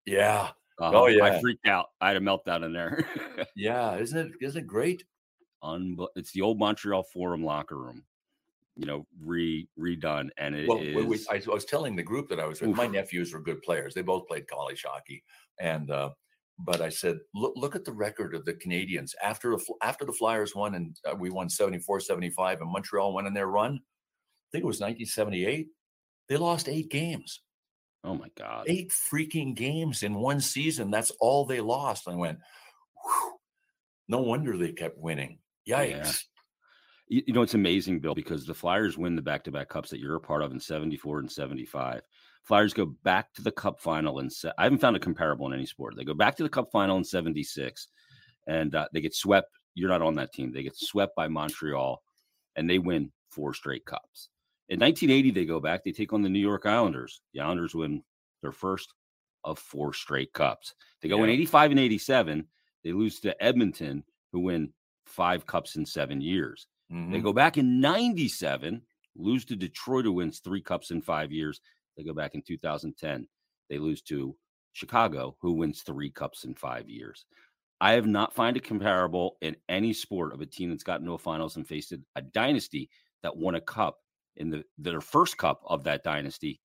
Yeah, 0.06 0.50
Uh-huh. 0.80 1.04
I 1.04 1.10
yeah. 1.10 1.40
freaked 1.40 1.68
out. 1.68 1.88
I 2.00 2.08
had 2.08 2.18
a 2.18 2.22
meltdown 2.22 2.64
in 2.66 2.74
there. 2.74 3.06
yeah, 3.56 3.96
isn't 3.98 4.18
it? 4.18 4.32
Isn't 4.42 4.62
it 4.64 4.68
great? 4.68 5.04
Unbe- 5.64 6.08
it's 6.16 6.32
the 6.32 6.42
old 6.42 6.58
Montreal 6.60 7.04
Forum 7.04 7.44
locker 7.44 7.78
room, 7.78 8.04
you 8.76 8.86
know, 8.86 9.06
re 9.24 9.68
redone, 9.80 10.30
and 10.38 10.56
it 10.56 10.64
is. 10.64 10.68
Well, 10.68 10.80
we, 10.80 11.04
we, 11.04 11.20
I, 11.30 11.42
was 11.48 11.66
telling 11.66 11.96
the 11.96 12.04
group 12.04 12.30
that 12.30 12.40
I 12.40 12.46
was 12.46 12.62
with. 12.62 12.76
My 12.76 12.88
nephews 12.88 13.34
were 13.34 13.42
good 13.42 13.62
players. 13.62 13.94
They 13.94 14.02
both 14.02 14.28
played 14.28 14.48
college 14.48 14.84
hockey, 14.88 15.24
and 15.60 15.92
uh, 15.92 16.12
but 16.60 16.82
I 16.82 16.90
said, 16.90 17.20
look, 17.34 17.54
look 17.56 17.76
at 17.76 17.86
the 17.86 17.92
record 17.92 18.36
of 18.36 18.46
the 18.46 18.54
Canadiens 18.54 19.12
after 19.24 19.52
the 19.52 19.74
after 19.82 20.06
the 20.06 20.14
Flyers 20.14 20.56
won 20.56 20.76
and 20.76 20.96
uh, 21.10 21.16
we 21.16 21.30
won 21.30 21.50
74, 21.50 22.00
75, 22.00 22.62
and 22.62 22.72
Montreal 22.72 23.14
went 23.14 23.28
in 23.28 23.34
their 23.34 23.48
run. 23.48 23.74
I 23.74 24.48
think 24.52 24.64
it 24.64 24.68
was 24.68 24.80
1978. 24.80 25.68
They 26.30 26.38
lost 26.38 26.70
eight 26.70 26.90
games, 26.90 27.42
oh 28.04 28.16
my 28.16 28.30
god! 28.38 28.66
eight 28.68 28.92
freaking 28.92 29.56
games 29.56 30.04
in 30.04 30.14
one 30.16 30.40
season. 30.40 30.92
That's 30.92 31.12
all 31.20 31.46
they 31.46 31.62
lost. 31.62 32.08
I 32.08 32.16
went, 32.16 32.40
"Whew, 33.04 33.34
no 34.08 34.20
wonder 34.20 34.56
they 34.56 34.72
kept 34.72 34.98
winning. 34.98 35.40
Yikes! 35.68 36.24
You, 37.12 37.22
you 37.28 37.34
know, 37.34 37.42
it's 37.42 37.56
amazing, 37.56 38.00
Bill, 38.00 38.16
because 38.16 38.46
the 38.46 38.54
Flyers 38.54 38.98
win 38.98 39.18
the 39.18 39.22
back 39.22 39.44
to 39.44 39.52
back 39.52 39.68
cups 39.68 39.90
that 39.90 40.00
you're 40.00 40.16
a 40.16 40.22
part 40.22 40.42
of 40.42 40.54
in 40.54 40.60
74 40.62 41.20
and 41.20 41.30
75. 41.32 42.02
Flyers 42.44 42.74
go 42.74 42.86
back 42.86 43.34
to 43.34 43.42
the 43.42 43.52
cup 43.52 43.82
final 43.82 44.20
and 44.20 44.32
se- 44.32 44.54
I 44.58 44.64
haven't 44.64 44.80
found 44.80 44.96
a 44.96 45.00
comparable 45.00 45.46
in 45.48 45.54
any 45.54 45.66
sport. 45.66 45.96
They 45.98 46.06
go 46.06 46.14
back 46.14 46.38
to 46.38 46.44
the 46.44 46.50
cup 46.50 46.72
final 46.72 46.96
in 46.96 47.04
76 47.04 47.90
and 48.48 48.74
uh, 48.74 48.88
they 48.94 49.02
get 49.02 49.14
swept. 49.14 49.50
You're 49.76 49.90
not 49.90 50.02
on 50.02 50.16
that 50.16 50.32
team. 50.32 50.54
They 50.54 50.64
get 50.64 50.78
swept 50.78 51.14
by 51.16 51.28
Montreal 51.28 52.02
and 52.56 52.70
they 52.70 52.80
win 52.80 53.12
four 53.30 53.54
straight 53.54 53.86
cups. 53.86 54.30
In 54.70 54.80
1980, 54.80 55.32
they 55.32 55.46
go 55.46 55.60
back, 55.60 55.84
they 55.84 55.92
take 55.92 56.14
on 56.14 56.22
the 56.22 56.30
New 56.30 56.40
York 56.40 56.66
Islanders. 56.66 57.22
The 57.34 57.42
Islanders 57.42 57.76
win 57.76 58.04
their 58.42 58.54
first 58.54 58.94
of 59.44 59.60
four 59.60 59.94
straight 59.94 60.32
cups. 60.32 60.76
They 61.02 61.10
go 61.10 61.24
in 61.26 61.30
85 61.30 61.72
and 61.72 61.80
87. 61.82 62.48
They 62.86 62.94
lose 62.94 63.20
to 63.20 63.44
Edmonton, 63.44 64.06
who 64.32 64.40
win 64.40 64.72
five 65.06 65.46
cups 65.46 65.76
in 65.76 65.86
seven 65.86 66.22
years. 66.22 66.68
They 67.10 67.20
Mhm. 67.20 67.22
go 67.22 67.34
back 67.34 67.58
in 67.58 67.80
97, 67.82 68.86
lose 69.16 69.46
to 69.46 69.56
Detroit, 69.56 70.06
who 70.06 70.14
wins 70.14 70.40
three 70.40 70.62
cups 70.62 70.92
in 70.92 71.02
five 71.02 71.32
years. 71.32 71.62
They 71.98 72.04
go 72.04 72.14
back 72.14 72.36
in 72.36 72.42
2010. 72.42 73.28
They 73.70 73.78
lose 73.80 74.02
to 74.04 74.38
Chicago, 74.74 75.38
who 75.42 75.54
wins 75.54 75.82
three 75.84 76.10
cups 76.12 76.44
in 76.46 76.56
five 76.56 76.90
years. 76.90 77.26
I 77.82 77.94
have 77.94 78.08
not 78.08 78.34
found 78.36 78.58
a 78.58 78.62
comparable 78.62 79.38
in 79.42 79.58
any 79.70 79.94
sport 79.94 80.34
of 80.34 80.42
a 80.42 80.46
team 80.46 80.70
that's 80.70 80.84
gotten 80.84 81.06
to 81.08 81.14
a 81.14 81.18
finals 81.18 81.58
and 81.58 81.68
faced 81.68 81.92
a- 81.92 82.04
a 82.16 82.22
dynasty 82.22 82.90
that 83.24 83.38
won 83.38 83.56
a 83.56 83.62
cup 83.62 84.00
in 84.38 84.50
the 84.50 84.66
their 84.78 85.02
first 85.02 85.38
cup 85.38 85.62
of 85.66 85.84
that 85.86 86.04
dynasty 86.04 86.62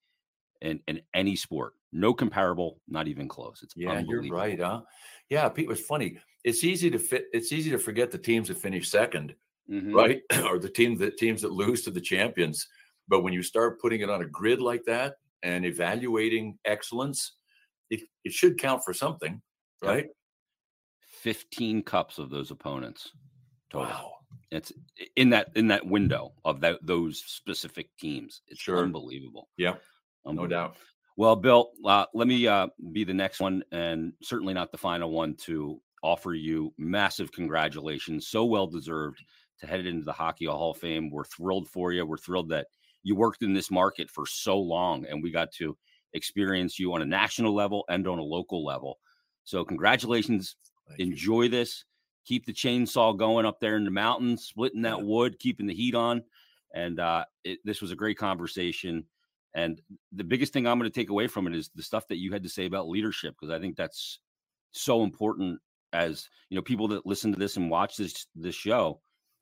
in, 0.63 0.83
in 0.89 1.03
any 1.15 1.37
sport. 1.37 1.75
No 1.93 2.15
comparable, 2.15 2.83
not 2.89 3.09
even 3.09 3.29
close. 3.29 3.63
It's 3.63 3.75
Yeah, 3.77 3.99
you're 4.01 4.23
right, 4.27 4.59
huh? 4.59 4.83
Yeah, 5.29 5.49
Pete 5.49 5.69
was 5.69 5.81
funny. 5.81 6.19
It's 6.45 6.65
easy 6.65 6.91
to 6.91 6.99
fit. 6.99 7.27
It's 7.33 7.53
easy 7.53 7.71
to 7.71 7.79
forget 7.79 8.11
the 8.11 8.19
teams 8.19 8.49
that 8.49 8.59
finished 8.59 8.91
second, 8.91 9.35
Mhm. 9.71 9.95
right? 9.95 10.23
or 10.51 10.59
the 10.59 10.69
team 10.71 10.97
that 10.99 11.17
teams 11.19 11.43
that 11.43 11.53
lose 11.53 11.83
to 11.83 11.91
the 11.91 12.01
champions. 12.01 12.67
But 13.09 13.23
when 13.23 13.33
you 13.33 13.43
start 13.43 13.81
putting 13.81 14.01
it 14.01 14.11
on 14.11 14.23
a 14.23 14.27
grid 14.29 14.61
like 14.61 14.85
that 14.85 15.15
and 15.43 15.65
evaluating 15.65 16.59
excellence, 16.65 17.37
it, 17.91 18.01
it 18.25 18.33
should 18.33 18.59
count 18.59 18.83
for 18.85 18.93
something, 18.95 19.41
Yep. 19.83 19.91
right? 19.91 20.07
15 21.01 21.83
cups 21.83 22.19
of 22.19 22.31
those 22.31 22.51
opponents 22.51 23.11
total. 23.71 23.89
Wow. 23.89 24.13
It's 24.51 24.73
in 25.17 25.31
that 25.31 25.51
in 25.57 25.67
that 25.69 25.87
window 25.87 26.33
of 26.45 26.61
that 26.61 26.79
those 26.83 27.23
specific 27.27 27.89
teams. 27.99 28.43
It's 28.49 28.61
Sure. 28.61 28.79
unbelievable. 28.83 29.49
Yeah, 29.57 29.77
no 30.25 30.47
doubt. 30.47 30.77
Well, 31.17 31.35
Bill, 31.37 31.73
uh, 31.85 32.07
let 32.15 32.29
me 32.29 32.47
uh, 32.47 32.69
be 32.93 33.03
the 33.05 33.15
next 33.15 33.41
one, 33.41 33.65
and 33.73 34.13
certainly 34.23 34.53
not 34.53 34.71
the 34.71 34.79
final 34.79 35.11
one, 35.11 35.35
to 35.47 35.81
offer 36.03 36.35
you 36.35 36.75
massive 36.77 37.33
congratulations. 37.33 38.29
So 38.29 38.45
well 38.45 38.67
deserved 38.67 39.25
to 39.61 39.67
head 39.67 39.87
into 39.87 40.05
the 40.05 40.13
Hockey 40.13 40.47
Hall 40.47 40.73
of 40.73 40.79
Fame. 40.79 41.11
We're 41.11 41.25
thrilled 41.25 41.69
for 41.69 41.93
you. 41.93 42.05
We're 42.07 42.17
thrilled 42.17 42.51
that 42.51 42.67
you 43.03 43.15
worked 43.15 43.43
in 43.43 43.55
this 43.55 43.71
market 43.71 44.11
for 44.11 44.27
so 44.27 44.59
long, 44.59 45.07
and 45.07 45.23
we 45.23 45.31
got 45.31 45.53
to 45.53 45.77
experience 46.13 46.79
you 46.79 46.93
on 46.95 47.03
a 47.03 47.07
national 47.07 47.55
level 47.55 47.85
and 47.89 48.07
on 48.07 48.19
a 48.19 48.23
local 48.23 48.65
level. 48.65 48.99
So, 49.45 49.65
congratulations 49.65 50.57
Thank 50.89 51.01
you. 51.01 51.07
enjoy 51.07 51.49
this. 51.49 51.85
Keep 52.25 52.47
the 52.47 52.53
chainsaw 52.53 53.17
going 53.17 53.47
up 53.47 53.61
there 53.61 53.77
in 53.77 53.85
the 53.85 53.91
mountains, 53.91 54.45
splitting 54.45 54.83
that 54.83 55.03
wood, 55.03 55.39
keeping 55.39 55.67
the 55.67 55.75
heat 55.75 55.95
on. 55.95 56.25
And 56.75 56.99
uh, 56.99 57.25
it, 57.45 57.61
this 57.65 57.81
was 57.81 57.93
a 57.93 57.97
great 57.97 58.19
conversation. 58.19 59.05
And 59.55 59.81
the 60.13 60.25
biggest 60.25 60.53
thing 60.53 60.67
I'm 60.67 60.79
going 60.79 60.91
to 60.91 60.95
take 60.95 61.11
away 61.11 61.29
from 61.29 61.47
it 61.47 61.55
is 61.55 61.71
the 61.75 61.83
stuff 61.83 62.09
that 62.09 62.19
you 62.19 62.33
had 62.33 62.43
to 62.43 62.49
say 62.49 62.67
about 62.67 62.89
leadership, 62.89 63.35
because 63.41 63.55
I 63.55 63.61
think 63.61 63.77
that's 63.77 64.19
so 64.73 65.03
important. 65.03 65.61
As 65.93 66.29
you 66.51 66.57
know, 66.57 66.63
people 66.63 66.89
that 66.89 67.07
listen 67.07 67.33
to 67.33 67.39
this 67.39 67.57
and 67.57 67.71
watch 67.71 67.97
this 67.97 68.27
this 68.35 68.55
show, 68.55 69.01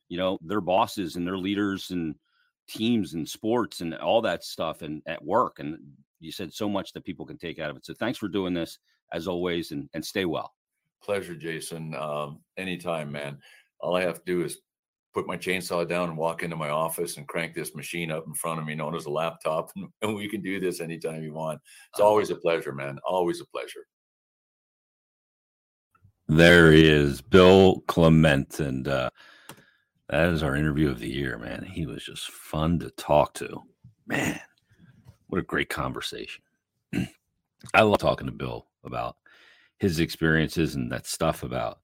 you 0.09 0.19
know, 0.19 0.39
their 0.43 0.61
bosses 0.61 1.17
and 1.17 1.27
their 1.27 1.39
leaders 1.39 1.91
and 1.91 2.15
teams 2.69 3.15
and 3.15 3.29
sports 3.29 3.81
and 3.81 3.95
all 3.95 4.23
that 4.23 4.45
stuff, 4.45 4.83
and 4.83 5.03
at 5.07 5.25
work. 5.25 5.59
And 5.59 5.79
you 6.21 6.33
said 6.33 6.53
so 6.53 6.69
much 6.69 6.93
that 6.93 7.05
people 7.05 7.27
can 7.27 7.39
take 7.39 7.59
out 7.59 7.71
of 7.71 7.77
it. 7.77 7.87
So 7.87 7.95
thanks 7.95 8.19
for 8.19 8.29
doing 8.29 8.55
this 8.55 8.79
as 9.13 9.29
always, 9.29 9.71
and 9.71 9.89
and 9.95 10.05
stay 10.05 10.25
well. 10.25 10.55
Pleasure, 11.03 11.35
Jason. 11.35 11.95
Um, 11.95 12.41
anytime, 12.57 13.13
man. 13.13 13.39
All 13.81 13.97
I 13.97 14.03
have 14.03 14.19
to 14.19 14.25
do 14.25 14.43
is 14.43 14.59
put 15.15 15.27
my 15.29 15.37
chainsaw 15.37 15.89
down 15.89 16.09
and 16.09 16.19
walk 16.19 16.43
into 16.43 16.57
my 16.57 16.71
office 16.71 17.17
and 17.17 17.29
crank 17.29 17.55
this 17.55 17.75
machine 17.75 18.11
up 18.11 18.27
in 18.27 18.35
front 18.35 18.59
of 18.59 18.67
me, 18.67 18.75
known 18.75 18.97
as 18.97 19.07
a 19.07 19.11
laptop, 19.11 19.71
and 20.03 20.15
we 20.15 20.29
can 20.29 20.43
do 20.43 20.59
this 20.59 20.81
anytime 20.81 21.23
you 21.23 21.33
want. 21.33 21.61
It's 21.93 22.01
I 22.01 22.05
always 22.05 22.31
a 22.31 22.37
pleasure, 22.37 22.73
man. 22.73 22.99
Always 23.07 23.41
a 23.41 23.47
pleasure. 23.47 23.87
There 26.27 26.73
he 26.73 26.89
is, 26.89 27.21
Bill 27.21 27.81
Clement, 27.87 28.59
and 28.59 28.89
uh, 28.89 29.11
that 30.09 30.29
is 30.29 30.43
our 30.43 30.55
interview 30.55 30.91
of 30.91 30.99
the 30.99 31.11
year, 31.11 31.39
man. 31.39 31.65
He 31.65 31.87
was 31.87 32.05
just 32.05 32.31
fun 32.31 32.79
to 32.81 32.91
talk 32.91 33.35
to. 33.35 33.63
Man, 34.07 34.41
what 35.29 35.39
a 35.41 35.43
great 35.43 35.71
conversation. 35.71 36.43
I 37.75 37.83
love 37.83 37.99
talking 37.99 38.27
to 38.27 38.33
Bill 38.33 38.67
about 38.85 39.17
his 39.79 40.01
experiences 40.01 40.75
and 40.75 40.93
that 40.93 41.07
stuff 41.07 41.43
about 41.43 41.81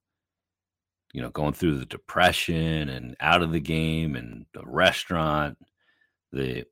you 1.13 1.23
know 1.23 1.31
going 1.31 1.55
through 1.55 1.79
the 1.79 1.87
depression 1.87 2.89
and 2.89 3.17
out 3.21 3.43
of 3.43 3.53
the 3.53 3.61
game 3.61 4.17
and 4.17 4.47
the 4.53 4.63
restaurant, 4.65 5.57
the 6.33 6.65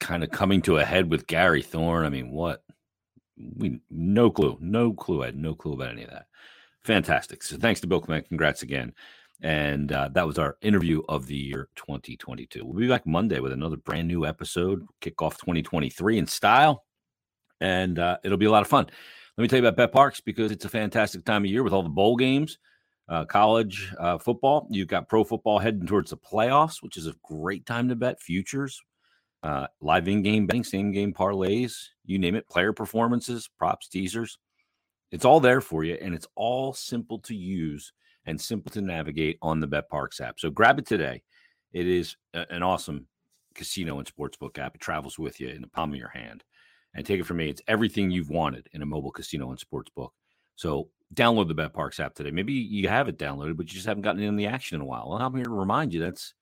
kind 0.00 0.22
of 0.22 0.30
coming 0.30 0.62
to 0.62 0.76
a 0.76 0.84
head 0.84 1.10
with 1.10 1.26
Gary 1.26 1.62
Thorne. 1.62 2.04
I 2.04 2.10
mean, 2.10 2.30
what 2.30 2.62
we 3.56 3.80
no 3.90 4.30
clue, 4.30 4.58
no 4.60 4.92
clue. 4.92 5.22
I 5.22 5.26
had 5.26 5.36
no 5.36 5.54
clue 5.54 5.72
about 5.72 5.90
any 5.90 6.04
of 6.04 6.10
that. 6.10 6.26
Fantastic. 6.82 7.42
So 7.42 7.56
thanks 7.56 7.80
to 7.80 7.86
Bill 7.86 8.00
Clement. 8.00 8.28
Congrats 8.28 8.62
again. 8.62 8.92
And 9.40 9.92
uh, 9.92 10.08
that 10.12 10.26
was 10.26 10.38
our 10.38 10.56
interview 10.62 11.02
of 11.08 11.26
the 11.26 11.36
year 11.36 11.68
2022. 11.76 12.64
We'll 12.64 12.78
be 12.78 12.88
back 12.88 13.06
Monday 13.06 13.38
with 13.38 13.52
another 13.52 13.76
brand 13.76 14.08
new 14.08 14.26
episode, 14.26 14.84
kick 15.00 15.22
off 15.22 15.38
2023 15.38 16.18
in 16.18 16.26
style. 16.26 16.84
And 17.60 17.98
uh, 17.98 18.18
it'll 18.24 18.38
be 18.38 18.46
a 18.46 18.50
lot 18.50 18.62
of 18.62 18.68
fun. 18.68 18.86
Let 19.36 19.42
me 19.42 19.48
tell 19.48 19.60
you 19.60 19.66
about 19.66 19.92
BetParx 19.92 20.24
because 20.24 20.50
it's 20.50 20.64
a 20.64 20.68
fantastic 20.68 21.24
time 21.24 21.44
of 21.44 21.50
year 21.50 21.62
with 21.62 21.72
all 21.72 21.84
the 21.84 21.88
bowl 21.88 22.16
games, 22.16 22.58
uh, 23.08 23.24
college 23.24 23.92
uh, 24.00 24.18
football. 24.18 24.66
You've 24.70 24.88
got 24.88 25.08
pro 25.08 25.22
football 25.22 25.60
heading 25.60 25.86
towards 25.86 26.10
the 26.10 26.16
playoffs, 26.16 26.82
which 26.82 26.96
is 26.96 27.06
a 27.06 27.14
great 27.22 27.64
time 27.64 27.88
to 27.88 27.94
bet 27.94 28.20
futures, 28.20 28.82
uh, 29.44 29.68
live 29.80 30.08
in 30.08 30.22
game 30.22 30.46
betting, 30.46 30.64
same 30.64 30.90
game 30.90 31.14
parlays, 31.14 31.74
you 32.04 32.18
name 32.18 32.34
it, 32.34 32.48
player 32.48 32.72
performances, 32.72 33.48
props, 33.58 33.86
teasers. 33.86 34.38
It's 35.12 35.24
all 35.24 35.38
there 35.38 35.60
for 35.60 35.84
you, 35.84 35.94
and 35.94 36.14
it's 36.14 36.26
all 36.34 36.72
simple 36.72 37.20
to 37.20 37.34
use 37.34 37.92
and 38.28 38.38
simple 38.38 38.70
to 38.70 38.82
navigate 38.82 39.38
on 39.40 39.58
the 39.58 39.66
BetParx 39.66 40.20
app. 40.20 40.38
So 40.38 40.50
grab 40.50 40.78
it 40.78 40.86
today. 40.86 41.22
It 41.72 41.88
is 41.88 42.14
a, 42.34 42.44
an 42.52 42.62
awesome 42.62 43.06
casino 43.54 43.98
and 43.98 44.06
sportsbook 44.06 44.58
app. 44.58 44.74
It 44.74 44.82
travels 44.82 45.18
with 45.18 45.40
you 45.40 45.48
in 45.48 45.62
the 45.62 45.68
palm 45.68 45.92
of 45.92 45.98
your 45.98 46.10
hand. 46.10 46.44
And 46.94 47.06
take 47.06 47.20
it 47.20 47.24
from 47.24 47.38
me, 47.38 47.48
it's 47.48 47.62
everything 47.68 48.10
you've 48.10 48.28
wanted 48.28 48.68
in 48.72 48.82
a 48.82 48.86
mobile 48.86 49.10
casino 49.10 49.50
and 49.50 49.58
sportsbook. 49.58 50.10
So 50.56 50.90
download 51.14 51.48
the 51.48 51.54
BetParx 51.54 52.00
app 52.00 52.14
today. 52.14 52.30
Maybe 52.30 52.52
you 52.52 52.88
have 52.88 53.08
it 53.08 53.18
downloaded, 53.18 53.56
but 53.56 53.66
you 53.68 53.74
just 53.74 53.86
haven't 53.86 54.02
gotten 54.02 54.22
in 54.22 54.36
the 54.36 54.46
action 54.46 54.76
in 54.76 54.82
a 54.82 54.84
while. 54.86 55.08
Well, 55.08 55.18
I'm 55.18 55.34
here 55.34 55.44
to 55.44 55.50
remind 55.50 55.94
you 55.94 56.00
that's 56.00 56.34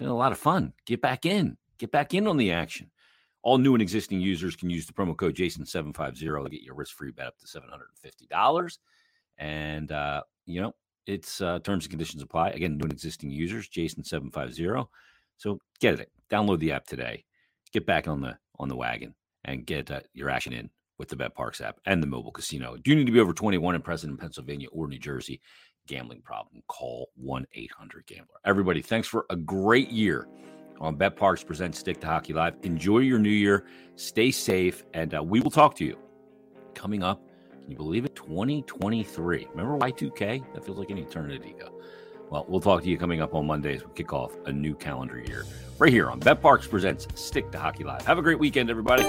a 0.00 0.04
lot 0.04 0.32
of 0.32 0.38
fun. 0.38 0.74
Get 0.84 1.00
back 1.00 1.24
in. 1.24 1.56
Get 1.78 1.90
back 1.90 2.12
in 2.12 2.26
on 2.26 2.36
the 2.36 2.52
action. 2.52 2.90
All 3.42 3.56
new 3.56 3.74
and 3.74 3.82
existing 3.82 4.20
users 4.20 4.56
can 4.56 4.68
use 4.68 4.86
the 4.86 4.92
promo 4.92 5.16
code 5.16 5.36
Jason750 5.36 6.44
to 6.44 6.50
get 6.50 6.62
your 6.62 6.74
risk 6.74 6.96
free 6.96 7.12
bet 7.12 7.28
up 7.28 7.38
to 7.38 7.46
$750. 7.46 8.78
And, 9.38 9.90
uh, 9.90 10.22
you 10.46 10.60
know, 10.60 10.74
it's 11.06 11.40
uh, 11.40 11.58
terms 11.60 11.84
and 11.84 11.90
conditions 11.90 12.22
apply. 12.22 12.50
Again, 12.50 12.76
new 12.76 12.84
and 12.84 12.92
existing 12.92 13.30
users, 13.30 13.68
Jason750. 13.68 14.86
So 15.36 15.58
get 15.80 16.00
it. 16.00 16.10
Download 16.30 16.58
the 16.58 16.72
app 16.72 16.86
today. 16.86 17.24
Get 17.72 17.86
back 17.86 18.08
on 18.08 18.20
the 18.20 18.36
on 18.58 18.68
the 18.68 18.76
wagon 18.76 19.14
and 19.44 19.66
get 19.66 19.90
uh, 19.90 20.00
your 20.12 20.30
action 20.30 20.52
in 20.52 20.70
with 20.98 21.08
the 21.08 21.16
BetParx 21.16 21.60
app 21.60 21.80
and 21.86 22.02
the 22.02 22.06
mobile 22.06 22.30
casino. 22.30 22.76
Do 22.76 22.90
you 22.90 22.96
need 22.96 23.06
to 23.06 23.12
be 23.12 23.20
over 23.20 23.32
21 23.32 23.74
and 23.74 23.84
present 23.84 24.12
in 24.12 24.16
Pennsylvania 24.16 24.68
or 24.70 24.86
New 24.86 24.98
Jersey? 24.98 25.40
Gambling 25.86 26.22
problem? 26.22 26.62
Call 26.68 27.10
1 27.16 27.46
800 27.52 28.06
Gambler. 28.06 28.36
Everybody, 28.44 28.80
thanks 28.80 29.08
for 29.08 29.26
a 29.28 29.36
great 29.36 29.90
year 29.90 30.28
on 30.80 30.96
BetParx 30.96 31.46
presents 31.46 31.78
Stick 31.78 32.00
to 32.00 32.06
Hockey 32.06 32.32
Live. 32.32 32.56
Enjoy 32.62 32.98
your 32.98 33.18
new 33.18 33.28
year. 33.28 33.66
Stay 33.96 34.30
safe, 34.30 34.84
and 34.94 35.14
uh, 35.14 35.22
we 35.22 35.40
will 35.40 35.50
talk 35.50 35.74
to 35.76 35.84
you 35.84 35.98
coming 36.74 37.02
up. 37.02 37.22
Can 37.64 37.70
you 37.70 37.78
believe 37.78 38.04
it? 38.04 38.14
2023. 38.14 39.48
Remember 39.52 39.78
Y2K? 39.78 40.52
That 40.52 40.66
feels 40.66 40.76
like 40.76 40.90
an 40.90 40.98
eternity 40.98 41.52
ago. 41.52 41.72
Well, 42.28 42.44
we'll 42.46 42.60
talk 42.60 42.82
to 42.82 42.90
you 42.90 42.98
coming 42.98 43.22
up 43.22 43.34
on 43.34 43.46
Monday 43.46 43.76
as 43.76 43.82
we 43.82 43.90
kick 43.94 44.12
off 44.12 44.36
a 44.44 44.52
new 44.52 44.74
calendar 44.74 45.18
year 45.18 45.46
right 45.78 45.90
here 45.90 46.10
on 46.10 46.20
BetParx 46.20 46.68
presents 46.68 47.08
Stick 47.14 47.50
to 47.52 47.58
Hockey 47.58 47.84
Live. 47.84 48.04
Have 48.04 48.18
a 48.18 48.22
great 48.22 48.38
weekend, 48.38 48.68
everybody. 48.68 49.02